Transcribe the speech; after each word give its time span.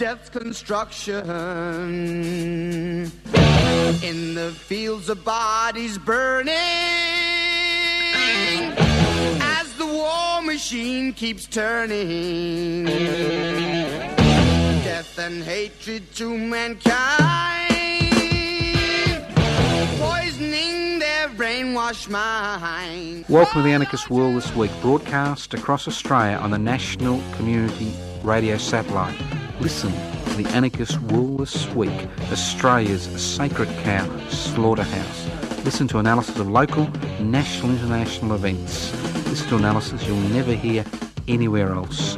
Death's 0.00 0.30
construction. 0.30 1.20
In 4.02 4.34
the 4.34 4.50
fields 4.56 5.10
of 5.10 5.22
bodies 5.26 5.98
burning. 5.98 6.54
As 9.42 9.70
the 9.74 9.84
war 9.84 10.40
machine 10.40 11.12
keeps 11.12 11.44
turning. 11.44 12.86
Death 14.86 15.18
and 15.18 15.42
hatred 15.42 16.10
to 16.14 16.30
mankind. 16.34 17.68
Poisoning 19.98 20.98
their 20.98 21.28
brainwashed 21.28 22.08
mind. 22.08 23.26
Welcome 23.28 23.60
to 23.60 23.68
the 23.68 23.74
Anarchist 23.74 24.08
World 24.08 24.36
this 24.36 24.50
week, 24.54 24.70
broadcast 24.80 25.52
across 25.52 25.86
Australia 25.86 26.38
on 26.38 26.52
the 26.52 26.58
National 26.58 27.20
Community 27.36 27.92
Radio 28.22 28.56
Satellite. 28.56 29.39
Listen 29.60 29.92
to 29.92 30.42
the 30.42 30.48
Anarchist 30.54 30.98
World 31.02 31.40
this 31.40 31.68
week, 31.74 32.08
Australia's 32.32 33.02
sacred 33.22 33.68
cow 33.84 34.08
slaughterhouse. 34.28 35.64
Listen 35.66 35.86
to 35.88 35.98
analysis 35.98 36.38
of 36.38 36.48
local, 36.48 36.88
national, 37.20 37.72
international 37.72 38.34
events. 38.34 38.90
Listen 39.28 39.48
to 39.50 39.56
analysis 39.56 40.06
you'll 40.06 40.16
never 40.30 40.54
hear 40.54 40.82
anywhere 41.28 41.74
else. 41.74 42.16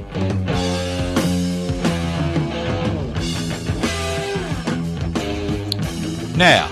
Now, 6.36 6.70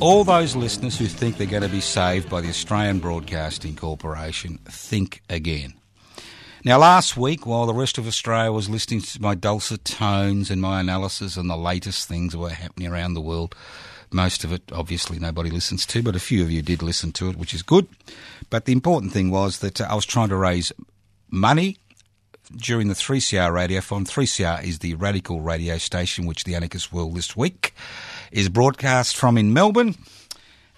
all 0.00 0.24
those 0.24 0.56
listeners 0.56 0.98
who 0.98 1.04
think 1.04 1.36
they're 1.36 1.46
going 1.46 1.62
to 1.62 1.68
be 1.68 1.82
saved 1.82 2.30
by 2.30 2.40
the 2.40 2.48
Australian 2.48 2.98
Broadcasting 2.98 3.76
Corporation, 3.76 4.58
think 4.64 5.22
again. 5.28 5.74
Now, 6.64 6.78
last 6.78 7.16
week, 7.16 7.44
while 7.44 7.66
the 7.66 7.74
rest 7.74 7.98
of 7.98 8.06
Australia 8.06 8.52
was 8.52 8.70
listening 8.70 9.00
to 9.00 9.20
my 9.20 9.34
dulcet 9.34 9.84
tones 9.84 10.48
and 10.48 10.62
my 10.62 10.78
analysis 10.78 11.36
and 11.36 11.50
the 11.50 11.56
latest 11.56 12.06
things 12.06 12.32
that 12.32 12.38
were 12.38 12.50
happening 12.50 12.88
around 12.88 13.14
the 13.14 13.20
world, 13.20 13.56
most 14.12 14.44
of 14.44 14.52
it, 14.52 14.62
obviously, 14.70 15.18
nobody 15.18 15.50
listens 15.50 15.84
to, 15.86 16.04
but 16.04 16.14
a 16.14 16.20
few 16.20 16.40
of 16.40 16.52
you 16.52 16.62
did 16.62 16.80
listen 16.80 17.10
to 17.12 17.28
it, 17.28 17.36
which 17.36 17.52
is 17.52 17.62
good. 17.62 17.88
But 18.48 18.66
the 18.66 18.72
important 18.72 19.10
thing 19.10 19.28
was 19.28 19.58
that 19.58 19.80
uh, 19.80 19.88
I 19.90 19.96
was 19.96 20.06
trying 20.06 20.28
to 20.28 20.36
raise 20.36 20.72
money 21.32 21.78
during 22.54 22.86
the 22.86 22.94
3CR 22.94 23.50
radiothon. 23.50 24.06
3CR 24.06 24.62
is 24.62 24.78
the 24.78 24.94
radical 24.94 25.40
radio 25.40 25.78
station 25.78 26.26
which 26.26 26.44
the 26.44 26.54
Anarchist 26.54 26.92
World 26.92 27.16
this 27.16 27.36
week 27.36 27.74
is 28.30 28.48
broadcast 28.48 29.16
from 29.16 29.36
in 29.36 29.52
Melbourne 29.52 29.96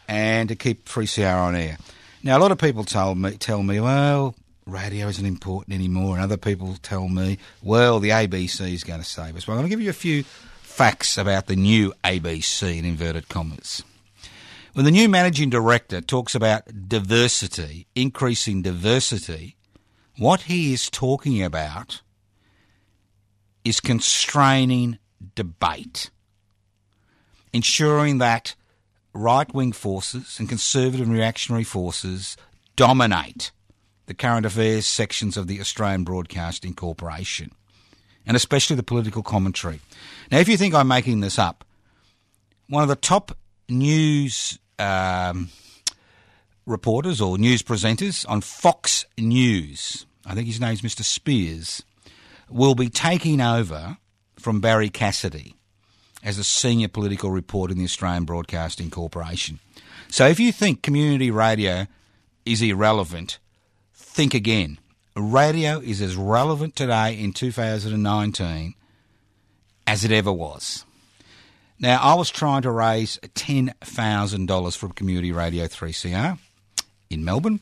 and 0.08 0.48
to 0.48 0.56
keep 0.56 0.88
3CR 0.88 1.36
on 1.36 1.54
air. 1.54 1.76
Now, 2.22 2.38
a 2.38 2.40
lot 2.40 2.52
of 2.52 2.58
people 2.58 2.84
told 2.84 3.18
me, 3.18 3.32
tell 3.32 3.62
me, 3.62 3.80
well, 3.80 4.34
radio 4.66 5.08
isn't 5.08 5.26
important 5.26 5.74
anymore, 5.74 6.14
and 6.14 6.24
other 6.24 6.36
people 6.36 6.76
tell 6.82 7.08
me, 7.08 7.38
well, 7.62 8.00
the 8.00 8.10
ABC 8.10 8.72
is 8.72 8.84
going 8.84 9.00
to 9.00 9.06
save 9.06 9.36
us. 9.36 9.46
Well, 9.46 9.56
I'm 9.56 9.62
going 9.62 9.70
to 9.70 9.76
give 9.76 9.82
you 9.82 9.90
a 9.90 9.92
few 9.92 10.24
facts 10.62 11.18
about 11.18 11.46
the 11.46 11.56
new 11.56 11.92
ABC 12.02 12.78
in 12.78 12.84
inverted 12.84 13.28
commas. 13.28 13.82
When 14.72 14.84
the 14.84 14.90
new 14.90 15.08
managing 15.08 15.50
director 15.50 16.00
talks 16.00 16.34
about 16.34 16.88
diversity, 16.88 17.86
increasing 17.94 18.62
diversity, 18.62 19.56
what 20.18 20.42
he 20.42 20.72
is 20.72 20.90
talking 20.90 21.42
about 21.42 22.02
is 23.64 23.80
constraining 23.80 24.98
debate, 25.34 26.10
ensuring 27.52 28.18
that 28.18 28.56
right 29.12 29.52
wing 29.54 29.72
forces 29.72 30.38
and 30.40 30.48
conservative 30.48 31.06
and 31.06 31.14
reactionary 31.14 31.64
forces 31.64 32.36
dominate 32.74 33.52
the 34.06 34.14
current 34.14 34.46
affairs 34.46 34.86
sections 34.86 35.36
of 35.36 35.46
the 35.46 35.60
Australian 35.60 36.04
Broadcasting 36.04 36.74
Corporation, 36.74 37.50
and 38.26 38.36
especially 38.36 38.76
the 38.76 38.82
political 38.82 39.22
commentary. 39.22 39.80
Now, 40.30 40.38
if 40.38 40.48
you 40.48 40.56
think 40.56 40.74
I'm 40.74 40.88
making 40.88 41.20
this 41.20 41.38
up, 41.38 41.64
one 42.68 42.82
of 42.82 42.88
the 42.88 42.96
top 42.96 43.36
news 43.68 44.58
um, 44.78 45.50
reporters 46.66 47.20
or 47.20 47.38
news 47.38 47.62
presenters 47.62 48.28
on 48.28 48.40
Fox 48.40 49.06
News, 49.18 50.06
I 50.26 50.34
think 50.34 50.46
his 50.46 50.60
name's 50.60 50.82
Mr. 50.82 51.02
Speers, 51.02 51.82
will 52.48 52.74
be 52.74 52.88
taking 52.88 53.40
over 53.40 53.98
from 54.38 54.60
Barrie 54.60 54.90
Cassidy 54.90 55.54
as 56.22 56.38
a 56.38 56.44
senior 56.44 56.88
political 56.88 57.30
reporter 57.30 57.72
in 57.72 57.78
the 57.78 57.84
Australian 57.84 58.24
Broadcasting 58.24 58.90
Corporation. 58.90 59.58
So 60.08 60.26
if 60.26 60.40
you 60.40 60.52
think 60.52 60.82
community 60.82 61.30
radio 61.30 61.86
is 62.46 62.62
irrelevant, 62.62 63.38
think 64.14 64.32
again. 64.32 64.78
Radio 65.16 65.80
is 65.80 66.00
as 66.00 66.16
relevant 66.16 66.76
today 66.76 67.18
in 67.18 67.32
2019 67.32 68.74
as 69.88 70.04
it 70.04 70.12
ever 70.12 70.32
was. 70.32 70.84
Now, 71.80 71.98
I 72.00 72.14
was 72.14 72.30
trying 72.30 72.62
to 72.62 72.70
raise 72.70 73.18
$10,000 73.18 74.76
for 74.76 74.88
Community 74.90 75.32
Radio 75.32 75.64
3CR 75.64 76.38
in 77.10 77.24
Melbourne, 77.24 77.58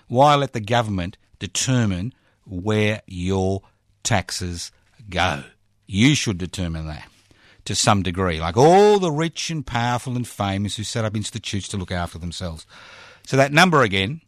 Why 0.09 0.35
let 0.35 0.53
the 0.53 0.61
government 0.61 1.17
determine 1.39 2.13
where 2.45 3.03
your 3.07 3.63
taxes 4.03 4.71
go? 5.09 5.45
You 5.87 6.15
should 6.15 6.39
determine 6.39 6.87
that 6.87 7.09
to 7.65 7.75
some 7.75 8.03
degree, 8.03 8.41
like 8.41 8.57
all 8.57 8.99
the 8.99 9.11
rich 9.11 9.51
and 9.51 9.65
powerful 9.65 10.17
and 10.17 10.27
famous 10.27 10.77
who 10.77 10.85
set 10.85 11.05
up 11.05 11.17
institutes 11.17 11.69
to 11.69 11.77
look 11.77 11.93
after 11.93 12.19
themselves. 12.19 12.67
So 13.25 13.37
that 13.37 13.53
number 13.53 13.83
again, 13.83 14.21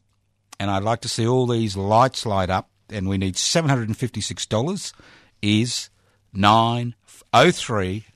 and 0.59 0.71
I'd 0.71 0.83
like 0.83 1.01
to 1.03 1.09
see 1.09 1.27
all 1.27 1.47
these 1.47 1.77
lights 1.77 2.25
light 2.27 2.51
up, 2.51 2.71
and 2.91 3.09
we 3.09 3.19
need 3.19 3.35
$756, 3.35 4.93
is 5.43 5.91
903 6.33 8.07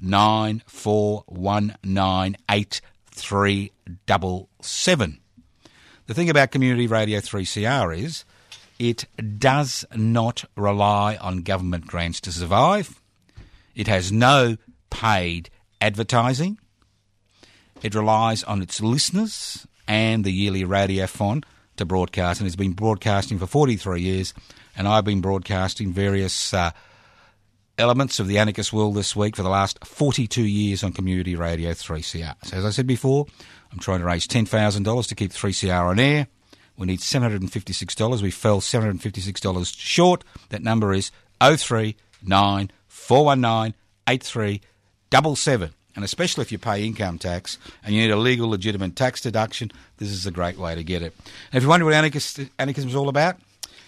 The 6.06 6.14
thing 6.14 6.30
about 6.30 6.50
Community 6.52 6.86
Radio 6.86 7.20
3CR 7.20 7.98
is 7.98 8.25
it 8.78 9.06
does 9.38 9.84
not 9.94 10.44
rely 10.56 11.16
on 11.16 11.42
government 11.42 11.86
grants 11.86 12.20
to 12.22 12.32
survive. 12.32 13.00
It 13.75 13.88
has 13.88 14.10
no 14.12 14.56
paid 14.90 15.50
advertising. 15.80 16.58
It 17.82 17.94
relies 17.94 18.42
on 18.44 18.62
its 18.62 18.80
listeners 18.80 19.66
and 19.88 20.23
the 20.23 20.31
yearly 20.31 20.62
radiothon 20.62 21.43
to 21.79 21.85
broadcast, 21.85 22.40
and 22.40 22.46
it's 22.46 22.56
been 22.56 22.73
broadcasting 22.73 23.38
for 23.38 23.46
43 23.46 24.00
years. 24.00 24.35
And 24.76 24.87
I've 24.87 25.05
been 25.05 25.20
broadcasting 25.20 25.93
various 25.93 26.55
uh, 26.55 26.70
elements 27.79 28.20
of 28.20 28.29
the 28.29 28.38
anarchist 28.38 28.73
world 28.73 28.94
this 28.94 29.17
week 29.17 29.35
for 29.35 29.43
the 29.43 29.49
last 29.49 29.85
42 29.85 30.43
years 30.43 30.85
on 30.85 30.93
Community 30.93 31.35
Radio 31.35 31.70
3CR. 31.70 32.35
So, 32.44 32.56
as 32.58 32.64
I 32.64 32.70
said 32.70 32.87
before, 32.87 33.26
I'm 33.73 33.79
trying 33.79 34.00
to 34.00 34.06
raise 34.06 34.29
$10,000 34.29 35.08
to 35.08 35.14
keep 35.14 35.32
3CR 35.32 35.90
on 35.90 35.99
air. 35.99 36.29
We 36.76 36.87
need 36.87 37.00
$756. 37.00 38.23
We 38.23 38.31
fell 38.31 38.61
$756 38.61 39.76
short. 39.76 40.23
That 40.50 40.62
number 40.62 40.93
is 40.93 41.11
039 41.40 42.70
419 42.87 43.75
8377. 44.08 45.75
And 45.99 46.05
especially 46.05 46.43
if 46.43 46.53
you 46.53 46.59
pay 46.59 46.85
income 46.85 47.19
tax 47.19 47.59
and 47.83 47.93
you 47.93 48.03
need 48.03 48.12
a 48.12 48.17
legal, 48.17 48.49
legitimate 48.49 48.95
tax 48.95 49.21
deduction, 49.21 49.73
this 49.97 50.11
is 50.11 50.27
a 50.27 50.31
great 50.31 50.56
way 50.56 50.77
to 50.77 50.85
get 50.85 51.03
it. 51.03 51.12
And 51.50 51.56
if 51.59 51.65
you 51.65 51.69
wonder 51.69 51.85
what 51.85 51.93
anarchist, 51.93 52.39
anarchism 52.56 52.89
is 52.89 52.95
all 52.95 53.09
about, 53.09 53.35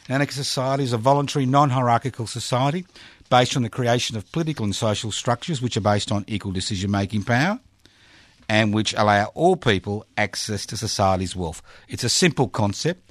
an 0.09 0.17
anarchist 0.17 0.39
society 0.39 0.83
is 0.83 0.93
a 0.93 0.99
voluntary, 0.99 1.47
non 1.47 1.71
hierarchical 1.71 2.27
society 2.27 2.85
based 3.29 3.57
on 3.57 3.63
the 3.63 3.71
creation 3.71 4.17
of 4.17 4.33
political 4.33 4.65
and 4.65 4.75
social 4.75 5.13
structures 5.13 5.63
which 5.63 5.77
are 5.77 5.83
based 5.83 6.11
on 6.11 6.25
equal 6.27 6.51
decision 6.51 6.91
making 6.91 7.23
power 7.23 7.61
and 8.49 8.75
which 8.75 8.93
allow 8.95 9.27
all 9.35 9.55
people 9.55 10.05
access 10.17 10.67
to 10.67 10.77
society's 10.77 11.37
wealth. 11.37 11.63
It's 11.87 12.03
a 12.03 12.09
simple 12.09 12.49
concept. 12.49 13.09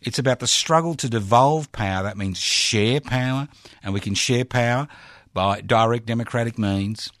It's 0.00 0.18
about 0.18 0.40
the 0.40 0.48
struggle 0.48 0.96
to 0.96 1.08
devolve 1.08 1.70
power. 1.70 2.02
That 2.02 2.18
means 2.18 2.36
share 2.36 3.00
power, 3.00 3.46
and 3.84 3.94
we 3.94 4.00
can 4.00 4.14
share 4.14 4.44
power 4.44 4.88
by 5.32 5.60
direct 5.60 6.06
democratic 6.06 6.58
means. 6.58 7.12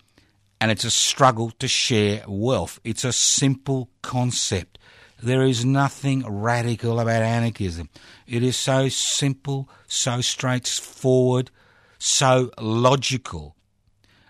And 0.60 0.70
it's 0.70 0.84
a 0.84 0.90
struggle 0.90 1.52
to 1.52 1.66
share 1.66 2.22
wealth. 2.28 2.80
It's 2.84 3.04
a 3.04 3.12
simple 3.12 3.88
concept. 4.02 4.78
There 5.22 5.42
is 5.42 5.64
nothing 5.64 6.24
radical 6.26 7.00
about 7.00 7.22
anarchism. 7.22 7.88
It 8.26 8.42
is 8.42 8.56
so 8.56 8.88
simple, 8.88 9.68
so 9.86 10.20
straightforward, 10.20 11.50
so 11.98 12.50
logical. 12.58 13.54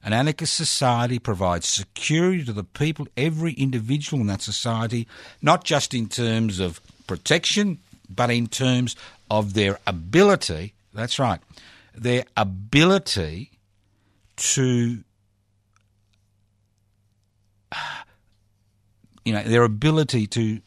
An 0.02 0.12
anarchist 0.12 0.54
society 0.54 1.18
provides 1.18 1.68
security 1.68 2.44
to 2.44 2.52
the 2.52 2.64
people, 2.64 3.06
every 3.16 3.52
individual 3.52 4.20
in 4.20 4.28
that 4.28 4.40
society, 4.40 5.06
not 5.42 5.64
just 5.64 5.92
in 5.94 6.08
terms 6.08 6.58
of 6.58 6.80
protection, 7.06 7.78
but 8.08 8.30
in 8.30 8.46
terms 8.46 8.96
of 9.30 9.54
their 9.54 9.78
ability. 9.86 10.74
That's 10.94 11.18
right, 11.18 11.40
their 11.94 12.24
ability 12.36 13.52
to, 14.36 15.04
you 19.25 19.32
know, 19.32 19.43
their 19.43 19.62
ability 19.62 20.26
to 20.28 20.61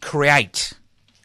create, 0.00 0.72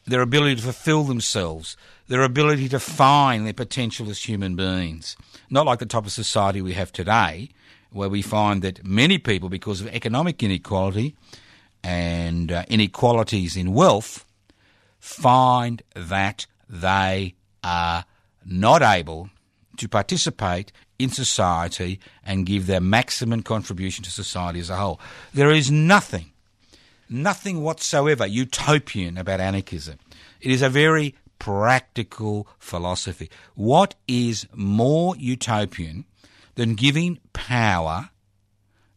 their 0.06 0.22
ability 0.22 0.56
to 0.56 0.62
fulfill 0.62 1.04
themselves, 1.04 1.78
their 2.08 2.24
ability 2.24 2.70
to 2.70 2.80
find 2.80 3.46
their 3.46 3.54
potential 3.54 4.10
as 4.10 4.24
human 4.24 4.56
beings. 4.56 5.16
Not 5.50 5.66
like 5.66 5.80
the 5.80 5.86
type 5.86 6.06
of 6.06 6.12
society 6.12 6.62
we 6.62 6.74
have 6.74 6.92
today, 6.92 7.50
where 7.92 8.10
we 8.10 8.22
find 8.22 8.62
that 8.64 8.84
many 8.84 9.18
people, 9.18 9.50
because 9.50 9.82
of 9.82 9.88
economic 9.88 10.42
inequality 10.42 11.16
and 11.84 12.52
uh, 12.52 12.64
inequalities 12.68 13.56
in 13.56 13.74
wealth, 13.74 14.26
find 15.00 15.84
that 15.96 16.46
they 16.68 17.36
are 17.64 18.06
not 18.46 18.82
able 18.82 19.30
to 19.78 19.88
participate 19.88 20.72
in 21.00 21.10
society 21.10 22.00
and 22.26 22.46
give 22.46 22.68
their 22.68 22.82
maximum 22.82 23.44
contribution 23.44 24.04
to 24.04 24.12
society 24.12 24.60
as 24.60 24.70
a 24.70 24.76
whole. 24.76 25.00
There 25.34 25.52
is 25.52 25.72
nothing, 25.72 26.32
nothing 27.10 27.62
whatsoever 27.62 28.26
utopian 28.26 29.18
about 29.18 29.40
anarchism. 29.40 30.00
It 30.40 30.52
is 30.52 30.62
a 30.62 30.70
very 30.70 31.16
practical 31.40 32.48
philosophy. 32.60 33.30
What 33.56 33.96
is 34.08 34.48
more 34.54 35.16
utopian 35.18 36.06
than 36.56 36.76
giving 36.76 37.20
power, 37.34 38.10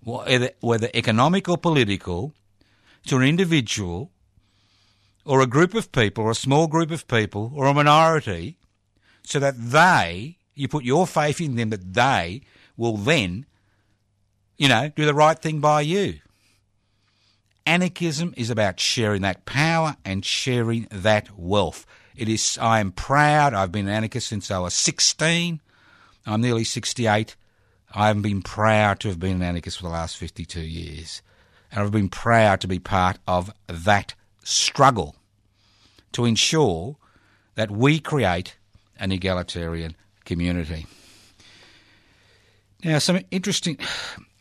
whether, 0.05 0.91
economic 0.95 1.49
or 1.49 1.59
political, 1.59 2.35
to 3.07 3.17
an 3.17 3.23
individual 3.23 4.11
or 5.25 5.41
a 5.41 5.47
group 5.47 5.75
of 5.75 5.91
people 5.91 6.25
or 6.25 6.31
a 6.31 6.37
small 6.37 6.67
group 6.67 6.91
of 6.91 7.09
people 7.09 7.53
or 7.55 7.67
a 7.67 7.75
minority 7.75 8.59
so 9.25 9.41
that 9.41 9.55
they, 9.59 10.39
you 10.57 10.67
put 10.67 10.85
your 10.85 11.07
faith 11.07 11.41
in 11.41 11.55
them 11.55 11.71
that 11.71 11.95
they 11.95 12.41
will 12.77 12.97
then, 12.97 13.47
you 14.59 14.69
know, 14.69 14.91
do 14.97 15.05
the 15.05 15.15
right 15.15 15.39
thing 15.39 15.61
by 15.61 15.83
you. 15.83 16.19
Anarchism 17.67 18.33
is 18.37 18.49
about 18.49 18.81
sharing 18.81 19.23
that 19.23 19.45
power 19.45 19.97
and 20.05 20.25
sharing 20.25 20.89
that 20.91 21.39
wealth. 21.39 21.85
It 22.17 22.29
is. 22.29 22.59
I 22.61 22.81
am 22.81 22.93
proud. 22.93 23.55
I've 23.55 23.73
been 23.73 23.87
an 23.87 23.93
anarchist 23.93 24.29
since 24.29 24.51
I 24.51 24.59
was 24.59 24.73
16. 24.73 25.61
I'm 26.25 26.41
nearly 26.41 26.65
68. 26.65 27.37
I've 27.95 28.23
been 28.23 28.43
proud 28.43 29.01
to 29.01 29.09
have 29.09 29.21
been 29.21 29.37
an 29.37 29.43
anarchist 29.43 29.77
for 29.77 29.85
the 29.85 29.91
last 29.91 30.17
52 30.17 30.61
years. 30.61 31.23
And 31.71 31.83
I've 31.83 31.93
been 31.93 32.09
proud 32.09 32.61
to 32.63 32.69
be 32.69 32.79
part 32.79 33.19
of 33.27 33.53
that 33.67 34.15
struggle 34.43 35.17
to 36.13 36.25
ensure 36.25 36.97
that 37.57 37.71
we 37.71 37.99
create 37.99 38.57
an 38.99 39.13
egalitarian 39.13 39.97
community. 40.27 40.87
Now, 42.85 42.99
some 42.99 43.21
interesting. 43.31 43.79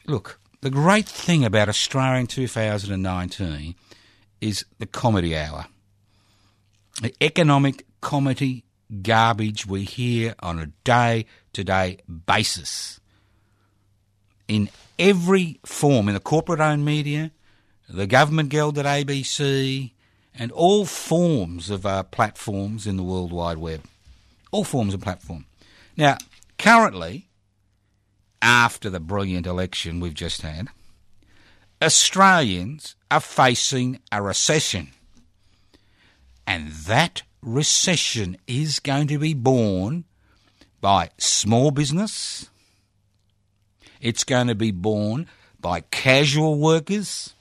Look, 0.05 0.39
the 0.61 0.69
great 0.69 1.07
thing 1.07 1.45
about 1.45 1.69
Australia 1.69 2.19
in 2.19 2.27
2019 2.27 3.75
is 4.41 4.65
the 4.77 4.85
comedy 4.85 5.37
hour 5.37 5.67
the 7.01 7.13
economic 7.21 7.85
comedy 8.01 8.63
garbage 9.01 9.65
we 9.65 9.83
hear 9.83 10.35
on 10.39 10.59
a 10.59 10.67
day 10.83 11.25
to 11.53 11.63
day 11.63 11.97
basis. 12.25 12.99
In 14.47 14.69
every 14.99 15.59
form, 15.65 16.07
in 16.07 16.13
the 16.13 16.19
corporate 16.19 16.59
owned 16.59 16.85
media, 16.85 17.31
the 17.89 18.07
government 18.07 18.49
gelded 18.49 18.85
ABC, 18.85 19.91
and 20.37 20.51
all 20.51 20.85
forms 20.85 21.69
of 21.69 21.85
uh, 21.85 22.03
platforms 22.03 22.85
in 22.85 22.97
the 22.97 23.03
World 23.03 23.31
Wide 23.31 23.57
Web. 23.57 23.81
All 24.51 24.63
forms 24.63 24.93
of 24.93 25.01
platform. 25.01 25.45
Now, 25.97 26.17
currently, 26.57 27.29
after 28.41 28.89
the 28.89 28.99
brilliant 28.99 29.47
election 29.47 29.99
we've 29.99 30.13
just 30.13 30.41
had, 30.41 30.67
Australians 31.81 32.95
are 33.09 33.19
facing 33.19 33.99
a 34.11 34.21
recession. 34.21 34.89
And 36.47 36.71
that 36.71 37.23
recession 37.41 38.37
is 38.47 38.79
going 38.79 39.07
to 39.07 39.17
be 39.17 39.33
borne 39.33 40.05
by 40.81 41.09
small 41.17 41.71
business. 41.71 42.49
It's 44.01 44.23
going 44.23 44.47
to 44.47 44.55
be 44.55 44.71
borne 44.71 45.27
by 45.59 45.81
casual 45.81 46.59
workers. 46.59 47.33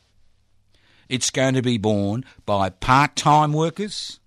It's 1.09 1.31
going 1.31 1.55
to 1.55 1.63
be 1.63 1.77
borne 1.77 2.25
by 2.47 2.71
part 2.71 3.17
time 3.17 3.53
workers. 3.53 4.21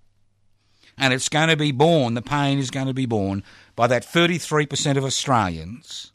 And 0.96 1.14
it's 1.14 1.28
going 1.28 1.48
to 1.48 1.56
be 1.56 1.72
borne, 1.72 2.14
the 2.14 2.22
pain 2.22 2.58
is 2.58 2.70
going 2.70 2.88
to 2.88 2.94
be 2.94 3.06
borne 3.06 3.44
by 3.78 3.86
that 3.86 4.04
33% 4.04 4.96
of 4.96 5.04
Australians 5.04 6.10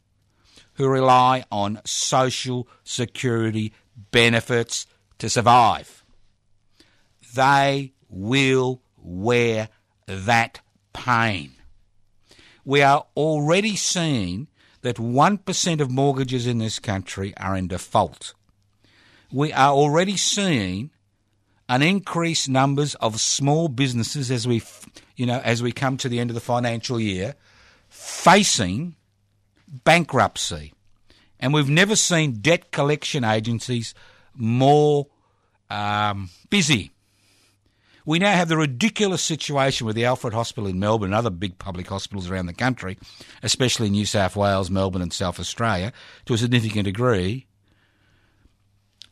who 0.74 0.86
rely 0.86 1.44
on 1.50 1.80
social 1.86 2.68
security 2.82 3.72
benefits 4.10 4.86
to 5.16 5.30
survive. 5.30 6.04
They 7.34 7.94
will 8.10 8.82
wear 8.98 9.70
that 10.06 10.60
pain. 10.92 11.52
We 12.66 12.82
are 12.82 13.06
already 13.16 13.76
seeing 13.76 14.48
that 14.82 14.96
1% 14.96 15.80
of 15.80 15.90
mortgages 15.90 16.46
in 16.46 16.58
this 16.58 16.78
country 16.78 17.34
are 17.38 17.56
in 17.56 17.68
default. 17.68 18.34
We 19.32 19.54
are 19.54 19.72
already 19.72 20.18
seeing 20.18 20.90
an 21.70 21.80
increased 21.80 22.46
numbers 22.46 22.94
of 22.96 23.22
small 23.22 23.68
businesses 23.68 24.30
as 24.30 24.46
we 24.46 24.62
you 25.16 25.24
know 25.24 25.40
as 25.42 25.62
we 25.62 25.72
come 25.72 25.96
to 25.96 26.10
the 26.10 26.20
end 26.20 26.28
of 26.28 26.34
the 26.34 26.40
financial 26.42 27.00
year 27.00 27.34
facing 28.04 28.94
bankruptcy 29.68 30.72
and 31.40 31.54
we've 31.54 31.70
never 31.70 31.96
seen 31.96 32.34
debt 32.34 32.70
collection 32.70 33.24
agencies 33.24 33.94
more 34.34 35.06
um, 35.70 36.28
busy 36.50 36.92
we 38.06 38.18
now 38.18 38.32
have 38.32 38.48
the 38.48 38.58
ridiculous 38.58 39.22
situation 39.22 39.86
with 39.86 39.96
the 39.96 40.04
Alfred 40.04 40.34
Hospital 40.34 40.68
in 40.68 40.78
Melbourne 40.78 41.08
and 41.08 41.14
other 41.14 41.30
big 41.30 41.58
public 41.58 41.86
hospitals 41.86 42.28
around 42.28 42.46
the 42.46 42.52
country, 42.52 42.98
especially 43.42 43.88
New 43.88 44.04
South 44.04 44.36
Wales, 44.36 44.70
Melbourne, 44.70 45.00
and 45.00 45.12
South 45.12 45.40
Australia, 45.40 45.90
to 46.26 46.34
a 46.34 46.38
significant 46.38 46.84
degree, 46.84 47.46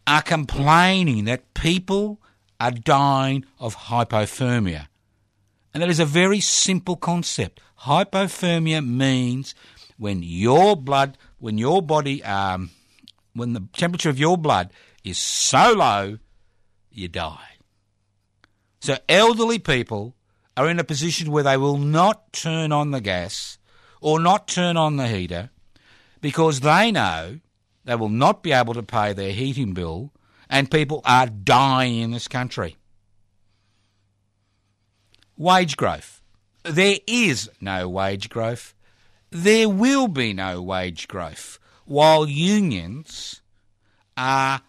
are 0.06 0.20
complaining 0.20 1.24
that 1.24 1.54
people 1.54 2.20
are 2.60 2.70
dying 2.70 3.46
of 3.58 3.76
hypothermia. 3.76 4.88
And 5.72 5.82
that 5.82 5.90
is 5.90 6.00
a 6.00 6.04
very 6.04 6.40
simple 6.40 6.96
concept. 6.96 7.60
Hypothermia 7.82 8.86
means 8.86 9.54
when 9.96 10.22
your 10.22 10.76
blood, 10.76 11.16
when 11.38 11.58
your 11.58 11.82
body, 11.82 12.22
um, 12.24 12.70
when 13.34 13.54
the 13.54 13.66
temperature 13.72 14.10
of 14.10 14.18
your 14.18 14.36
blood 14.36 14.72
is 15.02 15.18
so 15.18 15.72
low, 15.72 16.18
you 16.90 17.08
die. 17.08 17.56
So 18.80 18.98
elderly 19.08 19.58
people 19.58 20.14
are 20.56 20.68
in 20.68 20.78
a 20.78 20.84
position 20.84 21.30
where 21.30 21.44
they 21.44 21.56
will 21.56 21.78
not 21.78 22.32
turn 22.32 22.72
on 22.72 22.90
the 22.90 23.00
gas 23.00 23.58
or 24.00 24.20
not 24.20 24.48
turn 24.48 24.76
on 24.76 24.96
the 24.96 25.08
heater 25.08 25.50
because 26.20 26.60
they 26.60 26.92
know 26.92 27.40
they 27.84 27.94
will 27.94 28.08
not 28.08 28.42
be 28.42 28.52
able 28.52 28.74
to 28.74 28.82
pay 28.82 29.12
their 29.12 29.32
heating 29.32 29.72
bill 29.72 30.12
and 30.50 30.70
people 30.70 31.00
are 31.04 31.26
dying 31.26 32.00
in 32.00 32.10
this 32.10 32.28
country. 32.28 32.76
Wage 35.36 35.76
growth. 35.76 36.20
There 36.64 36.98
is 37.06 37.50
no 37.60 37.88
wage 37.88 38.28
growth. 38.28 38.74
There 39.30 39.68
will 39.68 40.08
be 40.08 40.32
no 40.32 40.62
wage 40.62 41.08
growth 41.08 41.58
while 41.84 42.28
unions 42.28 43.40
are 44.16 44.60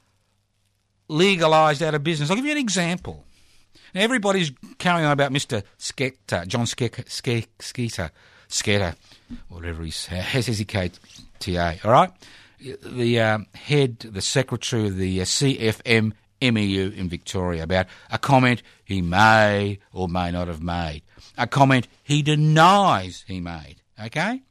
legalised 1.07 1.83
out 1.83 1.93
of 1.93 2.03
business. 2.03 2.29
I'll 2.29 2.35
give 2.35 2.45
you 2.45 2.51
an 2.51 2.57
example. 2.57 3.25
Now, 3.93 4.01
everybody's 4.01 4.51
carrying 4.79 5.05
on 5.05 5.11
about 5.11 5.31
Mr. 5.31 5.63
Skeeter, 5.77 6.45
John 6.47 6.65
Skeeter, 6.65 7.03
Skeeter, 7.07 8.11
Skeeter, 8.47 8.95
whatever 9.49 9.83
he's, 9.83 10.07
S-E-C-K-T-A, 10.11 11.79
all 11.83 11.91
right? 11.91 12.11
The 12.59 13.19
um, 13.19 13.47
head, 13.53 13.99
the 13.99 14.21
secretary 14.21 14.87
of 14.87 14.95
the 14.95 15.21
uh, 15.21 15.25
CFM 15.25 16.13
MEU 16.51 16.91
in 16.95 17.09
Victoria 17.09 17.63
about 17.63 17.87
a 18.11 18.17
comment 18.17 18.61
he 18.83 19.01
may 19.01 19.79
or 19.91 20.07
may 20.07 20.31
not 20.31 20.47
have 20.47 20.61
made, 20.61 21.03
a 21.37 21.47
comment 21.47 21.87
he 22.03 22.21
denies 22.21 23.23
he 23.27 23.39
made, 23.39 23.77
okay? 24.01 24.41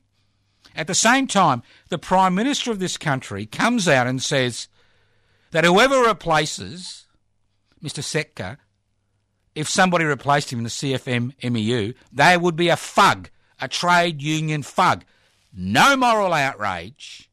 At 0.75 0.87
the 0.87 0.95
same 0.95 1.27
time, 1.27 1.63
the 1.89 1.99
Prime 1.99 2.35
Minister 2.35 2.71
of 2.71 2.79
this 2.79 2.97
country 2.97 3.47
comes 3.47 3.87
out 3.87 4.07
and 4.07 4.23
says 4.23 4.69
that 5.51 5.65
whoever 5.65 6.01
replaces 6.01 7.07
Mr. 7.83 8.03
Setka, 8.03 8.57
if 9.55 9.69
somebody 9.69 10.05
replaced 10.05 10.53
him 10.53 10.61
in 10.61 10.65
the 10.65 10.71
CFM 10.71 11.35
MEU, 11.43 11.93
they 12.11 12.37
would 12.37 12.57
be 12.57 12.69
a 12.69 12.77
fug, 12.77 13.29
a 13.61 13.69
trade 13.69 14.23
union 14.23 14.63
fug. 14.63 15.05
No 15.53 15.97
moral 15.97 16.33
outrage 16.33 17.29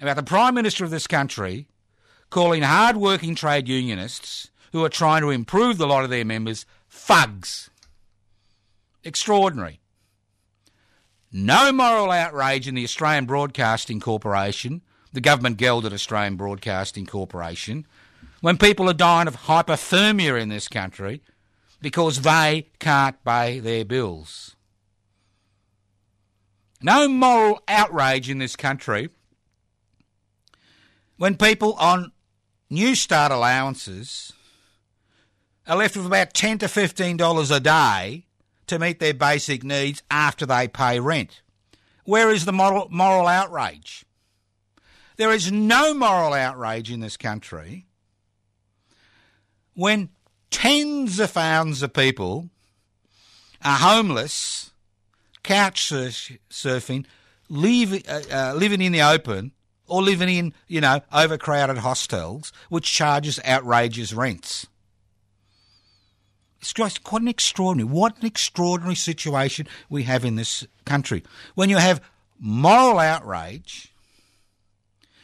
about 0.00 0.16
the 0.16 0.22
Prime 0.22 0.54
Minister 0.54 0.84
of 0.84 0.90
this 0.90 1.08
country 1.08 1.66
calling 2.30 2.62
hard-working 2.62 3.34
trade 3.34 3.68
unionists 3.68 4.50
who 4.72 4.84
are 4.84 4.88
trying 4.88 5.22
to 5.22 5.30
improve 5.30 5.78
the 5.78 5.86
lot 5.86 6.04
of 6.04 6.10
their 6.10 6.24
members 6.24 6.64
fugs. 6.88 7.70
Extraordinary. 9.04 9.80
No 11.32 11.72
moral 11.72 12.10
outrage 12.10 12.66
in 12.66 12.74
the 12.74 12.84
Australian 12.84 13.26
Broadcasting 13.26 14.00
Corporation, 14.00 14.82
the 15.12 15.20
government 15.20 15.56
gelded 15.58 15.92
Australian 15.92 16.36
Broadcasting 16.36 17.06
Corporation, 17.06 17.86
when 18.40 18.56
people 18.56 18.88
are 18.88 18.94
dying 18.94 19.28
of 19.28 19.42
hypothermia 19.42 20.40
in 20.40 20.48
this 20.48 20.68
country 20.68 21.22
because 21.80 22.22
they 22.22 22.68
can't 22.78 23.22
pay 23.24 23.58
their 23.58 23.84
bills. 23.84 24.56
No 26.82 27.08
moral 27.08 27.60
outrage 27.68 28.30
in 28.30 28.38
this 28.38 28.56
country 28.56 29.10
when 31.16 31.36
people 31.36 31.74
on 31.74 32.12
Newstart 32.70 33.30
allowances 33.30 34.32
are 35.66 35.76
left 35.76 35.96
with 35.96 36.06
about 36.06 36.34
ten 36.34 36.58
to 36.58 36.68
fifteen 36.68 37.16
dollars 37.16 37.50
a 37.50 37.60
day 37.60 38.26
to 38.66 38.78
meet 38.78 39.00
their 39.00 39.14
basic 39.14 39.64
needs 39.64 40.02
after 40.10 40.46
they 40.46 40.68
pay 40.68 41.00
rent. 41.00 41.42
Where 42.04 42.30
is 42.30 42.44
the 42.44 42.52
moral, 42.52 42.88
moral 42.90 43.26
outrage? 43.26 44.04
There 45.16 45.32
is 45.32 45.50
no 45.50 45.92
moral 45.92 46.32
outrage 46.32 46.90
in 46.90 47.00
this 47.00 47.16
country 47.16 47.86
when 49.74 50.10
tens 50.50 51.18
of 51.18 51.30
thousands 51.30 51.82
of 51.82 51.92
people 51.92 52.50
are 53.64 53.78
homeless, 53.78 54.70
couch 55.42 55.90
surfing, 55.90 57.04
uh, 57.50 58.20
uh, 58.32 58.54
living 58.54 58.80
in 58.80 58.92
the 58.92 59.02
open, 59.02 59.52
or 59.90 60.02
living 60.02 60.28
in, 60.28 60.54
you 60.68 60.80
know, 60.80 61.02
overcrowded 61.12 61.78
hostels, 61.78 62.52
which 62.68 62.90
charges 62.90 63.40
outrageous 63.46 64.12
rents. 64.12 64.66
It's 66.60 66.72
just 66.72 67.02
quite 67.02 67.22
an 67.22 67.28
extraordinary, 67.28 67.88
what 67.90 68.18
an 68.18 68.26
extraordinary 68.26 68.94
situation 68.94 69.66
we 69.88 70.04
have 70.04 70.24
in 70.24 70.36
this 70.36 70.66
country. 70.84 71.24
When 71.54 71.70
you 71.70 71.78
have 71.78 72.02
moral 72.38 72.98
outrage, 72.98 73.92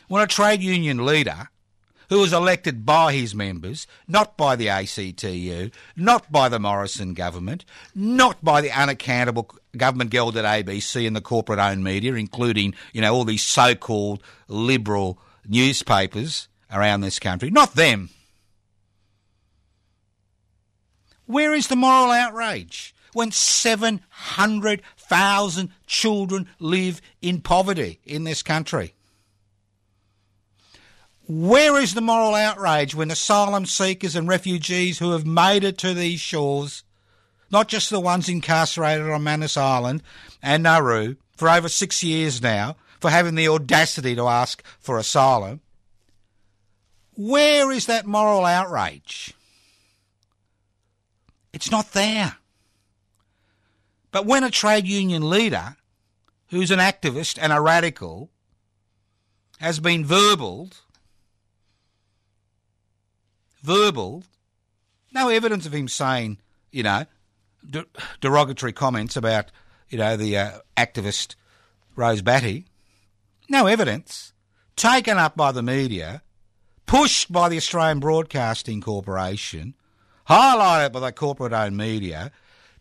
when 0.09 0.23
a 0.23 0.27
trade 0.27 0.63
union 0.63 1.05
leader 1.05 1.51
who 2.09 2.21
was 2.21 2.33
elected 2.33 2.87
by 2.87 3.13
his 3.13 3.35
members, 3.35 3.87
not 4.07 4.37
by 4.37 4.57
the 4.57 4.69
ACTU, 4.69 5.71
not 5.97 6.31
by 6.31 6.49
the 6.49 6.59
Morrison 6.59 7.15
government, 7.15 7.65
not 7.95 8.45
by 8.45 8.61
the 8.61 8.71
unaccountable 8.71 9.51
government 9.77 10.11
gelded 10.11 10.45
ABC 10.45 11.07
and 11.07 11.15
the 11.15 11.21
corporate 11.21 11.59
owned 11.59 11.85
media, 11.85 12.15
including, 12.15 12.75
you 12.93 13.01
know, 13.01 13.15
all 13.15 13.25
these 13.25 13.45
so 13.45 13.75
called 13.75 14.23
liberal 14.49 15.19
newspapers 15.47 16.49
around 16.73 17.01
this 17.01 17.19
country, 17.19 17.51
not 17.51 17.75
them. 17.75 18.11
Where 21.27 21.55
is 21.55 21.69
the 21.69 21.77
moral 21.77 22.13
outrage 22.13 22.95
when 23.13 23.31
700,000 23.33 25.71
children 25.87 26.49
live 26.59 27.03
in 27.21 27.41
poverty 27.41 28.01
in 28.05 28.25
this 28.25 28.43
country? 28.43 28.96
Where 31.29 31.81
is 31.81 31.95
the 31.95 32.01
moral 32.01 32.35
outrage 32.35 32.95
when 32.95 33.11
asylum 33.11 33.67
seekers 33.67 34.15
and 34.15 34.29
refugees 34.29 35.01
who 35.01 35.11
have 35.11 35.27
made 35.27 35.65
it 35.65 35.77
to 35.79 35.93
these 35.93 36.21
shores, 36.21 36.85
not 37.51 37.67
just 37.67 37.91
the 37.91 37.99
ones 37.99 38.29
incarcerated 38.29 39.09
on 39.11 39.25
Manus 39.25 39.57
Island 39.57 40.03
and 40.41 40.63
Nauru 40.63 41.17
for 41.37 41.49
over 41.49 41.69
six 41.69 42.05
years 42.05 42.41
now, 42.41 42.77
for 43.01 43.11
having 43.11 43.35
the 43.35 43.49
audacity 43.49 44.15
to 44.15 44.29
ask 44.29 44.63
for 44.79 44.99
asylum, 44.99 45.61
where 47.15 47.73
is 47.73 47.87
that 47.87 48.07
moral 48.07 48.45
outrage? 48.45 49.35
It's 51.53 51.71
not 51.71 51.93
there. 51.93 52.37
But 54.13 54.27
when 54.27 54.45
a 54.45 54.51
trade 54.51 54.87
union 54.87 55.29
leader, 55.29 55.77
who's 56.49 56.71
an 56.71 56.79
activist 56.79 57.39
and 57.41 57.53
a 57.53 57.61
radical, 57.61 58.31
has 59.59 59.81
been 59.81 60.05
verbaled, 60.05 60.83
verbal, 63.67 64.23
no 65.13 65.29
evidence 65.29 65.67
of 65.67 65.75
him 65.75 65.89
saying, 65.89 66.39
you 66.71 66.85
know, 66.85 67.05
de- 67.69 67.87
derogatory 68.21 68.73
comments 68.73 69.17
about, 69.17 69.51
you 69.89 69.99
know, 69.99 70.17
the 70.17 70.39
uh, 70.39 70.51
activist 70.77 71.35
Rosie 71.97 72.23
Batty. 72.23 72.67
No 73.49 73.67
evidence. 73.67 74.33
Taken 74.77 75.19
up 75.19 75.37
by 75.37 75.51
the 75.51 75.63
media, 75.63 76.23
pushed 76.87 77.33
by 77.33 77.49
the 77.49 77.57
Australian 77.57 77.99
Broadcasting 77.99 78.81
Corporation, 78.81 79.75
highlighted 80.29 80.93
by 80.93 81.01
the 81.01 81.13
corporate 81.13 81.53
owned 81.53 81.77
media, 81.77 82.31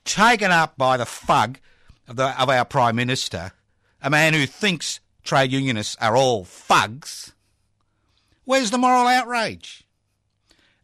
taken 0.04 0.51
up 0.51 0.77
by 0.77 0.98
the 0.98 1.06
fug 1.06 1.58
of, 2.08 2.15
the, 2.15 2.39
of 2.39 2.50
our 2.50 2.65
Prime 2.65 2.96
Minister, 2.96 3.54
a 4.04 4.10
man 4.10 4.34
who 4.34 4.46
thinks 4.46 5.00
trade 5.24 5.51
unionists 5.51 5.98
are 6.00 6.15
all 6.15 6.44
fugs. 6.44 7.34
Where's 8.44 8.70
the 8.70 8.77
moral 8.77 9.08
outrage? 9.08 9.85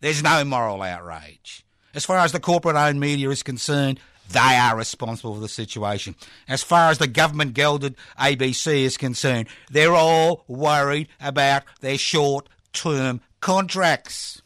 There's 0.01 0.21
no 0.21 0.43
moral 0.43 0.81
outrage. 0.81 1.65
As 1.93 2.05
far 2.05 2.17
as 2.17 2.31
the 2.31 2.39
corporate 2.39 2.75
owned 2.75 2.99
media 2.99 3.29
is 3.29 3.43
concerned, 3.43 3.99
they 4.29 4.39
are 4.39 4.77
responsible 4.77 5.35
for 5.35 5.41
the 5.41 5.49
situation. 5.49 6.15
As 6.47 6.63
far 6.63 6.89
as 6.89 6.97
the 6.97 7.07
government 7.07 7.53
gelded 7.53 7.95
ABC 8.19 8.81
is 8.81 8.97
concerned, 8.97 9.47
they're 9.69 9.95
all 9.95 10.43
worried 10.47 11.07
about 11.19 11.63
their 11.81 11.97
short 11.97 12.47
term 12.73 13.21
contracts 13.39 14.41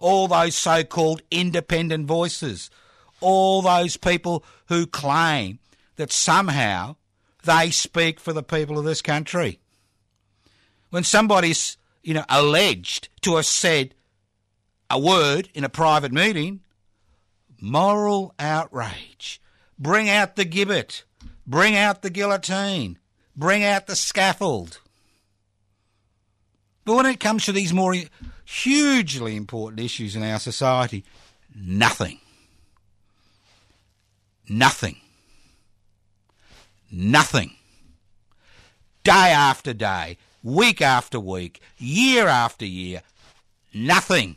all 0.00 0.26
those 0.26 0.56
so 0.56 0.82
called 0.82 1.22
independent 1.30 2.06
voices, 2.06 2.70
all 3.20 3.62
those 3.62 3.96
people 3.96 4.44
who 4.68 4.86
claim 4.86 5.58
that 5.96 6.10
somehow 6.10 6.96
they 7.44 7.70
speak 7.70 8.18
for 8.18 8.32
the 8.32 8.42
people 8.42 8.78
of 8.78 8.84
this 8.84 9.02
country. 9.02 9.60
When 10.88 11.04
somebody's, 11.04 11.76
you 12.02 12.14
know, 12.14 12.24
alleged 12.28 13.08
to 13.20 13.36
have 13.36 13.46
said 13.46 13.94
a 14.90 14.98
word 14.98 15.48
in 15.54 15.62
a 15.62 15.68
private 15.68 16.12
meeting, 16.12 16.60
moral 17.60 18.34
outrage. 18.38 19.40
Bring 19.78 20.10
out 20.10 20.36
the 20.36 20.44
gibbet. 20.44 21.04
Bring 21.46 21.76
out 21.76 22.02
the 22.02 22.10
guillotine. 22.10 22.98
Bring 23.36 23.64
out 23.64 23.86
the 23.86 23.96
scaffold. 23.96 24.80
But 26.84 26.96
when 26.96 27.06
it 27.06 27.20
comes 27.20 27.44
to 27.44 27.52
these 27.52 27.72
more 27.72 27.94
hugely 28.44 29.36
important 29.36 29.80
issues 29.80 30.16
in 30.16 30.22
our 30.22 30.40
society, 30.40 31.04
nothing. 31.54 32.18
Nothing. 34.48 34.96
Nothing. 36.90 37.52
Day 39.04 39.12
after 39.12 39.72
day, 39.72 40.18
week 40.42 40.82
after 40.82 41.20
week, 41.20 41.60
year 41.78 42.26
after 42.26 42.66
year, 42.66 43.02
nothing. 43.72 44.36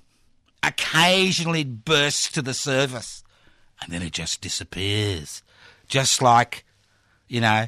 Occasionally 0.64 1.62
it 1.62 1.86
bursts 1.86 2.32
to 2.32 2.42
the 2.42 2.54
surface 2.54 3.24
and 3.82 3.92
then 3.92 4.02
it 4.02 4.14
just 4.14 4.42
disappears. 4.42 5.44
Just 5.88 6.22
like, 6.22 6.66
you 7.28 7.42
know, 7.42 7.68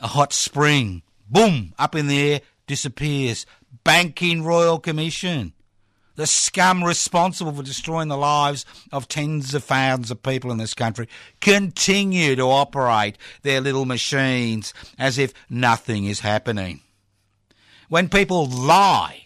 A 0.00 0.08
hot 0.08 0.32
spring, 0.32 1.02
boom, 1.30 1.72
up 1.78 1.94
in 1.94 2.08
the 2.08 2.32
air, 2.32 2.40
disappears. 2.66 3.46
Banking 3.84 4.42
Royal 4.42 4.78
Commission. 4.78 5.52
The 6.16 6.26
scum 6.26 6.84
responsible 6.84 7.52
for 7.52 7.62
destroying 7.62 8.08
the 8.08 8.16
lives 8.16 8.64
of 8.92 9.08
tens 9.08 9.52
of 9.54 9.64
thousands 9.64 10.10
of 10.10 10.22
people 10.22 10.52
in 10.52 10.58
this 10.58 10.74
country 10.74 11.08
continue 11.40 12.36
to 12.36 12.42
operate 12.42 13.18
their 13.42 13.60
little 13.60 13.84
machines 13.84 14.72
as 14.98 15.18
if 15.18 15.34
nothing 15.50 16.04
is 16.04 16.20
happening. 16.20 16.80
When 17.88 18.08
people 18.08 18.46
lie, 18.46 19.23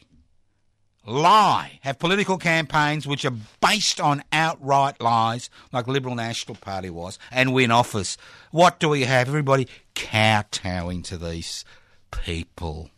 lie, 1.09 1.79
have 1.83 1.99
political 1.99 2.39
campaigns 2.39 3.07
which 3.07 3.25
are 3.25 3.35
based 3.61 4.01
on 4.01 4.23
outright 4.33 5.01
lies, 5.01 5.51
like 5.73 5.87
Liberal 5.87 6.15
National 6.15 6.57
Party 6.57 6.91
was, 6.91 7.19
and 7.31 7.53
win 7.53 7.71
office, 7.71 8.17
what 8.51 8.79
do 8.79 8.89
we 8.89 9.05
have? 9.05 9.29
Everybody 9.29 9.69
kowtowing 9.95 11.03
to 11.05 11.17
these 11.17 11.65
people. 12.11 12.91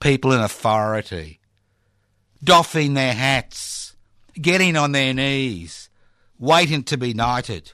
People 0.00 0.32
in 0.32 0.40
authority 0.40 1.40
doffing 2.42 2.94
their 2.94 3.12
hats, 3.12 3.96
getting 4.40 4.76
on 4.76 4.92
their 4.92 5.12
knees, 5.12 5.90
waiting 6.38 6.82
to 6.84 6.96
be 6.96 7.12
knighted. 7.12 7.72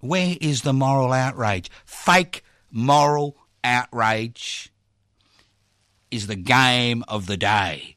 Where 0.00 0.36
is 0.40 0.62
the 0.62 0.72
moral 0.72 1.12
outrage? 1.12 1.70
Fake 1.84 2.42
moral 2.70 3.36
outrage 3.62 4.72
is 6.10 6.26
the 6.26 6.36
game 6.36 7.04
of 7.08 7.26
the 7.26 7.36
day. 7.36 7.93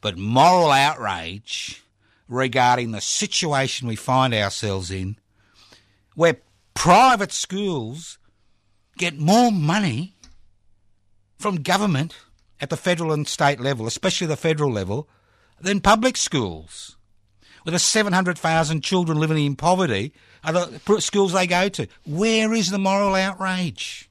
But 0.00 0.16
moral 0.16 0.70
outrage 0.70 1.82
regarding 2.28 2.92
the 2.92 3.00
situation 3.00 3.88
we 3.88 3.96
find 3.96 4.34
ourselves 4.34 4.90
in, 4.90 5.16
where 6.14 6.38
private 6.74 7.32
schools 7.32 8.18
get 8.96 9.18
more 9.18 9.50
money 9.50 10.14
from 11.38 11.62
government 11.62 12.16
at 12.60 12.70
the 12.70 12.76
federal 12.76 13.12
and 13.12 13.26
state 13.26 13.60
level, 13.60 13.86
especially 13.86 14.26
the 14.26 14.36
federal 14.36 14.70
level, 14.70 15.08
than 15.60 15.80
public 15.80 16.16
schools. 16.16 16.96
With 17.64 17.74
the 17.74 17.78
700,000 17.78 18.82
children 18.82 19.18
living 19.18 19.44
in 19.44 19.56
poverty, 19.56 20.12
are 20.44 20.52
the 20.52 21.00
schools 21.00 21.32
they 21.32 21.46
go 21.46 21.68
to. 21.68 21.86
Where 22.06 22.54
is 22.54 22.70
the 22.70 22.78
moral 22.78 23.14
outrage? 23.14 24.08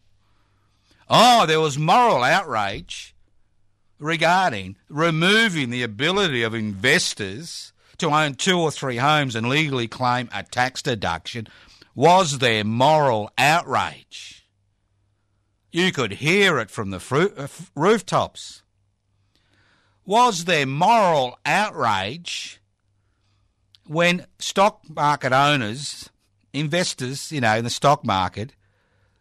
Oh, 1.10 1.46
there 1.46 1.62
was 1.62 1.78
moral 1.78 2.24
outrage 2.24 3.16
regarding 4.00 4.76
removing 4.90 5.70
the 5.70 5.84
ability 5.84 6.44
of 6.44 6.54
investors 6.54 7.74
to 7.98 8.10
own 8.10 8.36
two 8.36 8.60
or 8.60 8.72
three 8.72 8.98
homes 8.98 9.36
and 9.36 9.50
legally 9.50 9.88
claim 9.88 10.30
a 10.34 10.44
tax 10.44 10.82
deduction. 10.82 11.48
Was 11.96 12.40
there 12.40 12.64
moral 12.64 13.32
outrage? 13.38 14.48
You 15.72 15.92
could 15.92 16.14
hear 16.14 16.60
it 16.60 16.70
from 16.70 16.92
the 16.92 17.00
fru- 17.00 17.34
uh, 17.36 17.48
rooftops. 17.76 18.62
Was 20.06 20.46
there 20.46 20.66
moral 20.66 21.38
outrage 21.46 22.62
when 23.86 24.26
stock 24.40 24.82
market 24.90 25.34
owners, 25.34 26.10
investors, 26.54 27.32
you 27.32 27.42
know, 27.42 27.58
in 27.58 27.64
the 27.64 27.70
stock 27.70 28.06
market, 28.06 28.54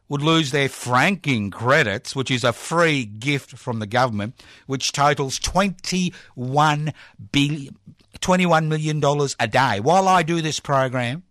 would 0.08 0.22
lose 0.22 0.50
their 0.50 0.68
franking 0.68 1.50
credits, 1.50 2.14
which 2.14 2.30
is 2.30 2.44
a 2.44 2.52
free 2.52 3.04
gift 3.04 3.58
from 3.58 3.80
the 3.80 3.86
government, 3.86 4.42
which 4.66 4.92
totals 4.92 5.40
$21 5.40 6.92
billion, 7.32 7.76
$21 8.20 8.68
million 8.68 9.02
a 9.38 9.48
day. 9.48 9.80
While 9.80 10.08
I 10.08 10.22
do 10.22 10.40
this 10.40 10.60
program, 10.60 11.24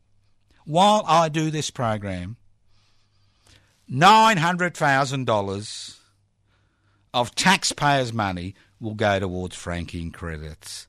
while 0.65 1.03
I 1.07 1.29
do 1.29 1.49
this 1.51 1.69
program, 1.69 2.35
$900,000 3.89 5.97
of 7.13 7.35
taxpayers' 7.35 8.11
money 8.11 8.55
will 8.79 8.95
go 8.95 9.19
towards 9.19 9.55
franking 9.55 10.11
credits. 10.11 10.87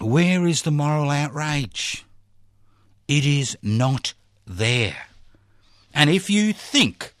Where 0.00 0.46
is 0.46 0.62
the 0.62 0.70
moral 0.70 1.10
outrage? 1.10 2.04
It 3.08 3.26
is 3.26 3.58
not 3.62 4.14
there. 4.46 5.08
And 5.94 6.10
if 6.10 6.28
you 6.28 6.52
think 6.52 7.14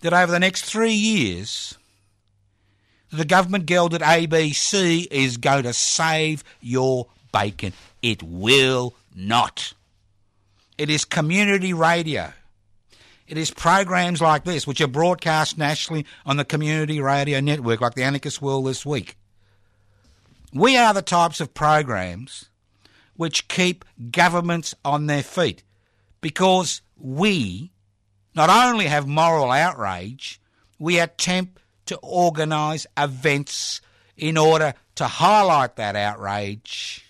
that 0.00 0.12
over 0.14 0.30
the 0.30 0.38
next 0.38 0.64
three 0.64 0.92
years, 0.92 1.76
the 3.10 3.24
government 3.24 3.66
gelded 3.66 4.00
ABC 4.00 5.06
is 5.10 5.36
going 5.36 5.64
to 5.64 5.72
save 5.72 6.44
your 6.60 7.08
bacon, 7.32 7.72
it 8.02 8.22
will 8.22 8.94
not. 9.14 9.72
It 10.78 10.90
is 10.90 11.04
community 11.04 11.72
radio. 11.72 12.32
It 13.26 13.38
is 13.38 13.50
programs 13.50 14.20
like 14.20 14.44
this, 14.44 14.66
which 14.66 14.80
are 14.80 14.86
broadcast 14.86 15.58
nationally 15.58 16.06
on 16.24 16.36
the 16.36 16.44
community 16.44 17.00
radio 17.00 17.40
network, 17.40 17.80
like 17.80 17.94
the 17.94 18.04
Anarchist 18.04 18.40
World 18.40 18.66
this 18.66 18.86
week. 18.86 19.16
We 20.52 20.76
are 20.76 20.94
the 20.94 21.02
types 21.02 21.40
of 21.40 21.52
programs 21.52 22.48
which 23.16 23.48
keep 23.48 23.84
governments 24.12 24.74
on 24.84 25.06
their 25.06 25.22
feet 25.22 25.64
because 26.20 26.82
we 26.96 27.72
not 28.36 28.50
only 28.50 28.86
have 28.86 29.06
moral 29.06 29.50
outrage, 29.50 30.40
we 30.78 30.98
attempt 31.00 31.58
to 31.86 31.96
organise 31.96 32.86
events 32.96 33.80
in 34.16 34.36
order 34.36 34.74
to 34.96 35.06
highlight 35.06 35.76
that 35.76 35.96
outrage, 35.96 37.04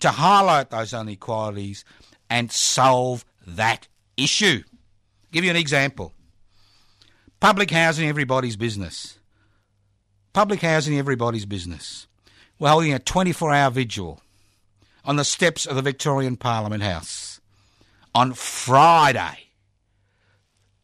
to 0.00 0.10
highlight 0.10 0.70
those 0.70 0.92
inequalities, 0.92 1.84
and 2.28 2.50
solve 2.50 3.24
that 3.46 3.86
issue. 4.16 4.62
Give 5.32 5.44
you 5.44 5.50
an 5.50 5.56
example. 5.56 6.12
Public 7.40 7.70
housing, 7.70 8.08
everybody's 8.08 8.56
business. 8.56 9.18
Public 10.32 10.60
housing, 10.60 10.98
everybody's 10.98 11.46
business. 11.46 12.06
We're 12.58 12.70
holding 12.70 12.92
a 12.92 12.98
24 12.98 13.52
hour 13.52 13.70
vigil 13.70 14.20
on 15.04 15.16
the 15.16 15.24
steps 15.24 15.66
of 15.66 15.76
the 15.76 15.82
Victorian 15.82 16.36
Parliament 16.36 16.82
House 16.82 17.40
on 18.14 18.32
Friday, 18.32 19.45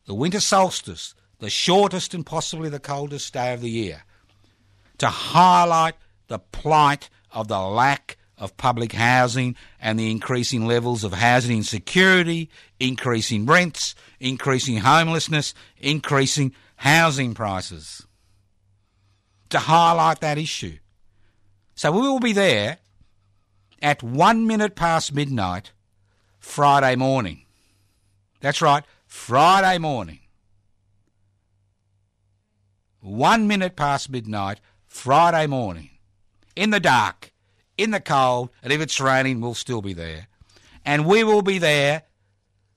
the 0.07 0.15
winter 0.15 0.41
solstice, 0.41 1.15
the 1.39 1.51
shortest 1.51 2.15
and 2.15 2.25
possibly 2.25 2.69
the 2.69 2.81
coldest 2.81 3.33
day 3.33 3.53
of 3.53 3.61
the 3.61 3.71
year, 3.71 4.05
to 4.99 5.09
highlight 5.09 5.95
the 6.29 6.39
plight 6.39 7.09
of 7.31 7.49
the 7.49 7.61
lack 7.61 8.17
of 8.39 8.57
public 8.57 8.93
housing 8.93 9.55
and 9.81 9.99
the 9.99 10.11
increasing 10.11 10.67
levels 10.67 11.05
of 11.05 11.13
housing 11.13 11.59
insecurity, 11.59 12.51
increasing 12.81 13.47
rents, 13.47 13.95
increasing 14.19 14.79
homelessness, 14.79 15.55
increasing 15.79 16.53
housing 16.77 17.35
prices. 17.35 18.05
To 19.51 19.59
highlight 19.59 20.21
that 20.21 20.39
issue. 20.39 20.79
So 21.75 21.93
we 21.93 22.01
will 22.01 22.21
be 22.21 22.33
there 22.33 22.79
at 23.81 24.03
one 24.03 24.47
minute 24.47 24.75
past 24.75 25.15
midnight 25.15 25.73
Friday 26.39 26.97
morning. 26.97 27.45
That's 28.41 28.63
right, 28.63 28.85
Friday 29.13 29.79
morning. 29.79 30.21
One 32.99 33.47
minute 33.47 33.77
past 33.77 34.11
midnight 34.11 34.59
Friday 34.89 35.47
morning. 35.47 35.91
In 36.57 36.71
the 36.71 36.81
dark 36.81 37.33
in 37.77 37.93
the 37.93 38.01
cold, 38.01 38.51
and 38.63 38.73
if 38.73 38.81
it's 38.81 38.99
raining, 39.01 39.41
we'll 39.41 39.55
still 39.55 39.83
be 39.83 39.93
there. 39.93 40.29
And 40.85 41.07
we 41.07 41.23
will 41.23 41.43
be 41.43 41.59
there 41.59 42.03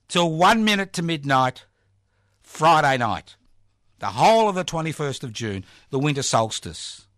till 0.08 0.30
one 0.30 0.62
minute 0.62 0.92
to 0.92 1.02
midnight, 1.02 1.64
Friday 2.42 2.98
night, 2.98 3.34
the 3.98 4.06
whole 4.10 4.48
of 4.48 4.54
the 4.54 4.64
21st 4.64 5.24
of 5.24 5.32
June, 5.32 5.64
the 5.88 5.98
winter 5.98 6.22
solstice. 6.22 7.08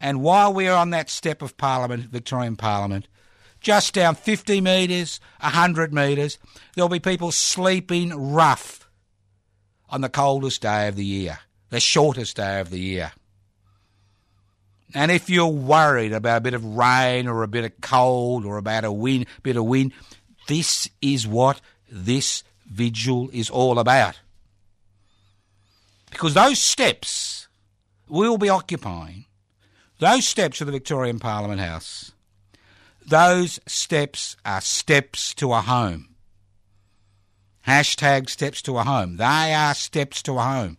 And 0.00 0.22
while 0.22 0.52
we 0.52 0.66
are 0.66 0.76
on 0.76 0.90
that 0.90 1.08
step 1.08 1.40
of 1.40 1.56
Parliament, 1.56 2.10
Victorian 2.10 2.56
Parliament, 2.56 3.06
just 3.64 3.94
down 3.94 4.14
50 4.14 4.60
metres, 4.60 5.18
100 5.40 5.92
metres, 5.92 6.38
there'll 6.74 6.88
be 6.88 7.00
people 7.00 7.32
sleeping 7.32 8.10
rough 8.32 8.88
on 9.90 10.02
the 10.02 10.08
coldest 10.08 10.62
day 10.62 10.86
of 10.86 10.96
the 10.96 11.04
year, 11.04 11.40
the 11.70 11.80
shortest 11.80 12.36
day 12.36 12.60
of 12.60 12.70
the 12.70 12.78
year. 12.78 13.12
And 14.94 15.10
if 15.10 15.28
you're 15.28 15.46
worried 15.46 16.12
about 16.12 16.38
a 16.38 16.40
bit 16.42 16.54
of 16.54 16.64
rain 16.64 17.26
or 17.26 17.42
a 17.42 17.48
bit 17.48 17.64
of 17.64 17.80
cold 17.80 18.44
or 18.44 18.58
about 18.58 18.84
a 18.84 18.92
wind, 18.92 19.26
bit 19.42 19.56
of 19.56 19.64
wind, 19.64 19.92
this 20.46 20.88
is 21.02 21.26
what 21.26 21.60
this 21.90 22.44
vigil 22.70 23.30
is 23.32 23.50
all 23.50 23.78
about. 23.78 24.20
Because 26.10 26.34
those 26.34 26.60
steps 26.60 27.48
we'll 28.08 28.38
be 28.38 28.48
occupying, 28.48 29.24
those 29.98 30.26
steps 30.26 30.60
of 30.60 30.66
the 30.66 30.72
Victorian 30.72 31.18
Parliament 31.18 31.60
House, 31.60 32.12
those 33.06 33.60
steps 33.66 34.36
are 34.44 34.60
steps 34.60 35.34
to 35.34 35.52
a 35.52 35.60
home. 35.60 36.08
Hashtag 37.66 38.28
steps 38.28 38.62
to 38.62 38.78
a 38.78 38.84
home. 38.84 39.16
They 39.16 39.54
are 39.54 39.74
steps 39.74 40.22
to 40.24 40.38
a 40.38 40.42
home. 40.42 40.76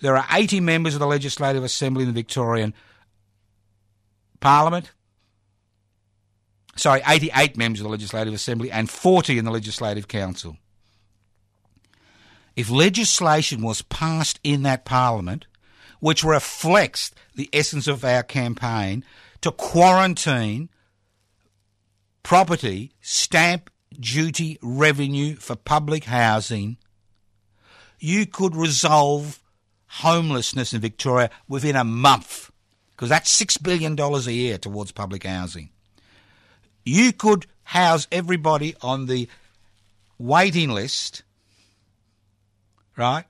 There 0.00 0.16
are 0.16 0.26
80 0.30 0.60
members 0.60 0.94
of 0.94 1.00
the 1.00 1.06
Legislative 1.06 1.64
Assembly 1.64 2.02
in 2.02 2.08
the 2.08 2.14
Victorian 2.14 2.74
Parliament. 4.40 4.92
Sorry, 6.76 7.00
88 7.06 7.56
members 7.56 7.80
of 7.80 7.84
the 7.84 7.90
Legislative 7.90 8.34
Assembly 8.34 8.70
and 8.70 8.90
40 8.90 9.38
in 9.38 9.44
the 9.44 9.50
Legislative 9.50 10.08
Council. 10.08 10.56
if 12.56 12.70
legislation 12.70 13.62
was 13.62 13.82
passed 13.82 14.40
in 14.42 14.62
that 14.62 14.84
parliament, 14.84 15.46
which 16.00 16.24
reflects 16.24 17.10
the 17.34 17.48
essence 17.52 17.86
of 17.86 18.04
our 18.04 18.22
campaign 18.22 19.04
to 19.42 19.50
quarantine 19.50 20.68
property 22.26 22.90
stamp 23.00 23.70
duty 24.00 24.58
revenue 24.60 25.36
for 25.36 25.54
public 25.54 26.02
housing, 26.02 26.76
you 28.00 28.26
could 28.26 28.56
resolve 28.56 29.38
homelessness 29.86 30.74
in 30.74 30.80
Victoria 30.80 31.30
within 31.46 31.76
a 31.76 31.84
month 31.84 32.50
because 32.90 33.08
that's 33.08 33.40
$6 33.40 33.62
billion 33.62 33.96
a 33.96 34.18
year 34.32 34.58
towards 34.58 34.90
public 34.90 35.22
housing. 35.22 35.70
You 36.84 37.12
could 37.12 37.46
house 37.62 38.08
everybody 38.10 38.74
on 38.82 39.06
the 39.06 39.28
waiting 40.18 40.70
list, 40.70 41.22
right? 42.96 43.26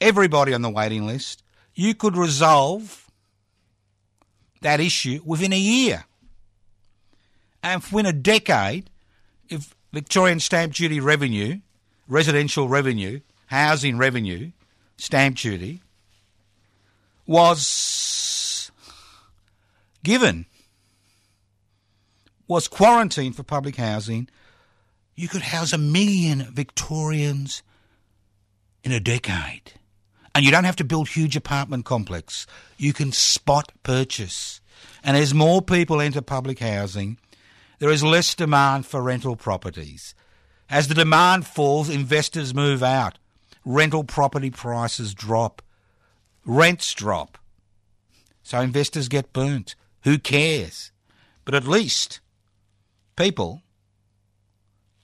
Everybody 0.00 0.54
on 0.54 0.62
the 0.62 0.70
waiting 0.70 1.08
list. 1.08 1.42
You 1.74 1.92
could 1.92 2.16
resolve 2.16 3.10
that 4.60 4.78
issue 4.78 5.22
within 5.24 5.52
a 5.52 5.58
year. 5.58 6.04
And 7.68 7.82
within 7.92 8.06
a 8.06 8.14
decade, 8.14 8.88
if 9.50 9.74
Victorian 9.92 10.40
stamp 10.40 10.72
duty 10.72 11.00
revenue, 11.00 11.60
residential 12.06 12.66
revenue, 12.66 13.20
housing 13.46 13.98
revenue, 13.98 14.52
stamp 14.96 15.36
duty, 15.36 15.82
was 17.26 18.70
given, 20.02 20.46
was 22.46 22.68
quarantined 22.68 23.36
for 23.36 23.42
public 23.42 23.76
housing, 23.76 24.30
you 25.14 25.28
could 25.28 25.42
house 25.42 25.74
a 25.74 25.78
million 25.78 26.48
Victorians 26.50 27.62
in 28.82 28.92
a 28.92 29.00
decade. 29.00 29.74
And 30.34 30.42
you 30.42 30.50
don't 30.50 30.64
have 30.64 30.76
to 30.76 30.84
build 30.84 31.10
huge 31.10 31.36
apartment 31.36 31.84
complex. 31.84 32.46
You 32.78 32.94
can 32.94 33.12
spot 33.12 33.72
purchase. 33.82 34.62
And 35.04 35.18
as 35.18 35.34
more 35.34 35.60
people 35.60 36.00
enter 36.00 36.22
public 36.22 36.60
housing, 36.60 37.18
there 37.78 37.90
is 37.90 38.02
less 38.02 38.34
demand 38.34 38.86
for 38.86 39.02
rental 39.02 39.36
properties. 39.36 40.14
As 40.70 40.88
the 40.88 40.94
demand 40.94 41.46
falls, 41.46 41.88
investors 41.88 42.54
move 42.54 42.82
out. 42.82 43.18
Rental 43.64 44.04
property 44.04 44.50
prices 44.50 45.14
drop. 45.14 45.62
Rents 46.44 46.92
drop. 46.94 47.38
So 48.42 48.60
investors 48.60 49.08
get 49.08 49.32
burnt. 49.32 49.74
Who 50.02 50.18
cares? 50.18 50.90
But 51.44 51.54
at 51.54 51.66
least 51.66 52.20
people, 53.16 53.62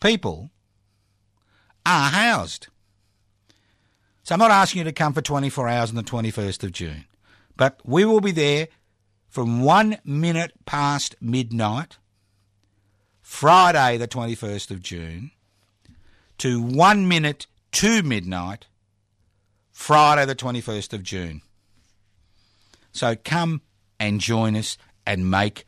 people 0.01 0.51
are 1.85 2.11
housed. 2.11 2.69
So 4.23 4.35
I'm 4.35 4.39
not 4.39 4.51
asking 4.51 4.79
you 4.79 4.85
to 4.85 4.93
come 4.93 5.13
for 5.13 5.21
24 5.21 5.69
hours 5.69 5.91
on 5.91 5.97
the 5.97 6.03
21st 6.03 6.65
of 6.65 6.73
June, 6.73 7.05
but 7.57 7.81
we 7.85 8.07
will 8.07 8.21
be 8.21 8.31
there 8.31 8.69
from 9.29 9.63
one 9.63 9.99
minute 10.05 10.53
past 10.65 11.15
midnight, 11.21 11.99
Friday 13.25 13.97
the 13.97 14.07
21st 14.07 14.71
of 14.71 14.83
June, 14.83 15.31
to 16.37 16.61
one 16.61 17.09
minute 17.09 17.47
to 17.73 18.03
midnight, 18.03 18.67
Friday 19.73 20.27
the 20.27 20.37
21st 20.37 20.93
of 20.93 21.03
June. 21.03 21.41
So 22.93 23.17
come 23.17 23.63
and 23.99 24.21
join 24.21 24.55
us 24.55 24.77
and 25.07 25.31
make 25.31 25.67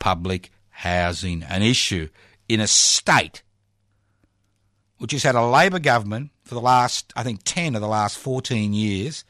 public 0.00 0.50
housing 0.68 1.44
an 1.44 1.62
issue 1.62 2.08
in 2.48 2.58
a 2.58 2.66
state 2.66 3.44
which 4.98 5.12
has 5.12 5.22
had 5.22 5.36
a 5.36 5.46
Labor 5.46 5.78
government 5.78 6.32
for 6.42 6.54
the 6.54 6.60
last, 6.60 7.12
I 7.14 7.22
think, 7.22 7.42
10 7.44 7.76
of 7.76 7.80
the 7.80 7.88
last 7.88 8.18
14 8.18 8.74
years, 8.74 9.24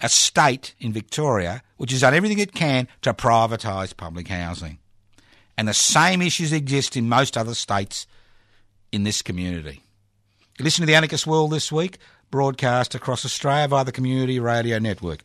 a 0.00 0.08
state 0.08 0.74
in 0.78 0.92
Victoria 0.92 1.62
which 1.78 1.90
has 1.90 2.02
done 2.02 2.14
everything 2.14 2.38
it 2.38 2.54
can 2.54 2.86
to 3.02 3.12
privatise 3.12 3.94
public 3.94 4.28
housing. 4.28 4.78
And 5.60 5.68
the 5.68 5.74
same 5.74 6.22
issues 6.22 6.54
exist 6.54 6.96
in 6.96 7.06
most 7.06 7.36
other 7.36 7.52
states 7.52 8.06
in 8.92 9.02
this 9.02 9.20
community. 9.20 9.82
Listen 10.58 10.80
to 10.80 10.86
the 10.86 10.94
Anarchist 10.94 11.26
World 11.26 11.50
this 11.50 11.70
week, 11.70 11.98
broadcast 12.30 12.94
across 12.94 13.26
Australia 13.26 13.68
via 13.68 13.84
the 13.84 13.92
Community 13.92 14.40
Radio 14.40 14.78
Network. 14.78 15.20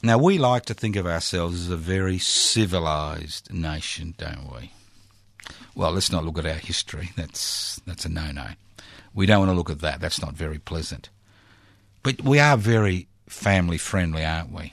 Now, 0.00 0.18
we 0.18 0.38
like 0.38 0.66
to 0.66 0.74
think 0.74 0.94
of 0.94 1.08
ourselves 1.08 1.62
as 1.62 1.70
a 1.70 1.76
very 1.76 2.18
civilised 2.18 3.52
nation, 3.52 4.14
don't 4.16 4.48
we? 4.54 4.70
Well, 5.74 5.92
let's 5.92 6.12
not 6.12 6.24
look 6.24 6.38
at 6.38 6.46
our 6.46 6.52
history. 6.54 7.10
That's, 7.16 7.80
that's 7.86 8.04
a 8.04 8.08
no 8.08 8.30
no. 8.30 8.48
We 9.14 9.26
don't 9.26 9.40
want 9.40 9.50
to 9.50 9.56
look 9.56 9.70
at 9.70 9.80
that. 9.80 10.00
That's 10.00 10.20
not 10.20 10.34
very 10.34 10.58
pleasant. 10.58 11.08
But 12.02 12.22
we 12.22 12.38
are 12.38 12.56
very 12.56 13.08
family 13.28 13.78
friendly, 13.78 14.24
aren't 14.24 14.52
we? 14.52 14.72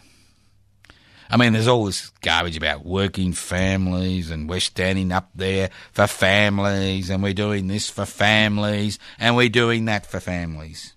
I 1.32 1.38
mean, 1.38 1.54
there's 1.54 1.68
all 1.68 1.86
this 1.86 2.10
garbage 2.22 2.58
about 2.58 2.86
working 2.86 3.34
families, 3.34 4.32
and 4.32 4.50
we're 4.50 4.60
standing 4.60 5.12
up 5.12 5.30
there 5.36 5.70
for 5.92 6.08
families, 6.08 7.10
and 7.12 7.22
we're 7.22 7.34
doing 7.34 7.68
this 7.68 7.88
for 7.88 8.06
families, 8.06 8.98
and 9.20 9.36
we're 9.36 9.50
doing 9.50 9.86
that 9.86 10.08
for 10.08 10.20
families. 10.20 10.94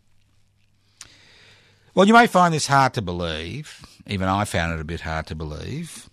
Well, 1.94 2.06
you 2.06 2.14
may 2.14 2.26
find 2.26 2.54
this 2.54 2.66
hard 2.66 2.94
to 2.94 3.02
believe. 3.02 3.84
Even 4.06 4.26
I 4.26 4.46
found 4.46 4.72
it 4.72 4.80
a 4.80 4.84
bit 4.84 5.02
hard 5.02 5.26
to 5.26 5.34
believe. 5.34 6.08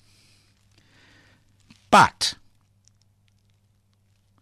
But 1.89 2.33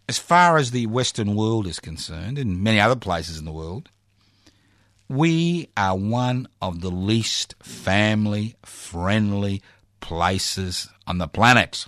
as 0.10 0.18
far 0.18 0.58
as 0.58 0.72
the 0.72 0.88
Western 0.88 1.36
world 1.36 1.68
is 1.68 1.80
concerned, 1.80 2.38
and 2.38 2.64
many 2.64 2.80
other 2.80 2.96
places 2.96 3.38
in 3.38 3.46
the 3.46 3.52
world, 3.52 3.90
we 5.10 5.70
are 5.76 5.98
one 5.98 6.48
of 6.62 6.82
the 6.82 6.92
least 6.92 7.56
family 7.62 8.56
friendly 8.64 9.62
places 10.00 10.90
on 11.06 11.18
the 11.18 11.28
planet. 11.28 11.88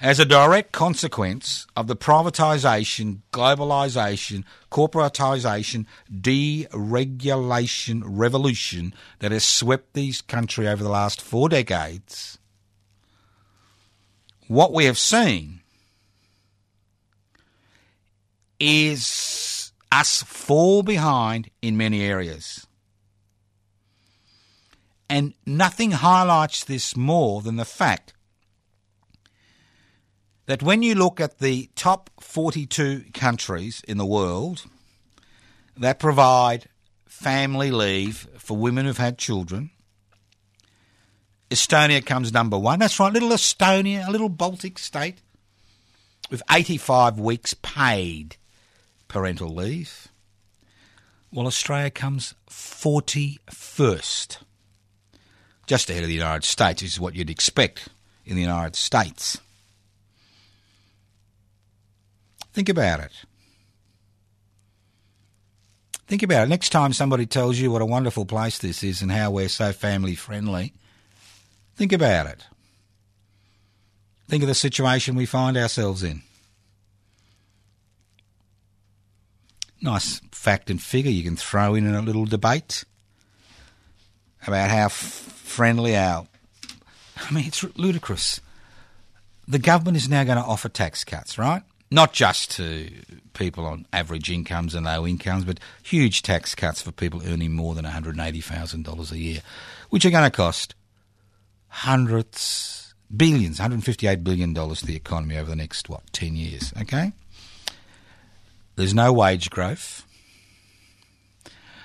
As 0.00 0.20
a 0.20 0.24
direct 0.24 0.70
consequence 0.70 1.66
of 1.74 1.88
the 1.88 1.96
privatisation, 1.96 3.22
globalisation, 3.32 4.44
corporatisation, 4.70 5.86
deregulation 6.12 8.02
revolution 8.04 8.94
that 9.18 9.32
has 9.32 9.42
swept 9.44 9.94
this 9.94 10.20
country 10.20 10.68
over 10.68 10.84
the 10.84 10.88
last 10.88 11.20
four 11.20 11.48
decades, 11.48 12.37
what 14.48 14.72
we 14.72 14.86
have 14.86 14.98
seen 14.98 15.60
is 18.58 19.72
us 19.92 20.22
fall 20.22 20.82
behind 20.82 21.50
in 21.62 21.76
many 21.76 22.02
areas. 22.02 22.66
And 25.08 25.34
nothing 25.46 25.92
highlights 25.92 26.64
this 26.64 26.96
more 26.96 27.40
than 27.40 27.56
the 27.56 27.64
fact 27.64 28.12
that 30.46 30.62
when 30.62 30.82
you 30.82 30.94
look 30.94 31.20
at 31.20 31.38
the 31.38 31.70
top 31.74 32.10
42 32.20 33.04
countries 33.14 33.82
in 33.86 33.98
the 33.98 34.06
world 34.06 34.64
that 35.76 35.98
provide 35.98 36.68
family 37.06 37.70
leave 37.70 38.28
for 38.38 38.56
women 38.56 38.86
who've 38.86 38.96
had 38.96 39.18
children, 39.18 39.70
Estonia 41.50 42.04
comes 42.04 42.32
number 42.32 42.58
one. 42.58 42.78
That's 42.78 43.00
right, 43.00 43.12
little 43.12 43.30
Estonia, 43.30 44.06
a 44.06 44.10
little 44.10 44.28
Baltic 44.28 44.78
state 44.78 45.18
with 46.30 46.42
85 46.50 47.18
weeks 47.18 47.54
paid 47.54 48.36
parental 49.08 49.48
leave. 49.48 50.08
Well, 51.32 51.46
Australia 51.46 51.90
comes 51.90 52.34
41st, 52.50 54.38
just 55.66 55.90
ahead 55.90 56.02
of 56.02 56.08
the 56.08 56.14
United 56.14 56.44
States, 56.44 56.82
which 56.82 56.92
is 56.92 57.00
what 57.00 57.14
you'd 57.14 57.30
expect 57.30 57.88
in 58.24 58.36
the 58.36 58.42
United 58.42 58.76
States. 58.76 59.38
Think 62.52 62.68
about 62.68 63.00
it. 63.00 63.12
Think 66.06 66.22
about 66.22 66.44
it. 66.44 66.48
Next 66.48 66.70
time 66.70 66.94
somebody 66.94 67.26
tells 67.26 67.58
you 67.58 67.70
what 67.70 67.82
a 67.82 67.86
wonderful 67.86 68.24
place 68.24 68.58
this 68.58 68.82
is 68.82 69.02
and 69.02 69.12
how 69.12 69.30
we're 69.30 69.50
so 69.50 69.72
family 69.72 70.14
friendly, 70.14 70.72
think 71.78 71.92
about 71.92 72.26
it. 72.26 72.44
Think 74.28 74.42
of 74.42 74.48
the 74.48 74.54
situation 74.54 75.14
we 75.14 75.24
find 75.24 75.56
ourselves 75.56 76.02
in. 76.02 76.22
Nice 79.80 80.20
fact 80.32 80.70
and 80.70 80.82
figure 80.82 81.10
you 81.10 81.22
can 81.22 81.36
throw 81.36 81.74
in 81.74 81.86
in 81.86 81.94
a 81.94 82.02
little 82.02 82.26
debate 82.26 82.84
about 84.46 84.70
how 84.70 84.86
f- 84.86 84.92
friendly 84.92 85.96
our. 85.96 86.26
I 87.16 87.32
mean, 87.32 87.46
it's 87.46 87.64
ludicrous. 87.76 88.40
The 89.46 89.58
government 89.58 89.96
is 89.96 90.08
now 90.08 90.24
going 90.24 90.36
to 90.38 90.44
offer 90.44 90.68
tax 90.68 91.04
cuts, 91.04 91.38
right? 91.38 91.62
not 91.90 92.12
just 92.12 92.50
to 92.52 92.90
people 93.32 93.64
on 93.64 93.86
average 93.92 94.30
incomes 94.30 94.74
and 94.74 94.84
low 94.84 95.06
incomes, 95.06 95.44
but 95.44 95.60
huge 95.82 96.22
tax 96.22 96.54
cuts 96.54 96.82
for 96.82 96.92
people 96.92 97.22
earning 97.26 97.54
more 97.54 97.74
than 97.74 97.84
$180,000 97.84 99.12
a 99.12 99.18
year, 99.18 99.40
which 99.90 100.04
are 100.04 100.10
going 100.10 100.30
to 100.30 100.36
cost 100.36 100.74
hundreds, 101.68 102.94
billions, 103.14 103.58
$158 103.58 104.24
billion 104.24 104.54
to 104.54 104.86
the 104.86 104.96
economy 104.96 105.36
over 105.36 105.50
the 105.50 105.56
next, 105.56 105.88
what, 105.88 106.02
10 106.12 106.36
years, 106.36 106.72
okay? 106.80 107.12
There's 108.76 108.94
no 108.94 109.12
wage 109.12 109.50
growth. 109.50 110.04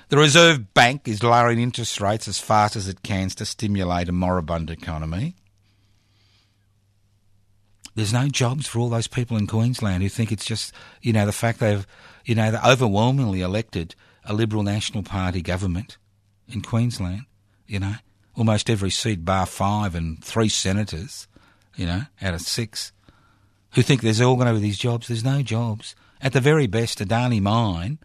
The 0.09 0.17
Reserve 0.17 0.73
Bank 0.75 1.07
is 1.07 1.23
lowering 1.23 1.59
interest 1.59 1.99
rates 1.99 2.27
as 2.27 2.37
fast 2.37 2.75
as 2.75 2.87
it 2.87 3.01
can 3.01 3.29
to 3.29 3.45
stimulate 3.45 4.09
a 4.09 4.11
moribund 4.11 4.69
economy. 4.69 5.35
There's 7.95 8.13
no 8.13 8.27
jobs 8.27 8.67
for 8.67 8.79
all 8.79 8.89
those 8.89 9.07
people 9.07 9.37
in 9.37 9.47
Queensland 9.47 10.03
who 10.03 10.09
think 10.09 10.31
it's 10.31 10.45
just, 10.45 10.73
you 11.01 11.13
know, 11.13 11.25
the 11.25 11.31
fact 11.31 11.59
they've, 11.59 11.85
you 12.25 12.35
know, 12.35 12.51
they 12.51 12.57
overwhelmingly 12.57 13.41
elected 13.41 13.95
a 14.25 14.33
Liberal 14.33 14.63
National 14.63 15.03
Party 15.03 15.41
government 15.41 15.97
in 16.47 16.61
Queensland, 16.61 17.25
you 17.67 17.79
know, 17.79 17.95
almost 18.35 18.69
every 18.69 18.89
seat 18.89 19.23
bar 19.25 19.45
five 19.45 19.95
and 19.95 20.23
three 20.23 20.49
senators, 20.49 21.27
you 21.75 21.85
know, 21.85 22.01
out 22.21 22.33
of 22.33 22.41
six, 22.41 22.91
who 23.73 23.81
think 23.81 24.01
there's 24.01 24.21
all 24.21 24.35
going 24.35 24.47
to 24.47 24.53
be 24.53 24.59
these 24.59 24.77
jobs. 24.77 25.07
There's 25.07 25.23
no 25.23 25.41
jobs. 25.41 25.95
At 26.21 26.33
the 26.33 26.41
very 26.41 26.67
best, 26.67 27.01
a 27.01 27.05
Adani 27.05 27.41
Mine, 27.41 27.99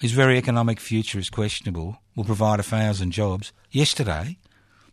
whose 0.00 0.12
very 0.12 0.38
economic 0.38 0.80
future 0.80 1.18
is 1.18 1.30
questionable, 1.30 1.98
will 2.14 2.24
provide 2.24 2.60
a 2.60 2.64
thousand 2.64 3.10
jobs. 3.12 3.52
Yesterday, 3.70 4.38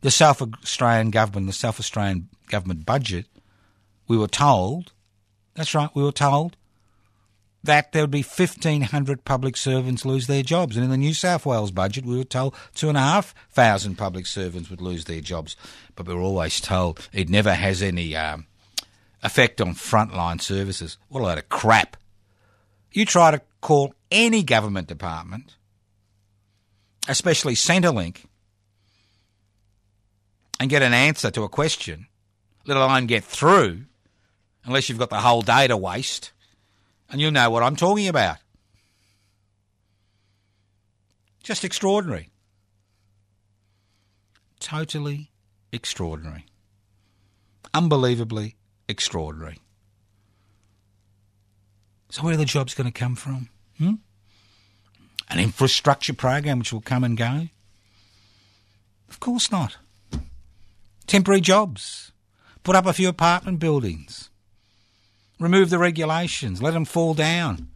the 0.01 0.11
South 0.11 0.41
Australian 0.41 1.11
government, 1.11 1.47
the 1.47 1.53
South 1.53 1.79
Australian 1.79 2.29
government 2.49 2.85
budget 2.85 3.25
we 4.07 4.17
were 4.17 4.27
told, 4.27 4.91
that's 5.55 5.73
right, 5.73 5.89
we 5.93 6.03
were 6.03 6.11
told, 6.11 6.57
that 7.63 7.93
there 7.93 8.03
would 8.03 8.11
be 8.11 8.23
1,500 8.23 9.23
public 9.23 9.55
servants 9.55 10.05
lose 10.05 10.27
their 10.27 10.43
jobs. 10.43 10.75
And 10.75 10.83
in 10.83 10.91
the 10.91 10.97
New 10.97 11.13
South 11.13 11.45
Wales 11.45 11.71
budget, 11.71 12.05
we 12.05 12.17
were 12.17 12.23
told 12.25 12.55
2,500 12.75 13.97
public 13.97 14.25
servants 14.25 14.69
would 14.69 14.81
lose 14.81 15.05
their 15.05 15.21
jobs. 15.21 15.55
But 15.95 16.07
we 16.07 16.13
were 16.13 16.21
always 16.21 16.59
told 16.59 17.07
it 17.13 17.29
never 17.29 17.53
has 17.53 17.81
any 17.81 18.15
um, 18.15 18.47
effect 19.23 19.61
on 19.61 19.75
frontline 19.75 20.41
services. 20.41 20.97
What 21.07 21.21
a 21.21 21.23
load 21.23 21.37
of 21.37 21.49
crap. 21.49 21.95
You 22.91 23.05
try 23.05 23.31
to 23.31 23.41
call 23.61 23.95
any 24.11 24.43
government 24.43 24.87
department, 24.87 25.55
especially 27.07 27.55
Centrelink, 27.55 28.25
and 30.59 30.69
get 30.69 30.83
an 30.83 30.93
answer 30.93 31.31
to 31.31 31.43
a 31.43 31.49
question, 31.49 32.07
let 32.65 32.77
alone 32.77 33.07
get 33.07 33.23
through, 33.23 33.83
unless 34.65 34.89
you've 34.89 34.99
got 34.99 35.09
the 35.09 35.21
whole 35.21 35.41
day 35.41 35.67
to 35.67 35.75
waste, 35.75 36.31
and 37.13 37.21
you'll 37.21 37.31
know 37.31 37.49
what 37.51 37.61
I'm 37.61 37.75
talking 37.75 38.07
about. 38.07 38.37
Just 41.43 41.63
extraordinary. 41.63 42.31
Totally 44.59 45.29
extraordinary. 45.71 46.47
Unbelievably 47.71 48.55
extraordinary. 48.89 49.59
So, 52.09 52.23
where 52.23 52.33
are 52.33 52.37
the 52.37 52.45
jobs 52.45 52.73
going 52.73 52.91
to 52.91 52.99
come 52.99 53.15
from? 53.15 53.49
Hmm? 53.77 53.95
An 55.29 55.39
infrastructure 55.39 56.13
program 56.13 56.59
which 56.59 56.73
will 56.73 56.81
come 56.81 57.03
and 57.03 57.15
go? 57.15 57.49
Of 59.07 59.19
course 59.19 59.51
not. 59.51 59.77
Temporary 61.05 61.41
jobs. 61.41 62.11
Put 62.63 62.75
up 62.75 62.87
a 62.87 62.93
few 62.93 63.07
apartment 63.07 63.59
buildings. 63.59 64.31
Remove 65.43 65.69
the 65.69 65.77
regulations. 65.77 66.61
Let 66.61 66.71
them 66.71 66.85
fall 66.85 67.13
down. 67.13 67.67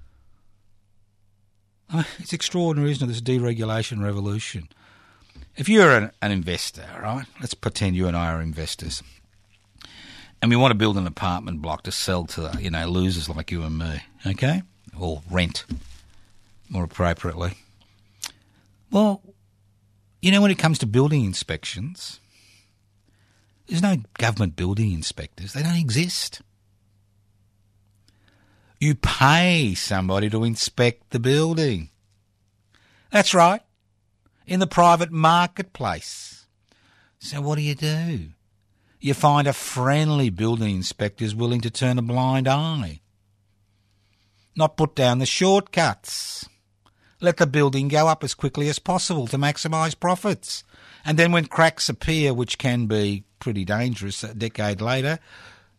It's 2.17 2.31
extraordinary, 2.31 2.91
isn't 2.91 3.03
it, 3.03 3.11
this 3.11 3.19
deregulation 3.19 4.01
revolution? 4.01 4.69
If 5.57 5.67
you're 5.67 5.91
an, 5.91 6.11
an 6.21 6.31
investor, 6.31 6.85
right? 7.01 7.25
Let's 7.41 7.55
pretend 7.55 7.97
you 7.97 8.07
and 8.07 8.15
I 8.15 8.31
are 8.31 8.41
investors. 8.41 9.03
And 10.41 10.49
we 10.49 10.55
want 10.55 10.71
to 10.71 10.77
build 10.77 10.95
an 10.95 11.07
apartment 11.07 11.61
block 11.61 11.83
to 11.83 11.91
sell 11.91 12.23
to, 12.27 12.57
you 12.57 12.69
know, 12.69 12.87
losers 12.87 13.27
like 13.27 13.51
you 13.51 13.63
and 13.63 13.77
me, 13.77 13.99
okay? 14.25 14.61
Or 14.97 15.21
rent, 15.29 15.65
more 16.69 16.85
appropriately. 16.85 17.51
Well, 18.91 19.21
you 20.21 20.31
know, 20.31 20.41
when 20.41 20.51
it 20.51 20.57
comes 20.57 20.79
to 20.79 20.85
building 20.85 21.25
inspections, 21.25 22.21
there's 23.67 23.81
no 23.81 23.97
government 24.17 24.55
building 24.55 24.93
inspectors. 24.93 25.51
They 25.51 25.63
don't 25.63 25.75
exist. 25.75 26.41
You 28.79 28.95
pay 28.95 29.73
somebody 29.73 30.29
to 30.29 30.43
inspect 30.43 31.09
the 31.09 31.19
building. 31.19 31.89
That's 33.11 33.33
right. 33.33 33.61
In 34.45 34.59
the 34.59 34.67
private 34.67 35.11
marketplace. 35.11 36.45
So 37.19 37.41
what 37.41 37.55
do 37.55 37.61
you 37.61 37.75
do? 37.75 38.29
You 38.99 39.13
find 39.13 39.47
a 39.47 39.53
friendly 39.53 40.29
building 40.29 40.75
inspector 40.75 41.23
who's 41.23 41.35
willing 41.35 41.61
to 41.61 41.71
turn 41.71 41.97
a 41.97 42.03
blind 42.03 42.47
eye. 42.47 43.01
Not 44.55 44.77
put 44.77 44.95
down 44.95 45.19
the 45.19 45.25
shortcuts. 45.25 46.47
Let 47.19 47.37
the 47.37 47.47
building 47.47 47.87
go 47.87 48.07
up 48.07 48.23
as 48.23 48.35
quickly 48.35 48.69
as 48.69 48.79
possible 48.79 49.27
to 49.27 49.37
maximise 49.37 49.99
profits. 49.99 50.63
And 51.03 51.17
then 51.17 51.31
when 51.31 51.45
cracks 51.45 51.89
appear, 51.89 52.33
which 52.33 52.57
can 52.57 52.85
be 52.85 53.23
pretty 53.39 53.65
dangerous 53.65 54.23
a 54.23 54.33
decade 54.33 54.81
later, 54.81 55.19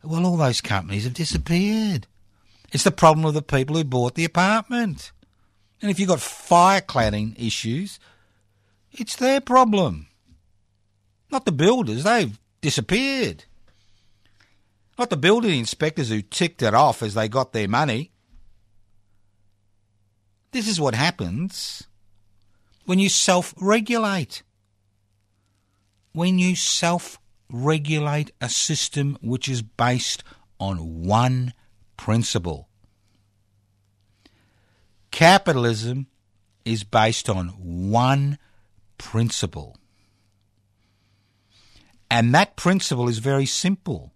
well, 0.03 0.27
all 0.27 0.37
those 0.37 0.61
companies 0.61 1.05
have 1.05 1.15
disappeared. 1.15 2.07
It's 2.73 2.85
the 2.85 2.91
problem 2.91 3.25
of 3.25 3.35
the 3.35 3.43
people 3.43 3.77
who 3.77 3.85
bought 3.85 4.15
the 4.15 4.25
apartment. 4.25 5.13
And 5.81 5.91
if 5.91 5.99
you've 5.99 6.09
got 6.09 6.21
fire 6.21 6.81
cladding 6.81 7.35
issues, 7.39 7.99
it's 8.93 9.17
their 9.17 9.41
problem. 9.41 10.09
Not 11.31 11.45
the 11.45 11.53
builders, 11.53 12.05
they've 12.05 12.39
disappeared. 12.61 13.45
Not 14.99 15.11
the 15.11 15.17
building 15.17 15.59
inspectors 15.59 16.09
who 16.09 16.23
ticked 16.23 16.63
it 16.63 16.75
off 16.75 17.03
as 17.03 17.15
they 17.15 17.29
got 17.29 17.53
their 17.53 17.69
money. 17.69 18.11
This 20.51 20.67
is 20.67 20.81
what 20.81 20.95
happens 20.95 21.87
when 22.85 22.99
you 22.99 23.09
self 23.09 23.55
regulate. 23.61 24.43
When 26.13 26.39
you 26.39 26.57
self 26.57 27.21
regulate 27.51 28.33
a 28.41 28.49
system 28.49 29.17
which 29.21 29.49
is 29.49 29.63
based 29.63 30.25
on 30.59 31.05
one 31.05 31.53
principle. 31.99 32.69
Capitalism 35.11 36.07
is 36.65 36.83
based 36.85 37.29
on 37.29 37.49
one 37.59 38.39
principle. 38.97 39.77
And 42.11 42.35
that 42.35 42.57
principle 42.57 43.09
is 43.09 43.19
very 43.19 43.45
simple. 43.45 44.15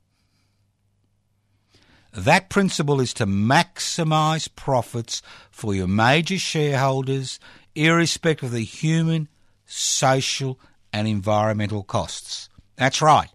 That 2.14 2.49
principle 2.51 3.01
is 3.01 3.14
to 3.14 3.27
maximise 3.27 4.49
profits 4.55 5.23
for 5.51 5.75
your 5.75 5.88
major 5.88 6.38
shareholders, 6.38 7.38
irrespective 7.75 8.49
of 8.49 8.53
the 8.53 8.64
human, 8.64 9.29
social, 9.66 10.59
and 10.92 11.09
environmental 11.09 11.83
costs. 11.83 12.49
That's 12.77 13.01
right. 13.01 13.31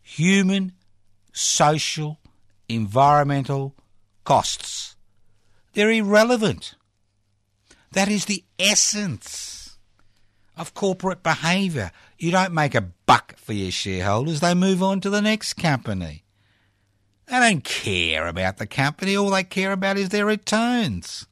Human, 0.00 0.72
social, 1.32 2.18
environmental 2.68 3.74
costs. 4.24 4.96
They're 5.72 5.90
irrelevant. 5.90 6.74
That 7.92 8.08
is 8.08 8.26
the 8.26 8.44
essence 8.58 9.78
of 10.56 10.74
corporate 10.74 11.22
behaviour. 11.22 11.90
You 12.18 12.30
don't 12.30 12.52
make 12.52 12.74
a 12.74 12.80
buck 13.06 13.36
for 13.36 13.52
your 13.52 13.70
shareholders, 13.70 14.40
they 14.40 14.54
move 14.54 14.82
on 14.82 15.00
to 15.00 15.10
the 15.10 15.22
next 15.22 15.54
company. 15.54 16.24
They 17.26 17.38
don't 17.38 17.64
care 17.64 18.26
about 18.26 18.56
the 18.56 18.66
company, 18.66 19.16
all 19.16 19.30
they 19.30 19.44
care 19.44 19.72
about 19.72 19.96
is 19.96 20.08
their 20.08 20.26
returns. 20.26 21.26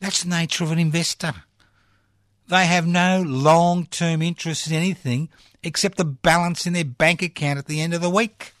That's 0.00 0.24
the 0.24 0.30
nature 0.30 0.64
of 0.64 0.72
an 0.72 0.78
investor. 0.78 1.34
They 2.48 2.66
have 2.66 2.86
no 2.86 3.22
long 3.22 3.86
term 3.86 4.22
interest 4.22 4.68
in 4.68 4.74
anything 4.74 5.28
except 5.62 5.98
the 5.98 6.04
balance 6.04 6.66
in 6.66 6.74
their 6.74 6.84
bank 6.84 7.22
account 7.22 7.58
at 7.58 7.66
the 7.66 7.80
end 7.80 7.94
of 7.94 8.00
the 8.00 8.10
week. 8.10 8.52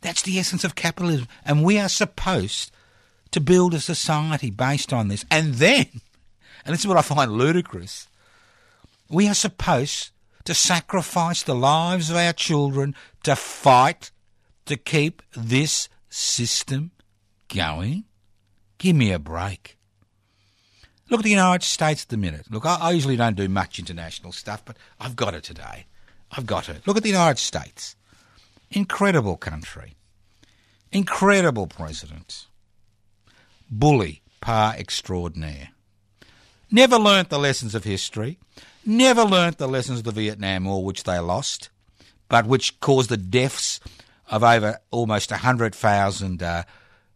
That's 0.00 0.22
the 0.22 0.38
essence 0.38 0.64
of 0.64 0.74
capitalism. 0.74 1.28
And 1.44 1.64
we 1.64 1.78
are 1.78 1.88
supposed 1.88 2.72
to 3.30 3.40
build 3.40 3.74
a 3.74 3.80
society 3.80 4.50
based 4.50 4.92
on 4.92 5.08
this. 5.08 5.24
And 5.30 5.54
then, 5.54 5.86
and 6.64 6.74
this 6.74 6.80
is 6.80 6.86
what 6.86 6.96
I 6.96 7.02
find 7.02 7.32
ludicrous, 7.32 8.08
we 9.08 9.28
are 9.28 9.34
supposed 9.34 10.10
to 10.44 10.54
sacrifice 10.54 11.42
the 11.42 11.54
lives 11.54 12.10
of 12.10 12.16
our 12.16 12.32
children 12.32 12.94
to 13.24 13.36
fight 13.36 14.10
to 14.66 14.76
keep 14.76 15.22
this 15.36 15.88
system 16.08 16.92
going? 17.48 18.04
Give 18.78 18.96
me 18.96 19.12
a 19.12 19.18
break. 19.18 19.76
Look 21.10 21.20
at 21.20 21.24
the 21.24 21.30
United 21.30 21.64
States 21.64 22.04
at 22.04 22.08
the 22.08 22.16
minute. 22.16 22.46
Look, 22.50 22.64
I, 22.64 22.92
usually 22.92 23.16
don't 23.16 23.36
do 23.36 23.48
much 23.48 23.78
international 23.78 24.32
stuff, 24.32 24.64
but 24.64 24.76
I've 25.00 25.16
got 25.16 25.34
it 25.34 25.42
today. 25.42 25.86
I've 26.30 26.46
got 26.46 26.68
it. 26.68 26.86
Look 26.86 26.96
at 26.96 27.02
the 27.02 27.08
United 27.08 27.38
States. 27.38 27.96
Incredible 28.70 29.36
country. 29.36 29.96
Incredible 30.92 31.66
president. 31.66 32.46
Bully 33.68 34.22
par 34.40 34.74
extraordinaire. 34.78 35.70
Never 36.70 36.96
learnt 36.96 37.30
the 37.30 37.38
lessons 37.38 37.74
of 37.74 37.82
history. 37.82 38.38
Never 38.86 39.24
learnt 39.24 39.58
the 39.58 39.66
lessons 39.66 39.98
of 39.98 40.04
the 40.04 40.12
Vietnam 40.12 40.66
War, 40.66 40.84
which 40.84 41.02
they 41.02 41.18
lost, 41.18 41.68
but 42.28 42.46
which 42.46 42.78
caused 42.78 43.10
the 43.10 43.16
deaths 43.16 43.80
of 44.28 44.44
over 44.44 44.78
almost 44.92 45.32
100,000 45.32 46.42
uh, 46.42 46.62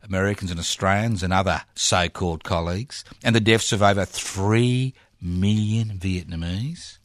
Americans 0.03 0.51
and 0.51 0.59
Australians 0.59 1.23
and 1.23 1.33
other 1.33 1.63
so 1.77 2.09
called 2.09 2.43
colleagues, 2.43 3.05
and 3.23 3.35
the 3.35 3.41
deaths 3.41 3.73
of 3.73 3.81
over 3.81 4.05
3 4.05 4.93
million 5.21 5.99
Vietnamese, 5.99 6.99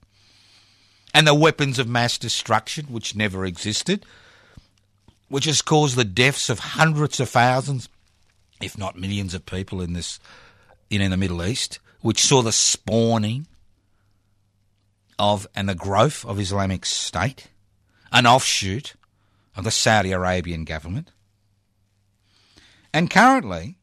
and 1.13 1.27
the 1.27 1.35
weapons 1.35 1.77
of 1.77 1.88
mass 1.88 2.17
destruction, 2.17 2.88
which 2.88 3.15
never 3.15 3.45
existed, 3.45 4.05
which 5.30 5.46
has 5.46 5.62
caused 5.62 5.96
the 5.96 6.06
deaths 6.06 6.50
of 6.50 6.60
hundreds 6.60 7.20
of 7.20 7.30
thousands, 7.30 7.88
if 8.62 8.78
not 8.78 8.98
millions 8.98 9.34
of 9.34 9.46
people 9.46 9.82
in 9.82 9.94
this 9.94 10.20
in, 10.89 11.02
in 11.02 11.12
the 11.12 11.18
Middle 11.18 11.44
East, 11.44 11.80
which 12.02 12.20
saw 12.20 12.42
the 12.42 12.52
spawning 12.52 13.48
of 15.18 15.48
and 15.56 15.70
the 15.70 15.76
growth 15.76 16.26
of 16.26 16.39
Islamic 16.39 16.86
State, 16.86 17.48
an 18.12 18.26
offshoot 18.26 18.96
of 19.56 19.63
the 19.63 19.72
Saudi 19.72 20.12
Arabian 20.12 20.63
government. 20.63 21.12
And 22.94 23.10
currently, 23.10 23.78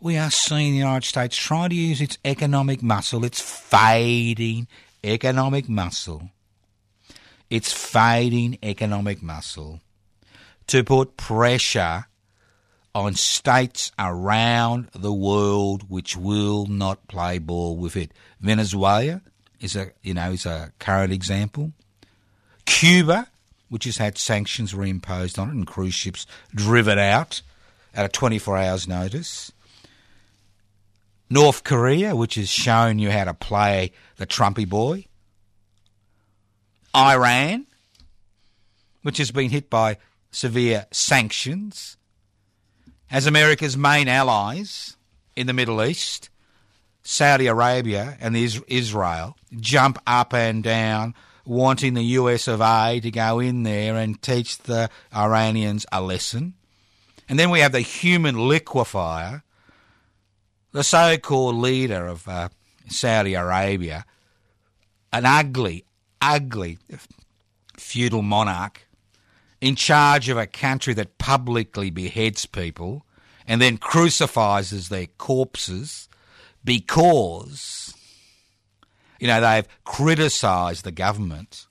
we 0.00 0.16
are 0.16 0.30
seeing 0.30 0.72
the 0.72 0.78
United 0.78 1.06
States 1.06 1.36
try 1.36 1.68
to 1.68 1.74
use 1.74 2.00
its 2.00 2.18
economic 2.24 2.82
muscle, 2.82 3.24
its 3.24 3.40
fading 3.40 4.66
economic 5.04 5.68
muscle, 5.68 6.30
its 7.50 7.72
fading 7.72 8.58
economic 8.62 9.22
muscle, 9.22 9.80
to 10.70 10.84
put 10.84 11.16
pressure 11.16 12.06
on 12.94 13.14
states 13.14 13.90
around 13.98 14.88
the 14.94 15.12
world 15.12 15.90
which 15.90 16.16
will 16.16 16.66
not 16.66 17.08
play 17.08 17.38
ball 17.38 17.76
with 17.76 17.96
it. 17.96 18.12
Venezuela 18.40 19.20
is 19.60 19.74
a 19.74 19.90
you 20.02 20.14
know 20.14 20.30
is 20.30 20.46
a 20.46 20.72
current 20.78 21.12
example. 21.12 21.72
Cuba, 22.66 23.26
which 23.68 23.84
has 23.84 23.96
had 23.96 24.16
sanctions 24.16 24.72
reimposed 24.72 25.40
on 25.40 25.48
it 25.48 25.54
and 25.54 25.66
cruise 25.66 25.94
ships 25.94 26.24
driven 26.54 27.00
out 27.00 27.42
at 27.92 28.06
a 28.06 28.08
24 28.08 28.56
hours 28.56 28.86
notice. 28.86 29.50
North 31.28 31.64
Korea, 31.64 32.14
which 32.14 32.36
has 32.36 32.48
shown 32.48 33.00
you 33.00 33.10
how 33.10 33.24
to 33.24 33.34
play 33.34 33.90
the 34.18 34.26
Trumpy 34.26 34.68
boy. 34.68 35.06
Iran, 36.94 37.66
which 39.02 39.18
has 39.18 39.32
been 39.32 39.50
hit 39.50 39.68
by 39.68 39.96
severe 40.30 40.86
sanctions. 40.90 41.96
As 43.10 43.26
America's 43.26 43.76
main 43.76 44.08
allies 44.08 44.96
in 45.34 45.46
the 45.46 45.52
Middle 45.52 45.82
East, 45.82 46.30
Saudi 47.02 47.46
Arabia 47.46 48.16
and 48.20 48.36
Israel 48.36 49.36
jump 49.58 49.98
up 50.06 50.32
and 50.32 50.62
down, 50.62 51.14
wanting 51.44 51.94
the 51.94 52.02
US 52.02 52.46
of 52.46 52.60
A 52.60 53.00
to 53.00 53.10
go 53.10 53.40
in 53.40 53.62
there 53.62 53.96
and 53.96 54.20
teach 54.22 54.58
the 54.58 54.90
Iranians 55.14 55.86
a 55.90 56.00
lesson. 56.00 56.54
And 57.28 57.38
then 57.38 57.50
we 57.50 57.60
have 57.60 57.72
the 57.72 57.80
human 57.80 58.48
liquefier, 58.48 59.42
the 60.72 60.84
so 60.84 61.16
called 61.16 61.56
leader 61.56 62.06
of 62.06 62.28
uh, 62.28 62.48
Saudi 62.88 63.34
Arabia, 63.34 64.04
an 65.12 65.26
ugly, 65.26 65.84
ugly 66.20 66.78
feudal 67.76 68.22
monarch 68.22 68.86
in 69.60 69.76
charge 69.76 70.28
of 70.28 70.38
a 70.38 70.46
country 70.46 70.94
that 70.94 71.18
publicly 71.18 71.90
beheads 71.90 72.46
people 72.46 73.04
and 73.46 73.60
then 73.60 73.76
crucifies 73.76 74.88
their 74.88 75.06
corpses 75.06 76.08
because, 76.64 77.94
you 79.18 79.26
know, 79.26 79.40
they've 79.40 79.68
criticised 79.84 80.84
the 80.84 80.92
government 80.92 81.66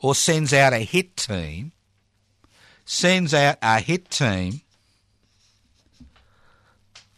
or 0.00 0.14
sends 0.14 0.52
out 0.52 0.72
a 0.72 0.78
hit 0.78 1.16
team, 1.16 1.72
sends 2.84 3.34
out 3.34 3.58
a 3.62 3.80
hit 3.80 4.10
team, 4.10 4.60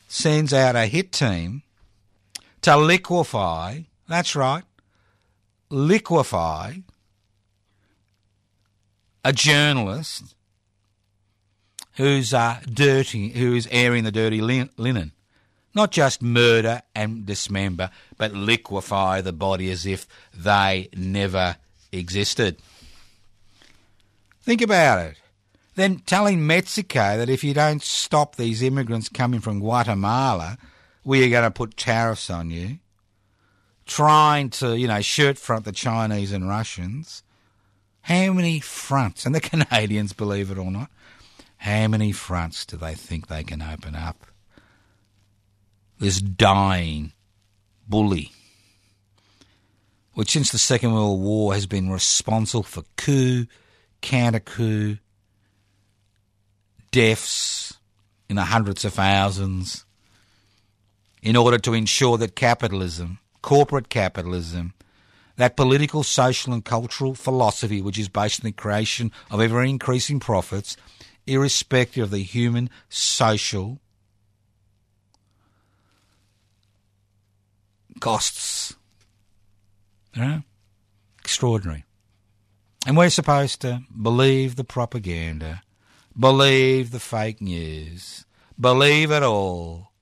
sends 0.09 0.53
out 0.53 0.77
a 0.77 0.87
hit 0.87 1.13
team 1.13 1.63
to 2.63 2.77
liquefy, 2.77 3.83
that's 4.09 4.35
right, 4.35 4.65
liquefy 5.71 6.83
a 9.25 9.33
journalist 9.33 10.35
who's 11.95 12.33
uh, 12.33 12.61
dirty, 12.73 13.31
who 13.31 13.55
is 13.55 13.69
airing 13.71 14.05
the 14.05 14.13
dirty 14.13 14.41
linen. 14.41 15.13
Not 15.75 15.93
just 15.93 16.23
murder 16.23 16.83
and 16.95 17.25
dismember, 17.27 17.91
but 18.17 18.33
liquefy 18.33 19.21
the 19.21 19.33
body 19.33 19.71
as 19.71 19.87
if 19.87 20.07
they 20.35 20.89
never 20.97 21.57
existed. 21.93 22.57
Think 24.43 24.63
about 24.63 25.07
it. 25.07 25.17
Then 25.77 25.99
telling 26.01 26.47
Mexico 26.47 27.17
that 27.17 27.29
if 27.29 27.45
you 27.45 27.55
don't 27.55 27.83
stop 27.83 28.35
these 28.35 28.63
immigrants 28.63 29.09
coming 29.09 29.41
from 29.41 29.61
Guatemala, 29.61 30.59
we 31.05 31.25
are 31.25 31.31
going 31.31 31.45
to 31.45 31.51
put 31.51 31.77
tariffs 31.77 32.31
on 32.31 32.51
you. 32.51 32.79
Trying 33.87 34.51
to, 34.51 34.77
you 34.77 34.89
know, 34.89 35.01
shirt 35.01 35.39
front 35.39 35.65
the 35.65 35.73
Chinese 35.73 36.33
and 36.33 36.49
Russians 36.49 37.23
how 38.03 38.33
many 38.33 38.61
fronts, 38.61 39.27
and 39.27 39.35
the 39.35 39.41
Canadians 39.41 40.13
believe 40.13 40.51
it 40.51 40.59
or 40.59 40.71
not, 40.71 40.91
how 41.59 41.89
many 41.89 42.13
fronts 42.13 42.65
do 42.65 42.77
they 42.77 42.95
think 42.95 43.27
they 43.27 43.45
can 43.45 43.61
open 43.61 43.95
up? 43.95 44.27
This 45.99 46.21
dying 46.21 47.13
bully, 47.87 48.33
which 50.15 50.31
since 50.31 50.51
the 50.51 50.59
Second 50.59 50.95
World 50.95 51.21
War 51.21 51.53
has 51.53 51.67
been 51.67 51.91
responsible 51.91 52.63
for 52.63 52.85
coup, 52.97 53.47
counter 54.01 54.41
coup, 54.41 54.97
deaths 56.91 57.75
in 58.31 58.37
the 58.37 58.45
hundreds 58.45 58.85
of 58.85 58.95
thousands, 58.95 59.85
in 61.23 61.37
order 61.37 61.59
to 61.59 61.75
ensure 61.75 62.17
that 62.17 62.35
capitalism, 62.35 63.19
corporate 63.43 63.91
capitalism, 63.91 64.73
that 65.41 65.57
political, 65.57 66.03
social, 66.03 66.53
and 66.53 66.65
cultural 66.65 67.15
philosophy 67.15 67.81
which 67.81 67.99
is 67.99 68.09
based 68.09 68.41
on 68.43 68.49
the 68.49 68.53
creation 68.53 69.11
of 69.31 69.41
ever 69.41 69.63
increasing 69.63 70.21
profits, 70.21 70.77
irrespective 71.27 72.05
of 72.05 72.11
the 72.11 72.23
human, 72.23 72.69
social 72.89 73.81
costs. 78.01 78.75
Extraordinary. 81.21 81.85
And 82.87 82.97
we're 82.97 83.11
supposed 83.11 83.61
to 83.61 83.83
believe 84.01 84.57
the 84.57 84.65
propaganda, 84.65 85.63
believe 86.19 86.91
the 86.91 87.01
fake 87.01 87.41
news, 87.41 88.25
believe 88.59 89.11
it 89.11 89.23
all, 89.23 89.93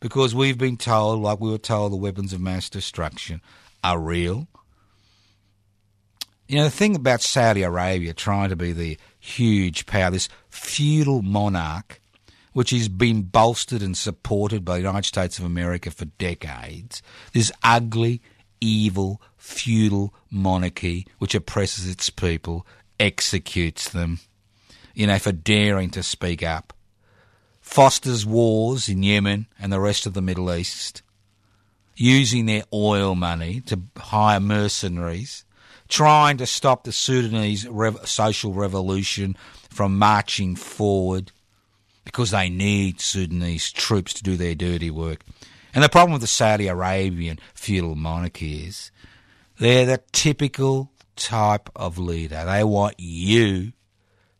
because 0.00 0.34
we've 0.34 0.58
been 0.58 0.76
told, 0.76 1.20
like 1.20 1.40
we 1.40 1.50
were 1.50 1.58
told, 1.58 1.92
the 1.92 1.96
weapons 1.96 2.32
of 2.32 2.40
mass 2.40 2.70
destruction 2.70 3.40
are 3.82 3.98
real 3.98 4.48
you 6.48 6.56
know, 6.56 6.64
the 6.64 6.70
thing 6.70 6.94
about 6.94 7.22
Saudi 7.22 7.62
Arabia 7.62 8.12
trying 8.12 8.50
to 8.50 8.56
be 8.56 8.72
the 8.72 8.98
huge 9.18 9.86
power, 9.86 10.10
this 10.10 10.28
feudal 10.48 11.22
monarch, 11.22 12.00
which 12.52 12.70
has 12.70 12.88
been 12.88 13.22
bolstered 13.22 13.82
and 13.82 13.96
supported 13.96 14.64
by 14.64 14.74
the 14.74 14.86
United 14.86 15.04
States 15.04 15.38
of 15.38 15.44
America 15.44 15.90
for 15.90 16.04
decades, 16.04 17.02
this 17.32 17.52
ugly, 17.62 18.22
evil, 18.60 19.20
feudal 19.36 20.14
monarchy 20.30 21.06
which 21.18 21.34
oppresses 21.34 21.88
its 21.88 22.10
people, 22.10 22.66
executes 22.98 23.88
them, 23.88 24.20
you 24.94 25.06
know, 25.06 25.18
for 25.18 25.32
daring 25.32 25.90
to 25.90 26.02
speak 26.02 26.42
up, 26.42 26.72
fosters 27.60 28.24
wars 28.24 28.88
in 28.88 29.02
Yemen 29.02 29.46
and 29.58 29.72
the 29.72 29.80
rest 29.80 30.06
of 30.06 30.14
the 30.14 30.22
Middle 30.22 30.52
East, 30.54 31.02
using 31.96 32.46
their 32.46 32.62
oil 32.72 33.14
money 33.14 33.60
to 33.62 33.80
hire 33.96 34.40
mercenaries 34.40 35.44
trying 35.88 36.36
to 36.38 36.46
stop 36.46 36.84
the 36.84 36.92
Sudanese 36.92 37.66
rev- 37.68 38.08
social 38.08 38.52
revolution 38.52 39.36
from 39.70 39.98
marching 39.98 40.56
forward 40.56 41.32
because 42.04 42.30
they 42.30 42.48
need 42.48 43.00
Sudanese 43.00 43.70
troops 43.72 44.14
to 44.14 44.22
do 44.22 44.36
their 44.36 44.54
dirty 44.54 44.90
work. 44.90 45.24
And 45.74 45.84
the 45.84 45.88
problem 45.88 46.12
with 46.12 46.22
the 46.22 46.28
Saudi 46.28 46.68
Arabian 46.68 47.38
feudal 47.54 47.96
monarchy 47.96 48.64
is 48.64 48.90
they're 49.58 49.84
the 49.84 50.02
typical 50.12 50.90
type 51.16 51.68
of 51.74 51.98
leader. 51.98 52.44
They 52.46 52.64
want 52.64 52.94
you 52.98 53.72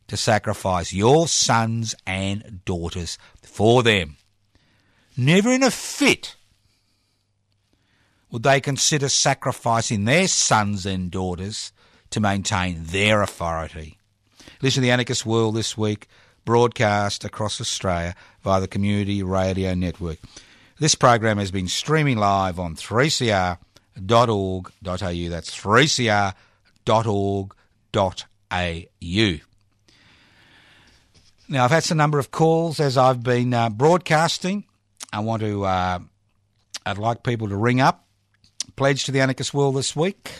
to 0.07 0.17
sacrifice 0.17 0.93
your 0.93 1.27
sons 1.27 1.93
and 2.05 2.61
daughters 2.65 3.17
for 3.43 3.83
them. 3.83 4.17
Never 5.17 5.51
in 5.51 5.63
a 5.63 5.71
fit 5.71 6.36
would 8.31 8.43
they 8.43 8.59
consider 8.59 9.09
sacrificing 9.09 10.05
their 10.05 10.27
sons 10.27 10.85
and 10.85 11.09
daughters 11.11 11.71
to 12.09 12.19
maintain 12.19 12.83
their 12.83 13.21
authority? 13.21 13.97
Listen 14.61 14.81
to 14.81 14.85
the 14.87 14.91
Anarchist 14.91 15.25
World 15.25 15.55
this 15.55 15.77
week, 15.77 16.07
broadcast 16.45 17.23
across 17.23 17.61
Australia 17.61 18.15
via 18.43 18.59
the 18.59 18.67
Community 18.67 19.21
Radio 19.23 19.73
Network. 19.73 20.17
This 20.79 20.95
program 20.95 21.37
has 21.37 21.51
been 21.51 21.67
streaming 21.67 22.17
live 22.17 22.59
on 22.59 22.75
3cr.org.au. 22.75 23.59
That's 25.29 25.59
3cr.org.au. 25.59 26.33
Now, 31.49 31.63
I've 31.63 31.71
had 31.71 31.91
a 31.91 31.95
number 31.95 32.19
of 32.19 32.31
calls 32.31 32.79
as 32.79 32.97
I've 32.97 33.23
been 33.23 33.53
uh, 33.53 33.69
broadcasting. 33.69 34.65
I 35.13 35.21
want 35.21 35.41
to, 35.41 35.63
uh, 35.65 35.99
I'd 36.85 36.97
like 36.97 37.23
people 37.23 37.47
to 37.49 37.55
ring 37.55 37.79
up, 37.79 38.06
pledge 38.77 39.03
to 39.03 39.11
the 39.11 39.19
Anarchist 39.19 39.53
World 39.53 39.75
this 39.75 39.95
week. 39.95 40.31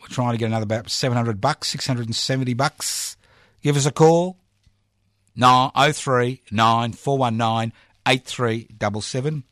We're 0.00 0.06
trying 0.08 0.32
to 0.32 0.38
get 0.38 0.46
another 0.46 0.62
about 0.62 0.90
700 0.90 1.40
bucks, 1.40 1.68
670 1.68 2.54
bucks. 2.54 3.16
Give 3.62 3.76
us 3.76 3.84
a 3.84 3.90
call. 3.90 4.38
No, 5.34 5.70
03 5.74 6.42
9419 6.50 7.72
8377. 8.06 9.44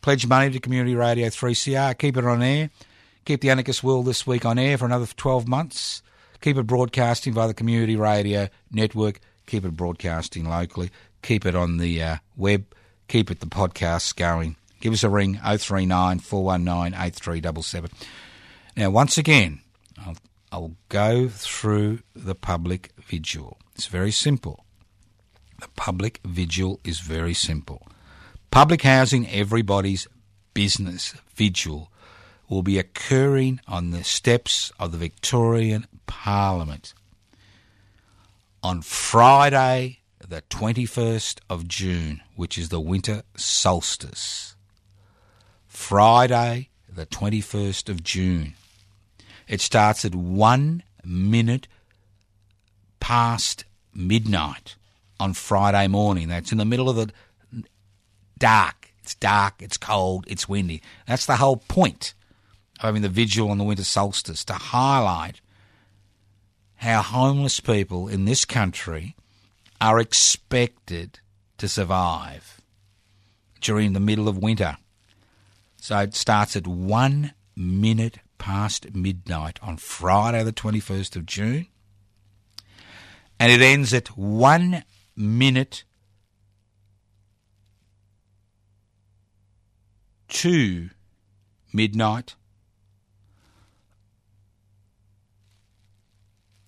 Pledge 0.00 0.26
money 0.26 0.50
to 0.50 0.60
Community 0.60 0.94
Radio 0.94 1.26
3CR. 1.26 1.98
Keep 1.98 2.16
it 2.16 2.24
on 2.24 2.42
air. 2.42 2.70
Keep 3.24 3.42
the 3.42 3.50
Anarchist 3.50 3.82
World 3.82 4.06
this 4.06 4.26
week 4.26 4.46
on 4.46 4.58
air 4.58 4.78
for 4.78 4.86
another 4.86 5.06
12 5.06 5.48
months. 5.48 6.02
Keep 6.40 6.56
it 6.56 6.66
broadcasting 6.66 7.34
via 7.34 7.48
the 7.48 7.54
Community 7.54 7.96
Radio 7.96 8.48
Network. 8.70 9.20
Keep 9.46 9.64
it 9.64 9.76
broadcasting 9.76 10.48
locally. 10.48 10.90
Keep 11.22 11.44
it 11.44 11.56
on 11.56 11.78
the 11.78 12.00
uh, 12.00 12.16
web. 12.36 12.64
Keep 13.08 13.32
it 13.32 13.40
the 13.40 13.46
podcasts 13.46 14.14
going. 14.14 14.56
Give 14.80 14.92
us 14.92 15.02
a 15.02 15.08
ring 15.08 15.40
039 15.44 16.20
419 16.20 16.94
8377. 16.94 17.90
Now, 18.76 18.90
once 18.90 19.18
again, 19.18 19.60
I'll, 19.98 20.16
I'll 20.52 20.74
go 20.88 21.28
through 21.28 22.00
the 22.14 22.34
public 22.34 22.92
vigil. 22.98 23.58
It's 23.74 23.86
very 23.86 24.12
simple. 24.12 24.64
The 25.60 25.68
public 25.76 26.20
vigil 26.24 26.80
is 26.84 27.00
very 27.00 27.34
simple. 27.34 27.86
Public 28.50 28.82
housing, 28.82 29.28
everybody's 29.28 30.06
business 30.54 31.14
vigil 31.34 31.90
will 32.48 32.62
be 32.62 32.78
occurring 32.78 33.60
on 33.66 33.90
the 33.90 34.04
steps 34.04 34.72
of 34.78 34.92
the 34.92 34.98
Victorian 34.98 35.86
Parliament 36.06 36.94
on 38.62 38.82
Friday, 38.82 40.00
the 40.26 40.42
21st 40.42 41.40
of 41.48 41.68
June, 41.68 42.20
which 42.36 42.58
is 42.58 42.68
the 42.68 42.80
winter 42.80 43.22
solstice. 43.36 44.56
Friday, 45.78 46.68
the 46.86 47.06
21st 47.06 47.88
of 47.88 48.02
June. 48.02 48.54
It 49.46 49.62
starts 49.62 50.04
at 50.04 50.14
one 50.14 50.82
minute 51.02 51.66
past 53.00 53.64
midnight 53.94 54.76
on 55.18 55.32
Friday 55.32 55.86
morning. 55.86 56.28
That's 56.28 56.52
in 56.52 56.58
the 56.58 56.66
middle 56.66 56.90
of 56.90 56.96
the 56.96 57.10
dark. 58.38 58.92
It's 59.02 59.14
dark, 59.14 59.62
it's 59.62 59.78
cold, 59.78 60.26
it's 60.28 60.46
windy. 60.46 60.82
That's 61.06 61.24
the 61.24 61.36
whole 61.36 61.56
point 61.56 62.12
of 62.80 62.82
having 62.82 63.00
the 63.00 63.08
vigil 63.08 63.50
on 63.50 63.56
the 63.56 63.64
winter 63.64 63.84
solstice 63.84 64.44
to 64.46 64.54
highlight 64.54 65.40
how 66.74 67.00
homeless 67.00 67.60
people 67.60 68.08
in 68.08 68.26
this 68.26 68.44
country 68.44 69.16
are 69.80 69.98
expected 70.00 71.20
to 71.56 71.66
survive 71.66 72.60
during 73.62 73.94
the 73.94 74.00
middle 74.00 74.28
of 74.28 74.36
winter. 74.36 74.76
So 75.80 75.98
it 75.98 76.14
starts 76.14 76.56
at 76.56 76.66
one 76.66 77.32
minute 77.56 78.18
past 78.38 78.94
midnight 78.94 79.58
on 79.62 79.76
Friday, 79.76 80.42
the 80.42 80.52
21st 80.52 81.16
of 81.16 81.26
June, 81.26 81.66
and 83.38 83.52
it 83.52 83.60
ends 83.60 83.94
at 83.94 84.08
one 84.16 84.84
minute 85.16 85.84
to 90.28 90.90
midnight 91.72 92.34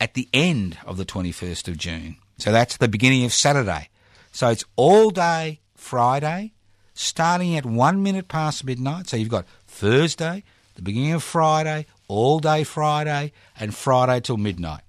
at 0.01 0.15
the 0.15 0.29
end 0.33 0.79
of 0.87 0.97
the 0.97 1.05
21st 1.05 1.69
of 1.69 1.77
June. 1.77 2.17
So 2.39 2.53
that's 2.53 2.79
the 2.79 2.89
beginning 2.89 3.25
of 3.25 3.33
Saturday. 3.33 3.91
So 4.33 4.49
it's 4.49 4.65
all 4.77 5.11
day 5.11 5.61
Friday, 5.75 6.55
starting 7.01 7.57
at 7.57 7.65
one 7.65 8.03
minute 8.03 8.29
past 8.29 8.65
midnight. 8.65 9.09
So 9.09 9.17
you've 9.17 9.29
got 9.29 9.47
Thursday, 9.67 10.45
the 10.75 10.83
beginning 10.83 11.13
of 11.13 11.23
Friday, 11.23 11.87
all 12.09 12.41
day 12.41 12.65
Friday, 12.65 13.33
and 13.59 13.75
Friday 13.75 14.21
till 14.21 14.37
midnight. 14.37 14.83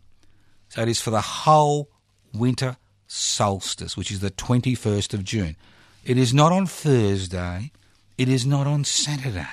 So 0.69 0.81
it 0.81 0.89
is 0.89 1.01
for 1.01 1.09
the 1.09 1.21
whole 1.21 1.89
winter 2.33 2.77
solstice, 3.07 3.95
which 3.95 4.11
is 4.11 4.19
the 4.19 4.31
21st 4.31 5.13
of 5.13 5.23
June. 5.23 5.55
It 6.03 6.17
is 6.17 6.33
not 6.33 6.51
on 6.51 6.65
Thursday, 6.65 7.71
it 8.17 8.27
is 8.27 8.45
not 8.45 8.67
on 8.67 8.83
Saturday. 8.83 9.47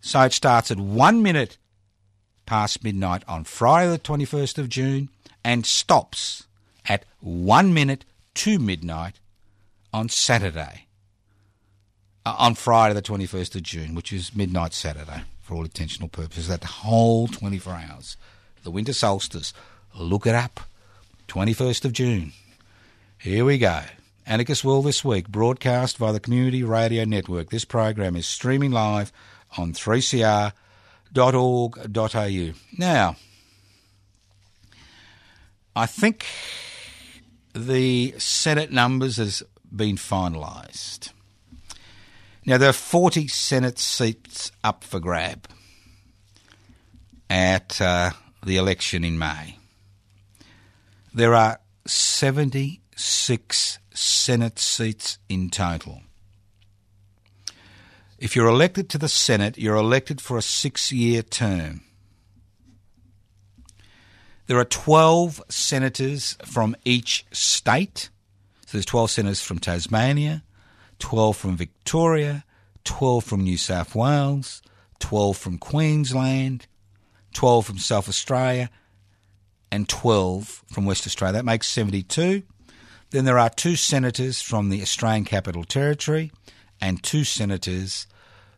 So 0.00 0.20
it 0.22 0.32
starts 0.32 0.70
at 0.70 0.78
one 0.78 1.22
minute 1.22 1.56
past 2.46 2.84
midnight 2.84 3.22
on 3.26 3.44
Friday, 3.44 3.90
the 3.90 3.98
21st 3.98 4.58
of 4.58 4.68
June, 4.68 5.08
and 5.42 5.64
stops 5.64 6.46
at 6.86 7.04
one 7.20 7.72
minute 7.72 8.04
to 8.34 8.58
midnight 8.58 9.18
on 9.94 10.08
Saturday, 10.08 10.88
uh, 12.26 12.34
on 12.36 12.56
Friday, 12.56 12.94
the 12.94 13.00
21st 13.00 13.54
of 13.54 13.62
June, 13.62 13.94
which 13.94 14.12
is 14.12 14.34
midnight 14.34 14.74
Saturday 14.74 15.22
for 15.40 15.54
all 15.54 15.62
intentional 15.62 16.08
purposes. 16.08 16.48
That 16.48 16.64
whole 16.64 17.28
24 17.28 17.72
hours. 17.74 18.16
The 18.64 18.72
winter 18.72 18.92
solstice. 18.92 19.54
Look 19.96 20.26
it 20.26 20.34
up. 20.34 20.58
21st 21.28 21.84
of 21.84 21.92
June. 21.92 22.32
Here 23.18 23.44
we 23.44 23.56
go. 23.56 23.82
Anarchist 24.26 24.64
World 24.64 24.86
This 24.86 25.04
Week, 25.04 25.28
broadcast 25.28 25.98
via 25.98 26.12
the 26.12 26.18
Community 26.18 26.64
Radio 26.64 27.04
Network. 27.04 27.50
This 27.50 27.64
program 27.64 28.16
is 28.16 28.26
streaming 28.26 28.72
live 28.72 29.12
on 29.56 29.72
3cr.org.au. 29.72 30.52
Now, 32.78 33.16
I 35.76 35.86
think 35.86 36.26
the 37.54 38.14
Senate 38.18 38.72
numbers 38.72 39.18
has 39.18 39.44
been 39.76 39.96
finalised. 39.96 41.10
Now, 42.46 42.58
there 42.58 42.68
are 42.68 42.74
40 42.74 43.26
Senate 43.28 43.78
seats 43.78 44.52
up 44.62 44.84
for 44.84 45.00
grab 45.00 45.48
at 47.30 47.80
uh, 47.80 48.10
the 48.44 48.56
election 48.56 49.04
in 49.04 49.18
May. 49.18 49.58
There 51.14 51.34
are 51.34 51.60
76 51.86 53.78
Senate 53.94 54.58
seats 54.58 55.18
in 55.28 55.48
total. 55.50 56.02
If 58.18 58.36
you're 58.36 58.48
elected 58.48 58.88
to 58.90 58.98
the 58.98 59.08
Senate, 59.08 59.58
you're 59.58 59.76
elected 59.76 60.20
for 60.20 60.36
a 60.36 60.42
six 60.42 60.92
year 60.92 61.22
term. 61.22 61.82
There 64.46 64.58
are 64.58 64.64
12 64.64 65.42
senators 65.48 66.36
from 66.44 66.76
each 66.84 67.24
state. 67.32 68.10
There's 68.74 68.84
12 68.86 69.12
senators 69.12 69.40
from 69.40 69.60
Tasmania, 69.60 70.42
12 70.98 71.36
from 71.36 71.56
Victoria, 71.56 72.44
12 72.82 73.22
from 73.22 73.44
New 73.44 73.56
South 73.56 73.94
Wales, 73.94 74.62
12 74.98 75.36
from 75.36 75.58
Queensland, 75.58 76.66
12 77.34 77.66
from 77.66 77.78
South 77.78 78.08
Australia, 78.08 78.70
and 79.70 79.88
12 79.88 80.64
from 80.66 80.86
West 80.86 81.06
Australia. 81.06 81.34
That 81.34 81.44
makes 81.44 81.68
72. 81.68 82.42
Then 83.10 83.24
there 83.24 83.38
are 83.38 83.48
two 83.48 83.76
senators 83.76 84.42
from 84.42 84.70
the 84.70 84.82
Australian 84.82 85.24
Capital 85.24 85.62
Territory 85.62 86.32
and 86.80 87.00
two 87.00 87.22
senators 87.22 88.08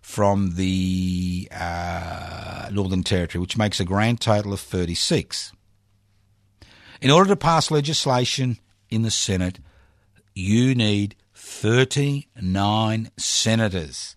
from 0.00 0.54
the 0.54 1.46
uh, 1.52 2.70
Northern 2.72 3.02
Territory, 3.02 3.42
which 3.42 3.58
makes 3.58 3.80
a 3.80 3.84
grand 3.84 4.22
total 4.22 4.54
of 4.54 4.60
36. 4.60 5.52
In 7.02 7.10
order 7.10 7.28
to 7.28 7.36
pass 7.36 7.70
legislation 7.70 8.56
in 8.88 9.02
the 9.02 9.10
Senate, 9.10 9.58
you 10.37 10.74
need 10.74 11.16
39 11.34 13.11
senators 13.16 14.16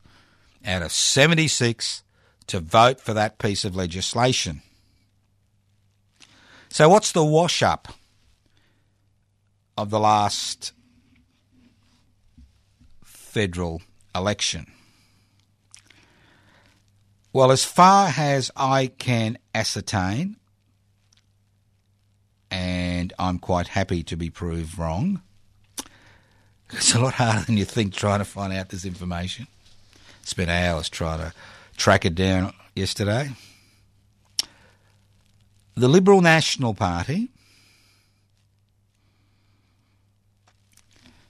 out 0.66 0.82
of 0.82 0.92
76 0.92 2.04
to 2.48 2.60
vote 2.60 3.00
for 3.00 3.14
that 3.14 3.40
piece 3.40 3.64
of 3.64 3.76
legislation. 3.76 4.62
So, 6.68 6.90
what's 6.90 7.14
the 7.14 7.24
wash 7.24 7.64
up 7.64 7.88
of 9.78 9.90
the 9.90 10.00
last 10.00 10.74
federal 13.04 13.82
election? 14.14 14.68
Well, 17.32 17.52
as 17.52 17.64
far 17.64 18.12
as 18.18 18.52
I 18.58 18.88
can 18.88 19.38
ascertain, 19.56 20.36
and 22.52 23.14
I'm 23.18 23.40
quite 23.40 23.70
happy 23.70 24.04
to 24.04 24.18
be 24.18 24.30
proved 24.30 24.78
wrong, 24.78 25.22
it's 26.72 26.94
a 26.96 27.00
lot 27.00 27.16
harder 27.16 27.46
than 27.46 27.58
you 27.58 27.66
think 27.66 27.94
trying 27.94 28.20
to 28.20 28.26
find 28.26 28.54
out 28.54 28.70
this 28.70 28.86
information. 28.86 29.48
Spent 30.24 30.50
hours 30.50 30.90
trying 30.90 31.20
to 31.20 31.34
track 31.78 32.06
it 32.06 32.14
down 32.16 32.54
yesterday 32.76 33.32
The 35.80 35.88
Liberal 35.88 36.20
National 36.20 36.74
Party 36.74 37.30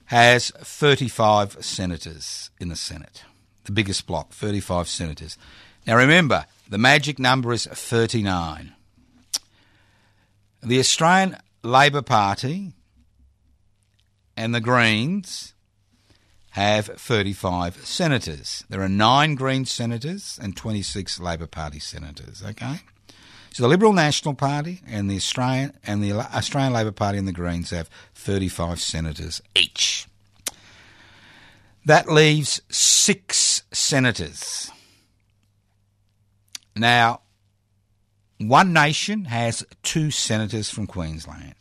has 0.06 0.50
35 0.58 1.64
senators 1.64 2.50
in 2.60 2.70
the 2.70 2.76
Senate, 2.76 3.26
the 3.66 3.72
biggest 3.72 4.08
bloc, 4.08 4.32
35 4.32 4.88
senators. 4.88 5.38
Now 5.86 5.98
remember, 5.98 6.48
the 6.68 6.80
magic 6.80 7.20
number 7.20 7.54
is 7.54 7.68
39. 7.68 8.74
The 10.64 10.80
Australian 10.80 11.38
Labor 11.62 12.02
Party 12.02 12.74
and 14.40 14.56
the 14.56 14.62
Greens 14.62 15.54
have 16.52 16.86
35 16.86 17.86
senators. 17.86 18.64
There 18.70 18.82
are 18.82 18.88
nine 18.88 19.36
Green 19.36 19.66
senators 19.66 20.40
and 20.42 20.56
26 20.56 21.20
Labor 21.20 21.46
Party 21.46 21.80
senators. 21.80 22.42
Okay, 22.42 22.80
so 23.52 23.64
the 23.64 23.68
Liberal 23.68 23.92
National 23.92 24.34
Party 24.34 24.82
and 24.88 25.12
the 25.12 25.18
Australian 25.18 25.78
and 25.86 26.02
the 26.02 26.14
Australian 26.14 26.72
Labor 26.72 26.94
Party 26.94 27.18
and 27.18 27.28
the 27.28 27.34
Greens 27.34 27.72
have 27.72 27.90
35 28.16 28.80
senators 28.80 29.42
each. 29.56 30.08
That 31.86 32.10
leaves 32.10 32.62
six 32.70 33.64
senators. 33.74 34.72
Now, 36.78 37.22
One 38.38 38.72
Nation 38.72 39.26
has 39.26 39.66
two 39.84 40.12
senators 40.12 40.70
from 40.70 40.88
Queensland. 40.88 41.56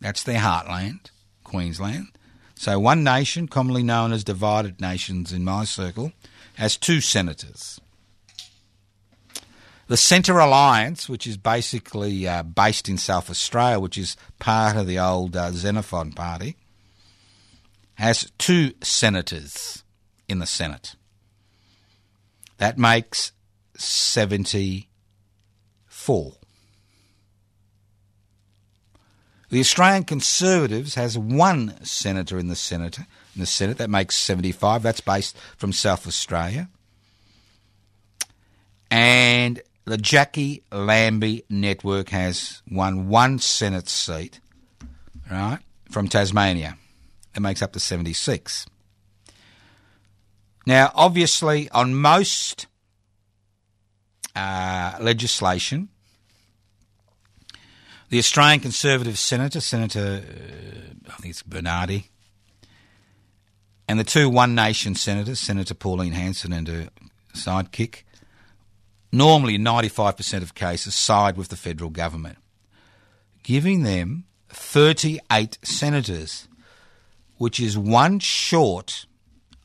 That's 0.00 0.24
their 0.24 0.40
heartland, 0.40 1.10
Queensland. 1.50 2.06
So 2.54 2.78
One 2.78 3.02
Nation, 3.02 3.48
commonly 3.48 3.82
known 3.82 4.12
as 4.12 4.22
Divided 4.22 4.80
Nations 4.80 5.32
in 5.32 5.42
my 5.44 5.64
circle, 5.64 6.12
has 6.54 6.76
two 6.76 7.00
senators. 7.00 7.80
The 9.88 9.96
Centre 9.96 10.38
Alliance, 10.38 11.08
which 11.08 11.26
is 11.26 11.36
basically 11.36 12.28
uh, 12.28 12.44
based 12.44 12.88
in 12.88 12.96
South 12.96 13.28
Australia, 13.28 13.80
which 13.80 13.98
is 13.98 14.16
part 14.38 14.76
of 14.76 14.86
the 14.86 15.00
old 15.00 15.36
uh, 15.36 15.50
Xenophon 15.50 16.12
Party, 16.12 16.54
has 17.94 18.30
two 18.38 18.72
senators 18.82 19.82
in 20.28 20.38
the 20.38 20.46
Senate. 20.46 20.94
That 22.58 22.78
makes 22.78 23.32
74. 23.76 26.32
The 29.50 29.58
Australian 29.58 30.04
Conservatives 30.04 30.94
has 30.94 31.18
one 31.18 31.84
senator 31.84 32.38
in 32.38 32.46
the 32.46 32.54
Senate. 32.56 32.98
In 32.98 33.40
the 33.40 33.46
Senate, 33.46 33.78
that 33.78 33.90
makes 33.90 34.16
75. 34.16 34.82
That's 34.82 35.00
based 35.00 35.36
from 35.56 35.72
South 35.72 36.06
Australia. 36.06 36.68
And 38.92 39.60
the 39.84 39.96
Jacqui 39.96 40.62
Lambie 40.70 41.44
Network 41.50 42.10
has 42.10 42.62
won 42.70 43.08
one 43.08 43.40
Senate 43.40 43.88
seat, 43.88 44.38
right, 45.28 45.58
from 45.90 46.06
Tasmania. 46.06 46.76
That 47.34 47.40
makes 47.40 47.60
up 47.60 47.72
to 47.72 47.80
76. 47.80 48.66
Now, 50.64 50.92
obviously, 50.94 51.68
on 51.70 51.96
most 51.96 52.68
uh, 54.36 54.96
legislation, 55.00 55.88
the 58.10 58.18
Australian 58.18 58.60
Conservative 58.60 59.18
Senator, 59.18 59.60
Senator, 59.60 60.22
uh, 60.22 61.10
I 61.10 61.16
think 61.16 61.30
it's 61.30 61.42
Bernardi, 61.42 62.10
and 63.88 63.98
the 63.98 64.04
two 64.04 64.28
One 64.28 64.54
Nation 64.54 64.94
senators, 64.94 65.40
Senator 65.40 65.74
Pauline 65.74 66.12
Hanson 66.12 66.52
and 66.52 66.68
her 66.68 66.88
sidekick, 67.34 68.02
normally 69.12 69.54
in 69.54 69.62
95% 69.62 70.42
of 70.42 70.54
cases 70.54 70.94
side 70.94 71.36
with 71.36 71.48
the 71.48 71.56
federal 71.56 71.90
government, 71.90 72.38
giving 73.44 73.84
them 73.84 74.24
38 74.48 75.58
senators, 75.62 76.48
which 77.38 77.60
is 77.60 77.78
one 77.78 78.18
short 78.18 79.06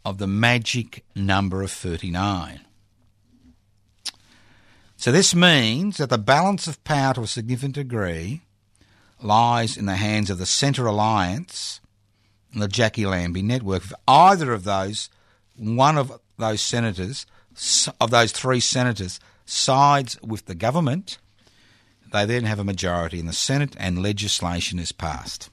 of 0.04 0.20
the 0.20 0.28
magic 0.28 1.04
number 1.16 1.64
of 1.64 1.72
39. 1.72 2.62
So 4.98 5.12
this 5.12 5.36
means 5.36 5.98
that 5.98 6.10
the 6.10 6.18
balance 6.18 6.68
of 6.68 6.84
power 6.84 7.14
to 7.16 7.22
a 7.22 7.28
significant 7.28 7.76
degree 7.76 8.42
lies 9.22 9.78
in 9.78 9.86
the 9.86 9.96
hands 9.96 10.30
of 10.30 10.38
the 10.38 10.46
Centre 10.46 10.88
Alliance 10.88 11.80
and 12.54 12.62
the 12.62 12.68
Jacqui 12.68 13.06
Lambie 13.10 13.42
Network. 13.42 13.84
If 13.84 13.94
either 14.08 14.54
of 14.54 14.64
those, 14.64 15.10
one 15.56 15.98
of 15.98 16.20
those 16.38 16.62
senators, 16.62 17.26
of 18.00 18.12
those 18.12 18.32
three 18.32 18.60
senators, 18.60 19.20
sides 19.46 20.20
with 20.22 20.46
the 20.46 20.56
government, 20.56 21.18
they 22.12 22.26
then 22.26 22.46
have 22.46 22.60
a 22.60 22.64
majority 22.64 23.20
in 23.20 23.26
the 23.26 23.34
Senate 23.34 23.76
and 23.78 24.02
legislation 24.02 24.80
is 24.80 24.92
passed. 24.92 25.50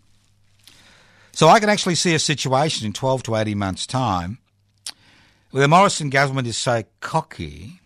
So 1.32 1.48
I 1.48 1.60
can 1.60 1.68
actually 1.68 1.94
see 1.94 2.14
a 2.14 2.18
situation 2.18 2.86
in 2.86 2.92
12 2.92 3.24
to 3.24 3.36
18 3.36 3.58
months' 3.58 3.86
time 3.86 4.38
where 5.50 5.62
the 5.62 5.68
Morrison 5.68 6.10
government 6.10 6.46
is 6.46 6.56
so 6.56 6.84
cocky 7.00 7.81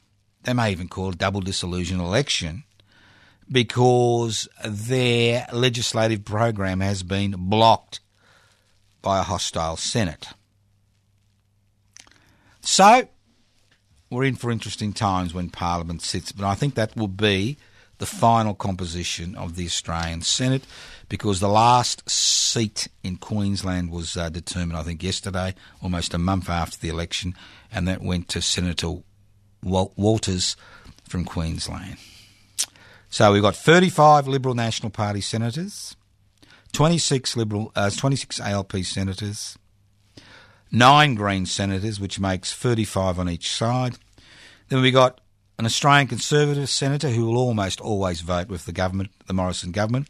they 0.47 0.53
may 0.53 0.71
even 0.71 0.89
call 0.89 1.11
it 1.11 1.19
double 1.19 1.41
dissolution 1.41 2.01
election 2.01 2.63
because 3.51 4.49
their 4.65 5.47
legislative 5.53 6.25
program 6.25 6.81
has 6.81 7.03
been 7.03 7.35
blocked 7.37 8.01
by 9.03 9.19
a 9.19 9.25
hostile 9.25 9.77
Senate. 9.77 10.29
So, 12.61 13.09
we're 14.09 14.25
in 14.25 14.37
for 14.37 14.51
interesting 14.51 14.93
times 14.93 15.35
when 15.35 15.51
Parliament 15.51 16.03
sits, 16.03 16.33
but 16.33 16.47
I 16.47 16.55
think 16.55 16.75
that 16.75 16.97
will 16.97 17.09
be 17.09 17.59
the 17.99 18.07
final 18.07 18.55
composition 18.55 19.35
of 19.35 19.57
the 19.57 19.67
Australian 19.67 20.23
Senate 20.23 20.65
because 21.09 21.41
the 21.41 21.49
last 21.49 22.09
seat 22.09 22.89
in 23.03 23.17
Queensland 23.17 23.91
was 23.91 24.17
uh, 24.17 24.29
determined, 24.29 24.79
I 24.79 24.83
think, 24.83 25.03
yesterday, 25.03 25.55
almost 25.83 26.15
a 26.15 26.19
month 26.19 26.49
after 26.49 26.79
the 26.79 26.89
election, 26.89 27.35
and 27.73 27.89
that 27.89 28.03
went 28.03 28.29
to 28.29 28.43
Senator 28.43 28.99
Walters 29.67 30.57
from 31.09 31.25
Queensland. 31.25 31.97
So 33.09 33.33
we've 33.33 33.43
got 33.43 33.57
35 33.57 34.29
Liberal 34.29 34.55
National 34.55 34.91
Party 34.91 35.21
senators, 35.21 35.97
26 36.73 37.37
Liberal, 37.37 37.73
uh, 37.75 37.91
26 37.91 38.41
ALP 38.41 38.77
senators, 38.85 39.59
nine 40.71 41.15
Green 41.15 41.47
senators, 41.47 41.99
which 42.01 42.21
makes 42.21 42.53
35 42.53 43.19
on 43.19 43.29
each 43.29 43.51
side. 43.51 43.99
Then 44.69 44.83
we've 44.83 44.93
got 44.93 45.21
an 45.59 45.65
Australian 45.65 46.09
Conservative 46.09 46.69
senator 46.69 47.11
who 47.11 47.27
will 47.27 47.39
almost 47.39 47.81
always 47.81 48.21
vote 48.21 48.49
with 48.49 48.67
the 48.67 48.73
government, 48.73 49.11
the 49.27 49.33
Morrison 49.33 49.73
government. 49.73 50.09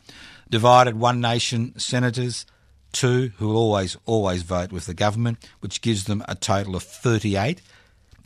Divided 0.51 0.99
One 0.99 1.21
Nation 1.21 1.79
senators, 1.79 2.47
two 2.93 3.33
who 3.37 3.49
will 3.49 3.57
always 3.57 3.97
always 4.07 4.43
vote 4.43 4.73
with 4.73 4.87
the 4.87 4.95
government, 4.95 5.39
which 5.61 5.81
gives 5.81 6.05
them 6.05 6.25
a 6.29 6.35
total 6.35 6.75
of 6.75 6.83
38. 6.83 7.63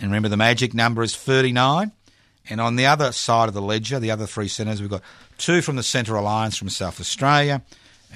And 0.00 0.10
remember, 0.10 0.28
the 0.28 0.36
magic 0.36 0.72
number 0.72 1.02
is 1.02 1.14
39. 1.14 1.92
And 2.48 2.60
on 2.60 2.76
the 2.76 2.86
other 2.86 3.12
side 3.12 3.48
of 3.48 3.54
the 3.54 3.62
ledger, 3.62 4.00
the 4.00 4.10
other 4.10 4.26
three 4.26 4.48
senators, 4.48 4.80
we've 4.80 4.90
got 4.90 5.02
two 5.36 5.60
from 5.60 5.76
the 5.76 5.82
Centre 5.82 6.16
Alliance 6.16 6.56
from 6.56 6.70
South 6.70 6.98
Australia 6.98 7.62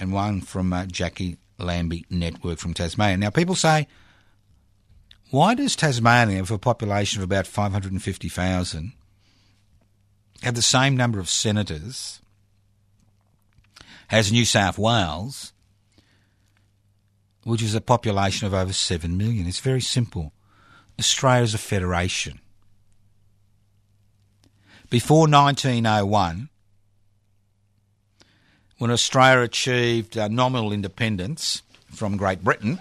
and 0.00 0.12
one 0.12 0.40
from 0.40 0.72
uh, 0.72 0.84
Jacqui 0.86 1.36
Lambie 1.58 2.06
Network 2.10 2.58
from 2.58 2.74
Tasmania. 2.74 3.18
Now, 3.18 3.30
people 3.30 3.54
say, 3.54 3.86
why 5.30 5.54
does 5.54 5.76
Tasmania, 5.76 6.40
with 6.40 6.50
a 6.50 6.58
population 6.58 7.20
of 7.20 7.24
about 7.24 7.46
550,000, 7.46 8.92
have 10.42 10.54
the 10.54 10.62
same 10.62 10.96
number 10.96 11.18
of 11.18 11.28
senators 11.28 12.20
as 14.10 14.32
New 14.32 14.44
South 14.44 14.78
Wales, 14.78 15.52
which 17.44 17.62
is 17.62 17.74
a 17.74 17.80
population 17.80 18.46
of 18.46 18.54
over 18.54 18.72
7 18.72 19.16
million? 19.16 19.46
It's 19.46 19.60
very 19.60 19.80
simple. 19.80 20.32
Australia 20.98 21.42
is 21.42 21.54
a 21.54 21.58
federation. 21.58 22.40
Before 24.90 25.28
1901, 25.28 26.48
when 28.78 28.90
Australia 28.90 29.42
achieved 29.42 30.16
uh, 30.16 30.28
nominal 30.28 30.72
independence 30.72 31.62
from 31.90 32.16
Great 32.16 32.44
Britain, 32.44 32.80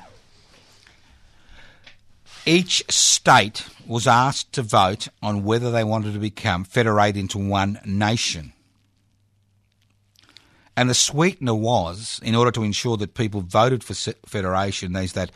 each 2.45 2.83
state 2.89 3.65
was 3.87 4.05
asked 4.05 4.51
to 4.53 4.61
vote 4.61 5.07
on 5.21 5.43
whether 5.43 5.71
they 5.71 5.83
wanted 5.83 6.13
to 6.13 6.19
become 6.19 6.65
federated 6.65 7.19
into 7.19 7.37
one 7.37 7.79
nation. 7.85 8.53
And 10.75 10.89
the 10.89 10.95
sweetener 10.95 11.53
was, 11.53 12.19
in 12.23 12.35
order 12.35 12.51
to 12.51 12.63
ensure 12.63 12.97
that 12.97 13.13
people 13.13 13.41
voted 13.41 13.83
for 13.83 13.93
federation, 14.25 14.95
is 14.95 15.13
that 15.13 15.31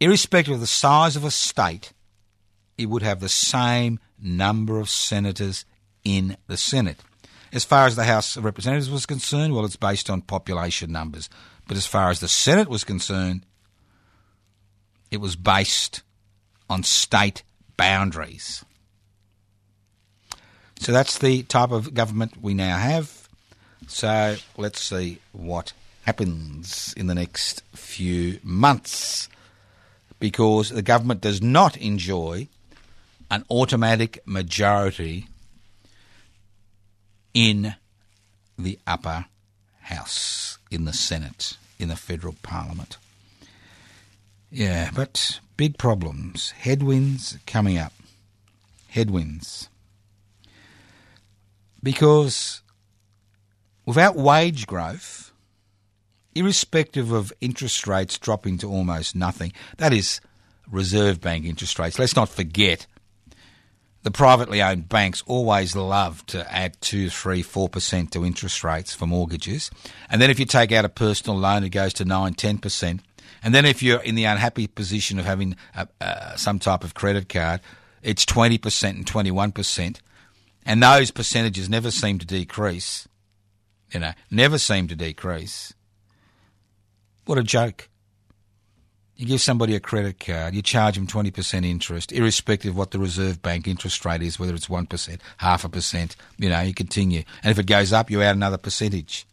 irrespective 0.00 0.54
of 0.54 0.60
the 0.60 0.66
size 0.66 1.16
of 1.16 1.24
a 1.24 1.30
state, 1.30 1.92
it 2.76 2.86
would 2.86 3.02
have 3.02 3.20
the 3.20 3.28
same 3.28 3.98
number 4.20 4.78
of 4.78 4.88
senators 4.88 5.64
in 6.04 6.36
the 6.46 6.56
Senate. 6.56 6.98
As 7.52 7.64
far 7.64 7.86
as 7.86 7.96
the 7.96 8.04
House 8.04 8.36
of 8.36 8.44
Representatives 8.44 8.90
was 8.90 9.06
concerned, 9.06 9.54
well, 9.54 9.64
it's 9.64 9.76
based 9.76 10.10
on 10.10 10.22
population 10.22 10.92
numbers. 10.92 11.28
But 11.66 11.76
as 11.76 11.86
far 11.86 12.10
as 12.10 12.20
the 12.20 12.28
Senate 12.28 12.68
was 12.68 12.84
concerned, 12.84 13.44
it 15.10 15.18
was 15.18 15.36
based 15.36 16.02
on 16.68 16.82
state 16.82 17.42
boundaries. 17.76 18.64
So 20.80 20.92
that's 20.92 21.18
the 21.18 21.42
type 21.44 21.72
of 21.72 21.94
government 21.94 22.40
we 22.40 22.54
now 22.54 22.76
have. 22.76 23.28
So 23.88 24.36
let's 24.56 24.80
see 24.80 25.18
what 25.32 25.72
happens 26.02 26.94
in 26.96 27.06
the 27.06 27.14
next 27.14 27.62
few 27.74 28.38
months 28.42 29.28
because 30.18 30.70
the 30.70 30.82
government 30.82 31.20
does 31.20 31.40
not 31.42 31.76
enjoy 31.76 32.48
an 33.30 33.44
automatic 33.50 34.20
majority 34.26 35.28
in 37.34 37.74
the 38.58 38.78
upper 38.86 39.26
house, 39.82 40.58
in 40.70 40.84
the 40.84 40.92
Senate, 40.92 41.56
in 41.78 41.88
the 41.88 41.96
federal 41.96 42.34
parliament. 42.42 42.96
Yeah, 44.50 44.90
but 44.94 45.40
big 45.56 45.78
problems. 45.78 46.52
Headwinds 46.52 47.38
coming 47.46 47.78
up. 47.78 47.92
Headwinds. 48.88 49.68
Because 51.82 52.62
without 53.84 54.16
wage 54.16 54.66
growth, 54.66 55.27
irrespective 56.38 57.12
of 57.12 57.32
interest 57.40 57.86
rates 57.86 58.18
dropping 58.18 58.58
to 58.58 58.68
almost 58.68 59.14
nothing, 59.14 59.52
that 59.78 59.92
is 59.92 60.20
Reserve 60.70 61.20
Bank 61.20 61.44
interest 61.44 61.78
rates. 61.78 61.98
Let's 61.98 62.16
not 62.16 62.28
forget 62.28 62.86
the 64.02 64.10
privately 64.10 64.62
owned 64.62 64.88
banks 64.88 65.22
always 65.26 65.74
love 65.74 66.24
to 66.26 66.50
add 66.54 66.80
2, 66.80 67.10
3, 67.10 67.42
4% 67.42 68.10
to 68.10 68.24
interest 68.24 68.62
rates 68.64 68.94
for 68.94 69.06
mortgages. 69.06 69.70
And 70.08 70.22
then 70.22 70.30
if 70.30 70.38
you 70.38 70.46
take 70.46 70.72
out 70.72 70.84
a 70.84 70.88
personal 70.88 71.36
loan, 71.36 71.64
it 71.64 71.70
goes 71.70 71.92
to 71.94 72.04
9, 72.04 72.34
10%. 72.34 73.00
And 73.42 73.54
then 73.54 73.66
if 73.66 73.82
you're 73.82 74.00
in 74.00 74.14
the 74.14 74.24
unhappy 74.24 74.66
position 74.66 75.18
of 75.18 75.24
having 75.24 75.56
a, 75.74 75.88
uh, 76.00 76.36
some 76.36 76.58
type 76.58 76.84
of 76.84 76.94
credit 76.94 77.28
card, 77.28 77.60
it's 78.02 78.24
20% 78.24 78.88
and 78.90 79.04
21%. 79.04 80.00
And 80.64 80.82
those 80.82 81.10
percentages 81.10 81.68
never 81.68 81.90
seem 81.90 82.18
to 82.18 82.26
decrease. 82.26 83.08
You 83.92 84.00
know, 84.00 84.12
never 84.30 84.58
seem 84.58 84.88
to 84.88 84.96
decrease. 84.96 85.74
What 87.28 87.36
a 87.36 87.42
joke. 87.42 87.90
You 89.14 89.26
give 89.26 89.42
somebody 89.42 89.74
a 89.74 89.80
credit 89.80 90.18
card, 90.18 90.54
you 90.54 90.62
charge 90.62 90.94
them 90.94 91.06
20% 91.06 91.66
interest, 91.66 92.10
irrespective 92.10 92.70
of 92.70 92.78
what 92.78 92.90
the 92.92 92.98
Reserve 92.98 93.42
Bank 93.42 93.68
interest 93.68 94.02
rate 94.06 94.22
is, 94.22 94.38
whether 94.38 94.54
it's 94.54 94.68
1%, 94.68 95.20
half 95.36 95.62
a 95.62 95.68
percent, 95.68 96.16
you 96.38 96.48
know, 96.48 96.62
you 96.62 96.72
continue. 96.72 97.24
And 97.42 97.50
if 97.50 97.58
it 97.58 97.66
goes 97.66 97.92
up, 97.92 98.10
you 98.10 98.22
add 98.22 98.34
another 98.34 98.56
percentage. 98.56 99.26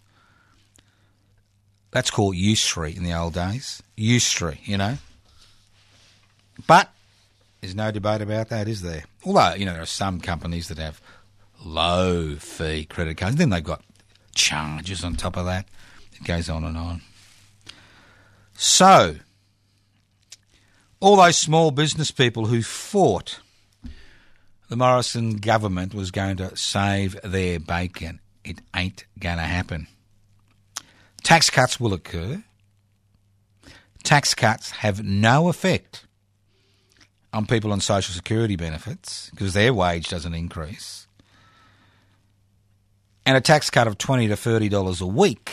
That's 1.92 2.12
called 2.12 2.36
usury 2.36 2.94
in 2.94 3.04
the 3.04 3.14
old 3.14 3.34
days. 3.34 3.82
Usury, 3.96 4.60
you 4.66 4.76
know. 4.76 4.98
But 6.68 6.92
there's 7.62 7.76
no 7.76 7.92
debate 7.92 8.22
about 8.22 8.50
that, 8.50 8.68
is 8.68 8.82
there? 8.82 9.06
Although, 9.26 9.54
you 9.54 9.66
know, 9.66 9.72
there 9.72 9.84
are 9.84 9.86
some 9.86 10.20
companies 10.20 10.68
that 10.68 10.80
have 10.80 11.00
low 11.64 12.36
fee 12.36 12.84
credit 12.84 13.16
cards. 13.16 13.38
Then 13.38 13.52
they've 13.52 13.64
got 13.64 13.86
charges 14.34 15.06
on 15.06 15.16
top 15.16 15.38
of 15.38 15.46
that. 15.46 15.66
It 16.12 16.26
goes 16.26 16.50
on 16.50 16.66
and 16.66 16.76
on. 16.76 17.02
So, 18.56 19.18
all 21.00 21.18
those 21.18 21.38
small 21.38 21.72
business 21.72 22.10
people 22.10 22.46
who 22.46 22.64
fought 22.64 23.40
the 24.70 24.78
Morrison 24.78 25.38
government 25.38 25.94
was 25.94 26.10
going 26.10 26.38
to 26.38 26.56
save 26.56 27.20
their 27.22 27.60
bacon, 27.60 28.20
it 28.44 28.60
ain't 28.76 29.06
going 29.20 29.38
to 29.38 29.44
happen. 29.44 29.88
Tax 31.24 31.50
cuts 31.50 31.80
will 31.80 31.94
occur. 31.94 32.44
Tax 34.04 34.34
cuts 34.34 34.72
have 34.72 35.04
no 35.04 35.50
effect 35.50 36.06
on 37.34 37.46
people 37.46 37.74
on 37.74 37.82
social 37.82 38.14
security 38.14 38.56
benefits 38.56 39.30
because 39.32 39.54
their 39.54 39.74
wage 39.74 40.08
doesn't 40.08 40.34
increase. 40.34 41.08
And 43.26 43.36
a 43.36 43.42
tax 43.42 43.70
cut 43.70 43.88
of 43.88 43.98
twenty 43.98 44.28
to 44.28 44.38
thirty 44.38 44.70
dollars 44.70 45.02
a 45.02 45.08
week 45.08 45.52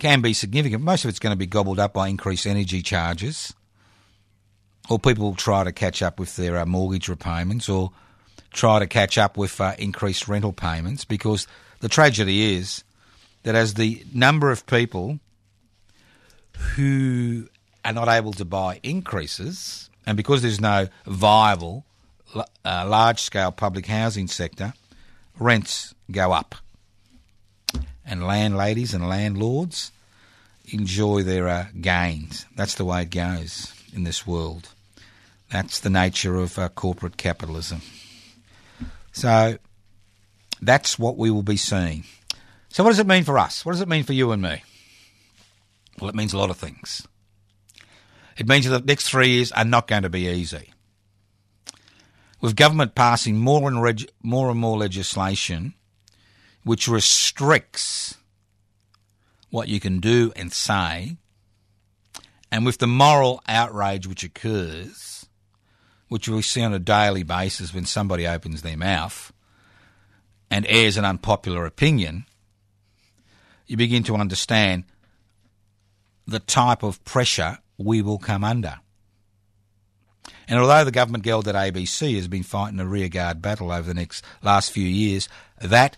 can 0.00 0.20
be 0.20 0.32
significant. 0.32 0.82
Most 0.82 1.04
of 1.04 1.08
it's 1.08 1.18
going 1.18 1.32
to 1.32 1.38
be 1.38 1.46
gobbled 1.46 1.78
up 1.78 1.92
by 1.92 2.08
increased 2.08 2.46
energy 2.46 2.82
charges, 2.82 3.54
or 4.88 4.98
people 4.98 5.24
will 5.24 5.34
try 5.36 5.64
to 5.64 5.72
catch 5.72 6.02
up 6.02 6.18
with 6.18 6.36
their 6.36 6.58
uh, 6.58 6.66
mortgage 6.66 7.08
repayments, 7.08 7.68
or 7.68 7.92
try 8.52 8.78
to 8.78 8.86
catch 8.86 9.18
up 9.18 9.36
with 9.36 9.60
uh, 9.60 9.74
increased 9.78 10.26
rental 10.26 10.52
payments. 10.52 11.04
Because 11.04 11.46
the 11.80 11.88
tragedy 11.88 12.56
is 12.56 12.82
that 13.44 13.54
as 13.54 13.74
the 13.74 14.04
number 14.12 14.50
of 14.50 14.66
people 14.66 15.20
who 16.74 17.48
are 17.84 17.92
not 17.92 18.08
able 18.08 18.32
to 18.32 18.44
buy 18.44 18.80
increases, 18.82 19.88
and 20.06 20.16
because 20.16 20.42
there's 20.42 20.60
no 20.60 20.88
viable 21.06 21.84
uh, 22.34 22.44
large 22.64 23.20
scale 23.20 23.52
public 23.52 23.86
housing 23.86 24.26
sector, 24.26 24.72
rents 25.38 25.94
go 26.10 26.32
up. 26.32 26.54
And 28.10 28.26
landladies 28.26 28.92
and 28.92 29.08
landlords 29.08 29.92
enjoy 30.66 31.22
their 31.22 31.48
uh, 31.48 31.66
gains. 31.80 32.44
That's 32.56 32.74
the 32.74 32.84
way 32.84 33.02
it 33.02 33.10
goes 33.10 33.72
in 33.94 34.02
this 34.02 34.26
world. 34.26 34.68
That's 35.52 35.78
the 35.78 35.90
nature 35.90 36.34
of 36.36 36.58
uh, 36.58 36.68
corporate 36.70 37.16
capitalism. 37.16 37.82
So 39.12 39.58
that's 40.60 40.98
what 40.98 41.16
we 41.16 41.30
will 41.30 41.44
be 41.44 41.56
seeing. 41.56 42.02
So, 42.68 42.82
what 42.82 42.90
does 42.90 42.98
it 42.98 43.06
mean 43.06 43.24
for 43.24 43.38
us? 43.38 43.64
What 43.64 43.72
does 43.72 43.80
it 43.80 43.88
mean 43.88 44.04
for 44.04 44.12
you 44.12 44.32
and 44.32 44.42
me? 44.42 44.62
Well, 46.00 46.10
it 46.10 46.16
means 46.16 46.32
a 46.32 46.38
lot 46.38 46.50
of 46.50 46.56
things. 46.56 47.06
It 48.36 48.48
means 48.48 48.68
that 48.68 48.86
the 48.86 48.86
next 48.86 49.08
three 49.08 49.28
years 49.28 49.52
are 49.52 49.64
not 49.64 49.86
going 49.86 50.02
to 50.02 50.08
be 50.08 50.28
easy. 50.28 50.72
With 52.40 52.56
government 52.56 52.94
passing 52.94 53.38
more 53.38 53.68
and, 53.68 53.82
reg- 53.82 54.10
more, 54.22 54.50
and 54.50 54.58
more 54.58 54.78
legislation 54.78 55.74
which 56.64 56.88
restricts 56.88 58.16
what 59.50 59.68
you 59.68 59.80
can 59.80 60.00
do 60.00 60.32
and 60.36 60.52
say, 60.52 61.16
and 62.52 62.64
with 62.64 62.78
the 62.78 62.86
moral 62.86 63.42
outrage 63.48 64.06
which 64.06 64.24
occurs, 64.24 65.26
which 66.08 66.28
we 66.28 66.42
see 66.42 66.62
on 66.62 66.74
a 66.74 66.78
daily 66.78 67.22
basis 67.22 67.72
when 67.72 67.86
somebody 67.86 68.26
opens 68.26 68.62
their 68.62 68.76
mouth 68.76 69.32
and 70.50 70.66
airs 70.68 70.96
an 70.96 71.04
unpopular 71.04 71.64
opinion, 71.64 72.24
you 73.66 73.76
begin 73.76 74.02
to 74.02 74.16
understand 74.16 74.84
the 76.26 76.40
type 76.40 76.82
of 76.82 77.04
pressure 77.04 77.58
we 77.78 78.02
will 78.02 78.18
come 78.18 78.44
under. 78.44 78.80
And 80.48 80.58
although 80.58 80.84
the 80.84 80.90
government 80.90 81.24
gelded 81.24 81.54
ABC 81.54 82.16
has 82.16 82.26
been 82.26 82.42
fighting 82.42 82.80
a 82.80 82.86
rearguard 82.86 83.40
battle 83.40 83.70
over 83.70 83.86
the 83.86 83.94
next 83.94 84.24
last 84.42 84.72
few 84.72 84.86
years, 84.86 85.28
that 85.60 85.96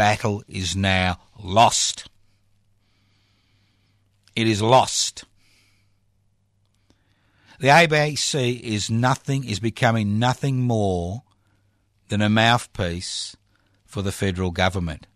battle 0.00 0.42
is 0.48 0.74
now 0.74 1.18
lost. 1.38 2.08
It 4.34 4.46
is 4.46 4.62
lost. 4.62 5.24
The 7.58 7.68
ABC 7.68 8.58
is 8.62 8.88
nothing, 8.88 9.44
is 9.44 9.60
becoming 9.60 10.18
nothing 10.18 10.62
more 10.62 11.24
than 12.08 12.22
a 12.22 12.30
mouthpiece 12.30 13.36
for 13.84 14.00
the 14.00 14.10
federal 14.10 14.50
government. 14.50 15.06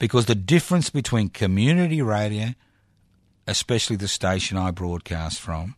Because 0.00 0.26
the 0.26 0.34
difference 0.34 0.90
between 0.90 1.28
community 1.28 2.02
radio, 2.02 2.48
especially 3.46 3.94
the 3.94 4.08
station 4.08 4.58
I 4.58 4.72
broadcast 4.72 5.38
from, 5.38 5.76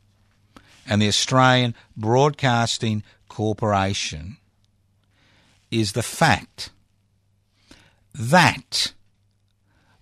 and 0.87 1.03
the 1.03 1.09
Australian 1.09 1.75
Broadcasting 1.95 3.03
Corporation 3.29 4.39
is 5.71 5.93
the 5.93 6.03
fact 6.03 6.71
that 8.19 8.93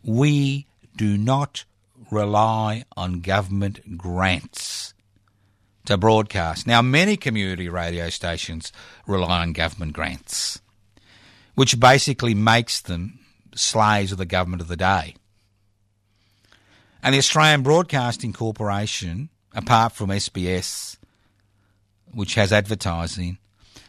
we 0.02 0.66
do 0.96 1.18
not 1.18 1.64
rely 2.10 2.84
on 2.96 3.20
government 3.20 3.98
grants 3.98 4.94
to 5.84 5.96
broadcast. 5.96 6.66
Now, 6.66 6.82
many 6.82 7.16
community 7.16 7.68
radio 7.68 8.08
stations 8.08 8.72
rely 9.06 9.42
on 9.42 9.52
government 9.52 9.92
grants, 9.92 10.60
which 11.54 11.78
basically 11.78 12.34
makes 12.34 12.80
them 12.80 13.20
slaves 13.54 14.12
of 14.12 14.18
the 14.18 14.26
government 14.26 14.62
of 14.62 14.68
the 14.68 14.76
day. 14.76 15.14
And 17.02 17.14
the 17.14 17.18
Australian 17.18 17.62
Broadcasting 17.62 18.32
Corporation, 18.32 19.28
apart 19.54 19.92
from 19.92 20.10
SBS, 20.10 20.96
which 22.12 22.34
has 22.34 22.52
advertising, 22.52 23.38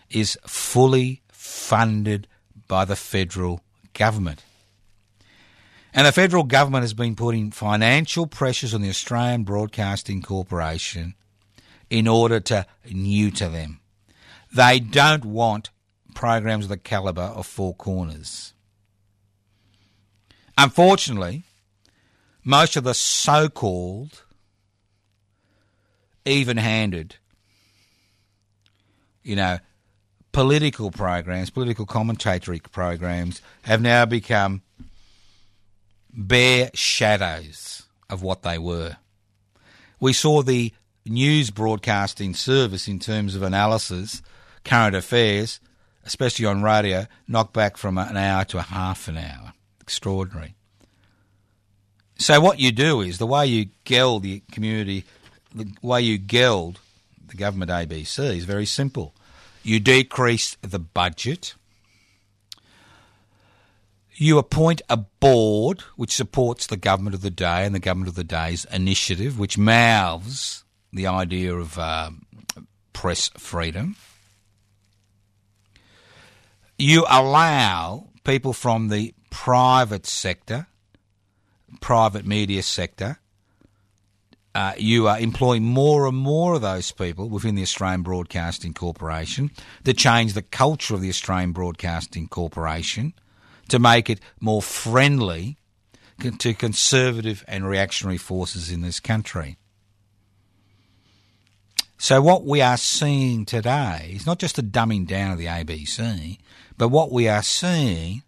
is 0.09 0.37
fully 0.45 1.21
funded 1.31 2.27
by 2.67 2.85
the 2.85 2.95
federal 2.95 3.61
government. 3.97 4.43
And 5.93 6.05
the 6.05 6.11
federal 6.11 6.43
government 6.43 6.83
has 6.83 6.93
been 6.93 7.15
putting 7.15 7.51
financial 7.51 8.27
pressures 8.27 8.73
on 8.73 8.81
the 8.81 8.89
Australian 8.89 9.43
Broadcasting 9.43 10.21
Corporation 10.21 11.15
in 11.89 12.07
order 12.07 12.39
to 12.39 12.65
neuter 12.89 13.49
them. 13.49 13.79
They 14.53 14.79
don't 14.79 15.25
want 15.25 15.71
programs 16.13 16.65
of 16.65 16.69
the 16.69 16.77
calibre 16.77 17.23
of 17.23 17.47
Four 17.47 17.73
Corners. 17.73 18.53
Unfortunately, 20.57 21.43
most 22.43 22.75
of 22.75 22.83
the 22.83 22.93
so 22.93 23.49
called 23.49 24.23
even 26.25 26.57
handed, 26.57 27.15
you 29.23 29.35
know, 29.35 29.59
political 30.37 30.91
programs, 30.91 31.49
political 31.49 31.87
commentatory 31.87 32.59
programs, 32.59 33.41
have 33.63 33.81
now 33.81 34.05
become 34.05 34.61
bare 36.13 36.69
shadows 36.75 37.87
of 38.07 38.21
what 38.21 38.43
they 38.43 38.59
were. 38.59 38.97
We 39.99 40.13
saw 40.13 40.43
the 40.43 40.71
news 41.07 41.49
broadcasting 41.49 42.35
service 42.35 42.87
in 42.87 42.99
terms 42.99 43.33
of 43.33 43.41
analysis, 43.41 44.21
current 44.63 44.95
affairs, 44.95 45.59
especially 46.05 46.45
on 46.45 46.61
radio, 46.61 47.07
knocked 47.27 47.53
back 47.53 47.75
from 47.75 47.97
an 47.97 48.15
hour 48.15 48.45
to 48.45 48.59
a 48.59 48.61
half 48.61 49.07
an 49.07 49.17
hour. 49.17 49.53
Extraordinary. 49.81 50.53
So 52.19 52.39
what 52.39 52.59
you 52.59 52.71
do 52.71 53.01
is 53.01 53.17
the 53.17 53.25
way 53.25 53.47
you 53.47 53.69
geld 53.85 54.21
the 54.21 54.43
community, 54.51 55.03
the 55.55 55.73
way 55.81 56.03
you 56.03 56.19
geld 56.19 56.79
the 57.27 57.37
government 57.37 57.71
ABC 57.71 58.37
is 58.37 58.45
very 58.45 58.67
simple. 58.67 59.15
You 59.67 59.81
decrease 59.81 60.55
the 60.61 60.79
budget. 60.79 61.55
You 64.15 64.37
appoint 64.37 64.81
a 64.89 64.95
board 64.95 65.81
which 65.97 66.15
supports 66.15 66.65
the 66.67 66.77
government 66.77 67.15
of 67.15 67.21
the 67.21 67.29
day 67.29 67.65
and 67.65 67.75
the 67.75 67.79
government 67.79 68.07
of 68.07 68.15
the 68.15 68.23
day's 68.23 68.63
initiative, 68.71 69.37
which 69.37 69.57
mouths 69.57 70.63
the 70.93 71.05
idea 71.05 71.53
of 71.53 71.77
uh, 71.77 72.11
press 72.93 73.27
freedom. 73.37 73.97
You 76.79 77.05
allow 77.09 78.07
people 78.23 78.53
from 78.53 78.87
the 78.87 79.13
private 79.29 80.05
sector 80.05 80.67
private 81.81 82.25
media 82.25 82.63
sector. 82.63 83.19
Uh, 84.57 84.73
you 84.75 85.07
are 85.07 85.19
employing 85.19 85.63
more 85.63 86.07
and 86.07 86.17
more 86.17 86.55
of 86.55 86.63
those 86.63 86.91
people 86.91 87.29
within 87.29 87.53
the 87.53 87.61
Australian 87.61 88.01
Broadcasting 88.01 88.73
Corporation 88.73 89.51
to 89.83 89.93
change 89.93 90.33
the 90.33 90.41
culture 90.41 90.95
of 90.95 91.01
the 91.01 91.09
Australian 91.09 91.51
Broadcasting 91.51 92.27
Corporation 92.27 93.13
to 93.67 93.77
make 93.77 94.09
it 94.09 94.19
more 94.39 94.63
friendly 94.63 95.59
to 96.39 96.55
conservative 96.55 97.45
and 97.47 97.67
reactionary 97.67 98.17
forces 98.17 98.71
in 98.71 98.81
this 98.81 98.99
country. 98.99 99.57
So, 101.99 102.19
what 102.19 102.43
we 102.43 102.59
are 102.59 102.77
seeing 102.77 103.45
today 103.45 104.09
is 104.15 104.25
not 104.25 104.39
just 104.39 104.57
a 104.57 104.63
dumbing 104.63 105.05
down 105.05 105.33
of 105.33 105.37
the 105.37 105.45
ABC, 105.45 106.39
but 106.79 106.87
what 106.87 107.11
we 107.11 107.27
are 107.27 107.43
seeing 107.43 108.23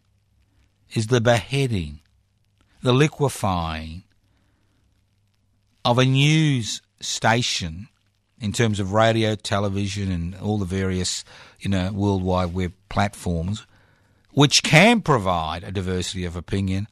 is 0.94 1.08
the 1.08 1.22
beheading 1.22 2.02
the 2.82 2.94
liquefying 2.94 4.04
of 5.86 5.98
a 5.98 6.06
news 6.06 6.82
station 7.00 7.88
in 8.42 8.52
terms 8.54 8.80
of 8.80 8.94
radio, 8.94 9.36
television, 9.36 10.12
and 10.12 10.36
all 10.36 10.58
the 10.58 10.66
various, 10.66 11.24
you 11.60 11.70
know, 11.70 11.92
worldwide 11.92 12.54
web 12.54 12.74
platforms, 12.90 13.66
which 14.32 14.64
can 14.64 15.02
provide 15.02 15.64
a 15.64 15.72
diversity 15.72 16.26
of 16.26 16.36
opinion, 16.36 16.88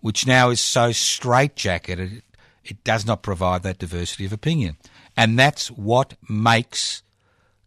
which 0.00 0.26
now 0.26 0.50
is 0.50 0.60
so 0.60 0.90
straitjacketed, 0.90 2.22
it 2.64 2.84
does 2.84 3.06
not 3.06 3.22
provide 3.22 3.62
that 3.62 3.78
diversity 3.78 4.24
of 4.24 4.32
opinion. 4.32 4.76
And 5.16 5.38
that's 5.38 5.68
what 5.70 6.14
makes 6.28 7.02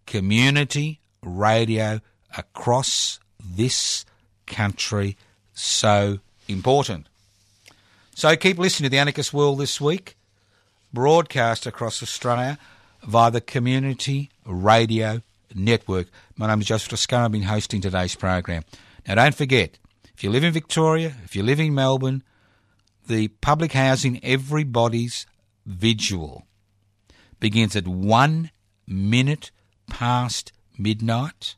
community 0.06 1.00
radio 1.22 2.02
across 2.38 3.20
this 3.40 4.06
country 4.46 5.18
so 5.54 6.20
important. 6.48 7.08
So 8.16 8.36
keep 8.36 8.58
listening 8.58 8.88
to 8.88 8.92
the 8.92 9.00
Anarchist 9.00 9.34
World 9.34 9.60
this 9.60 9.80
week, 9.80 10.16
broadcast 10.94 11.66
across 11.66 12.04
Australia 12.04 12.60
via 13.04 13.32
the 13.32 13.42
Community 13.42 14.30
Radio 14.46 15.24
Network. 15.56 16.08
My 16.38 16.46
name 16.48 16.62
is 16.62 16.68
Joseph 16.68 16.90
Toscano. 16.90 17.26
I've 17.26 17.32
been 17.32 17.42
hosting 17.42 17.82
today's 17.82 18.16
program. 18.16 18.64
Now, 19.08 19.16
don't 19.16 19.34
forget, 19.34 19.80
if 20.14 20.24
you 20.24 20.30
live 20.30 20.44
in 20.44 20.54
Victoria, 20.54 21.16
if 21.24 21.36
you 21.36 21.42
live 21.42 21.60
in 21.60 21.74
Melbourne, 21.74 22.22
the 23.08 23.30
public 23.30 23.74
housing 23.74 24.24
Everybody's 24.24 25.26
Vigil 25.66 26.46
begins 27.40 27.76
at 27.76 27.88
one 27.88 28.52
minute 28.86 29.50
past 29.90 30.54
midnight 30.78 31.56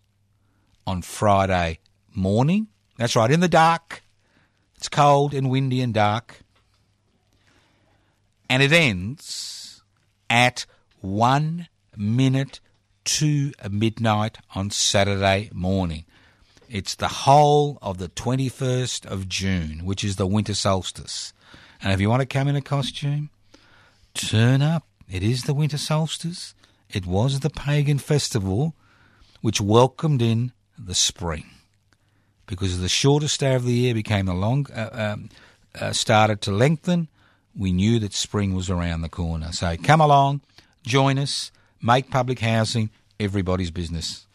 on 0.87 1.01
Friday 1.01 1.79
morning. 2.13 2.67
That's 2.97 3.17
right, 3.17 3.29
in 3.29 3.41
the 3.41 3.49
dark. 3.49 4.01
It's 4.77 4.87
cold 4.87 5.33
and 5.33 5.49
windy 5.49 5.81
and 5.81 5.93
dark 5.93 6.44
and 8.49 8.63
it 8.63 8.71
ends 8.71 9.83
at 10.29 10.65
one 11.01 11.67
minute 11.95 12.59
to 13.05 13.51
midnight 13.69 14.37
on 14.55 14.69
Saturday 14.71 15.49
morning. 15.53 16.05
It's 16.69 16.95
the 16.95 17.07
whole 17.07 17.77
of 17.81 17.99
the 17.99 18.09
21st 18.09 19.05
of 19.05 19.29
June, 19.29 19.85
which 19.85 20.03
is 20.03 20.15
the 20.15 20.25
winter 20.25 20.55
solstice. 20.55 21.31
And 21.81 21.93
if 21.93 22.01
you 22.01 22.09
want 22.09 22.21
to 22.21 22.25
come 22.25 22.47
in 22.47 22.55
a 22.55 22.61
costume, 22.61 23.29
turn 24.13 24.61
up. 24.61 24.83
It 25.09 25.21
is 25.21 25.43
the 25.43 25.53
winter 25.53 25.77
solstice. 25.77 26.55
It 26.89 27.05
was 27.05 27.41
the 27.41 27.51
pagan 27.51 27.99
festival 27.99 28.73
which 29.41 29.61
welcomed 29.61 30.21
in 30.21 30.53
the 30.77 30.95
spring. 30.95 31.45
Because 32.47 32.79
the 32.79 32.89
shortest 32.89 33.39
day 33.39 33.53
of 33.53 33.65
the 33.65 33.73
year 33.73 33.93
became 33.93 34.25
the 34.25 34.33
long, 34.33 34.67
uh, 34.73 34.89
um, 34.91 35.29
uh, 35.79 35.91
started 35.91 36.41
to 36.41 36.51
lengthen, 36.51 37.07
we 37.57 37.71
knew 37.71 37.99
that 37.99 38.13
spring 38.13 38.53
was 38.53 38.69
around 38.69 39.01
the 39.01 39.09
corner. 39.09 39.51
So 39.51 39.75
come 39.77 40.01
along, 40.01 40.41
join 40.83 41.17
us, 41.17 41.51
make 41.81 42.09
public 42.09 42.39
housing 42.39 42.89
everybody's 43.19 43.71
business. 43.71 44.27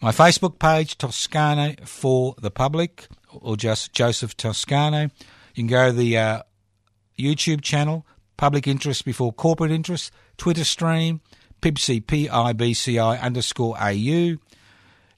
My 0.00 0.10
Facebook 0.10 0.58
page, 0.58 0.98
Toscano 0.98 1.74
for 1.84 2.34
the 2.38 2.50
public, 2.50 3.06
or 3.32 3.56
just 3.56 3.92
Joseph 3.92 4.36
Toscano. 4.36 5.04
You 5.54 5.62
can 5.62 5.66
go 5.66 5.86
to 5.86 5.92
the 5.92 6.18
uh, 6.18 6.42
YouTube 7.18 7.62
channel, 7.62 8.06
Public 8.36 8.66
Interest 8.66 9.04
Before 9.04 9.32
Corporate 9.32 9.70
Interest, 9.70 10.12
Twitter 10.36 10.64
stream, 10.64 11.20
PIBCI, 11.62 12.06
P-I-B-C-I 12.06 13.18
underscore 13.18 13.76
A-U. 13.80 14.38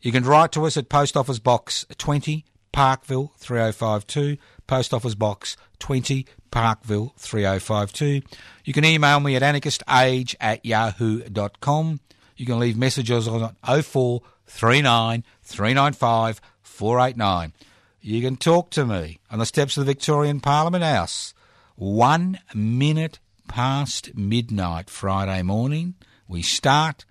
You 0.03 0.12
can 0.12 0.24
write 0.24 0.53
to 0.53 0.66
us 0.66 0.76
at 0.76 0.88
Post 0.88 1.16
Office 1.16 1.38
Box 1.38 1.86
20, 1.99 2.44
Parkville 2.72 3.32
3052, 3.38 4.36
Post 4.67 4.93
Office 4.93 5.14
Box 5.14 5.57
20, 5.79 6.27
Parkville 6.51 7.12
3052. 7.17 8.23
You 8.64 8.73
can 8.73 8.85
email 8.85 9.21
me 9.21 9.37
at 9.37 9.43
anarchistage 9.43 10.35
at 10.41 10.64
yahoo.com. 10.64 12.01
You 12.37 12.47
can 12.47 12.59
leave 12.59 12.77
messages 12.77 13.29
on 13.29 13.55
0439 13.64 15.25
395 15.43 16.41
489. 16.62 17.53
You 18.01 18.23
can 18.23 18.37
talk 18.37 18.71
to 18.71 18.85
me 18.85 19.19
on 19.31 19.39
the 19.39 19.47
steps 19.47 19.77
of 19.77 19.85
the 19.85 19.93
Victorian 19.93 20.41
Parliament 20.41 20.85
House. 20.85 21.35
One 21.77 22.39
minute 22.55 23.19
past 23.49 24.14
midnight 24.17 24.91
Friday 24.91 25.43
morning, 25.43 25.95
we 26.29 26.43
start 26.43 27.05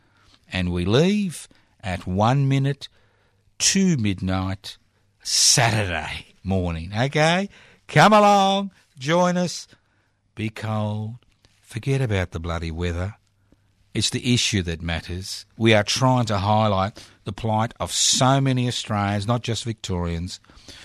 and 0.51 0.71
we 0.71 0.85
leave 0.85 1.47
at 1.81 2.07
one 2.07 2.47
minute 2.47 2.87
to 3.57 3.97
midnight 3.97 4.77
Saturday 5.21 6.34
morning. 6.45 6.91
Okay? 6.97 7.49
Come 7.87 8.13
along. 8.13 8.71
Join 8.97 9.37
us. 9.37 9.67
Be 10.35 10.49
cold. 10.49 11.15
Forget 11.61 12.01
about 12.01 12.31
the 12.31 12.39
bloody 12.39 12.71
weather. 12.71 13.15
It's 13.93 14.09
the 14.09 14.33
issue 14.33 14.61
that 14.63 14.81
matters. 14.81 15.45
We 15.57 15.73
are 15.73 15.83
trying 15.83 16.25
to 16.25 16.37
highlight 16.37 17.01
the 17.23 17.31
plight 17.31 17.73
of 17.79 17.91
so 17.91 18.41
many 18.41 18.67
Australians, 18.67 19.25
not 19.25 19.41
just 19.41 19.63
Victorians, 19.63 20.39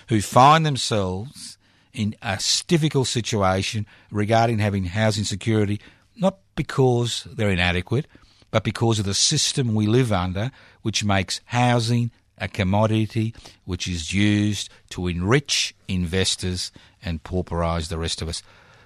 who 0.09 0.21
find 0.21 0.65
themselves 0.65 1.59
in 1.93 2.15
a 2.23 2.41
difficult 2.69 3.09
situation 3.09 3.87
regarding 4.13 4.61
having 4.61 4.85
housing 4.85 5.25
security, 5.25 5.81
not 6.17 6.39
because 6.55 7.27
they're 7.33 7.51
inadequate, 7.51 8.07
but 8.51 8.65
because 8.65 8.99
of 8.99 9.05
the 9.05 9.15
system 9.15 9.75
we 9.75 9.87
live 9.87 10.13
under, 10.13 10.51
which 10.83 11.05
makes 11.05 11.41
housing 11.47 12.11
a 12.41 12.49
commodity 12.49 13.34
which 13.64 13.86
is 13.86 14.12
used 14.12 14.70
to 14.91 15.07
enrich 15.07 15.74
investors 15.86 16.72
and 17.03 17.22
pauperise 17.22 17.88
the 17.88 17.99
rest 17.99 18.22
of 18.22 18.28
us. 18.28 18.43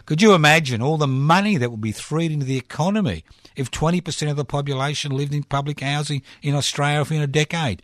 Could 0.07 0.21
you 0.21 0.35
imagine 0.35 0.83
all 0.83 0.99
the 0.99 1.07
money 1.07 1.57
that 1.57 1.71
would 1.71 1.81
be 1.81 1.93
freed 1.93 2.31
into 2.31 2.45
the 2.45 2.59
economy 2.59 3.25
if 3.57 3.71
20% 3.71 4.31
of 4.31 4.37
the 4.37 4.45
population 4.45 5.13
lived 5.13 5.33
in 5.33 5.45
public 5.45 5.81
housing 5.81 6.23
in 6.43 6.55
Australia 6.55 7.01
within 7.01 7.23
a 7.23 7.27
decade? 7.27 7.81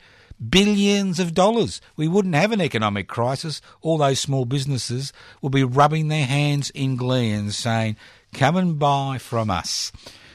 Billions 0.46 1.18
of 1.18 1.34
dollars. 1.34 1.80
We 1.96 2.08
wouldn't 2.08 2.34
have 2.34 2.52
an 2.52 2.60
economic 2.60 3.08
crisis. 3.08 3.60
All 3.80 3.98
those 3.98 4.20
small 4.20 4.44
businesses 4.44 5.12
would 5.40 5.52
be 5.52 5.64
rubbing 5.64 6.08
their 6.08 6.26
hands 6.26 6.70
in 6.70 6.96
glee 6.96 7.30
and 7.30 7.54
saying, 7.54 7.96
Come 8.32 8.56
and 8.56 8.78
buy 8.78 9.18
from 9.18 9.50
us. 9.50 9.92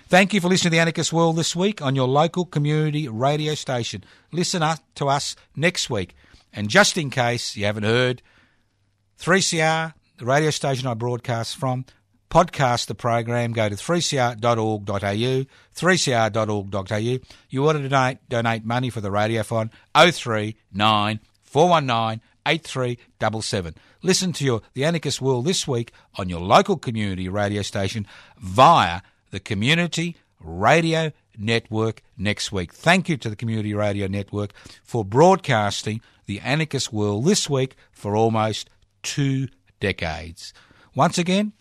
Thank 0.07 0.35
you 0.35 0.41
for 0.41 0.49
listening 0.49 0.69
to 0.69 0.75
the 0.75 0.79
Anarchist 0.79 1.11
World 1.11 1.35
this 1.35 1.55
week 1.55 1.81
on 1.81 1.95
your 1.95 2.07
local 2.07 2.45
community 2.45 3.07
radio 3.07 3.55
station. 3.55 4.03
Listen 4.31 4.61
to 4.93 5.07
us 5.07 5.35
next 5.55 5.89
week. 5.89 6.15
And 6.53 6.69
just 6.69 6.95
in 6.95 7.09
case 7.09 7.57
you 7.57 7.65
haven't 7.65 7.85
heard, 7.85 8.21
3CR, 9.19 9.95
the 10.19 10.25
radio 10.25 10.51
station 10.51 10.85
I 10.85 10.93
broadcast 10.93 11.57
from, 11.57 11.85
podcast 12.29 12.85
the 12.85 12.93
program, 12.93 13.51
go 13.51 13.67
to 13.67 13.73
3cr.org.au, 13.73 15.45
3cr.org.au. 15.75 17.25
You 17.49 17.63
want 17.63 17.77
to 17.79 17.89
donate, 17.89 18.29
donate 18.29 18.63
money 18.63 18.91
for 18.91 19.01
the 19.01 19.09
Radiothon, 19.09 19.71
039 19.95 21.19
419 21.41 22.21
8377. 22.45 23.73
Listen 24.03 24.33
to 24.33 24.45
your 24.45 24.61
The 24.75 24.85
Anarchist 24.85 25.19
World 25.19 25.45
this 25.45 25.67
week 25.67 25.91
on 26.13 26.29
your 26.29 26.41
local 26.41 26.77
community 26.77 27.27
radio 27.27 27.63
station 27.63 28.05
via 28.37 29.01
the 29.31 29.39
Community 29.39 30.15
Radio 30.39 31.11
Network 31.37 32.01
next 32.17 32.51
week. 32.51 32.73
Thank 32.73 33.09
you 33.09 33.17
to 33.17 33.29
the 33.29 33.35
Community 33.35 33.73
Radio 33.73 34.07
Network 34.07 34.53
for 34.83 35.03
broadcasting 35.03 36.01
The 36.25 36.39
Anarchist 36.39 36.93
World 36.93 37.25
this 37.25 37.49
week 37.49 37.75
for 37.91 38.15
almost 38.15 38.69
two 39.03 39.47
decades. 39.79 40.53
Once 40.95 41.17
again, 41.17 41.53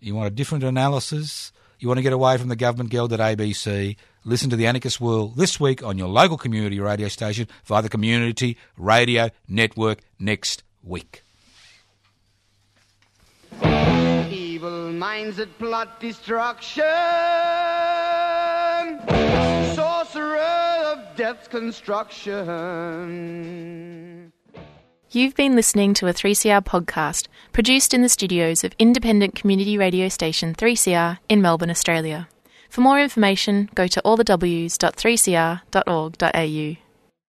you 0.00 0.14
want 0.14 0.28
a 0.28 0.30
different 0.30 0.64
analysis, 0.64 1.52
you 1.78 1.88
want 1.88 1.98
to 1.98 2.02
get 2.02 2.12
away 2.12 2.36
from 2.38 2.48
the 2.48 2.56
government 2.56 2.90
guild 2.90 3.12
at 3.12 3.20
ABC, 3.20 3.96
listen 4.24 4.50
to 4.50 4.56
The 4.56 4.66
Anarchist 4.66 5.00
World 5.00 5.36
this 5.36 5.60
week 5.60 5.82
on 5.82 5.98
your 5.98 6.08
local 6.08 6.38
community 6.38 6.80
radio 6.80 7.08
station 7.08 7.48
via 7.64 7.82
the 7.82 7.88
Community 7.88 8.56
Radio 8.76 9.30
Network 9.48 10.00
next 10.18 10.62
week. 10.82 11.22
Evil 14.58 14.90
minds 14.90 15.36
that 15.36 15.56
plot 15.56 16.00
destruction. 16.00 16.82
Sorcerer 19.76 20.92
of 20.92 21.14
death's 21.14 21.46
construction. 21.46 24.32
You've 25.12 25.36
been 25.36 25.54
listening 25.54 25.94
to 25.94 26.08
a 26.08 26.12
3CR 26.12 26.64
podcast 26.64 27.28
produced 27.52 27.94
in 27.94 28.02
the 28.02 28.08
studios 28.08 28.64
of 28.64 28.74
independent 28.80 29.36
community 29.36 29.78
radio 29.78 30.08
station 30.08 30.56
3CR 30.56 31.18
in 31.28 31.40
Melbourne, 31.40 31.70
Australia. 31.70 32.28
For 32.68 32.80
more 32.80 32.98
information, 32.98 33.70
go 33.76 33.86
to 33.86 34.02
allthews.3cr.org.au. 34.04 36.87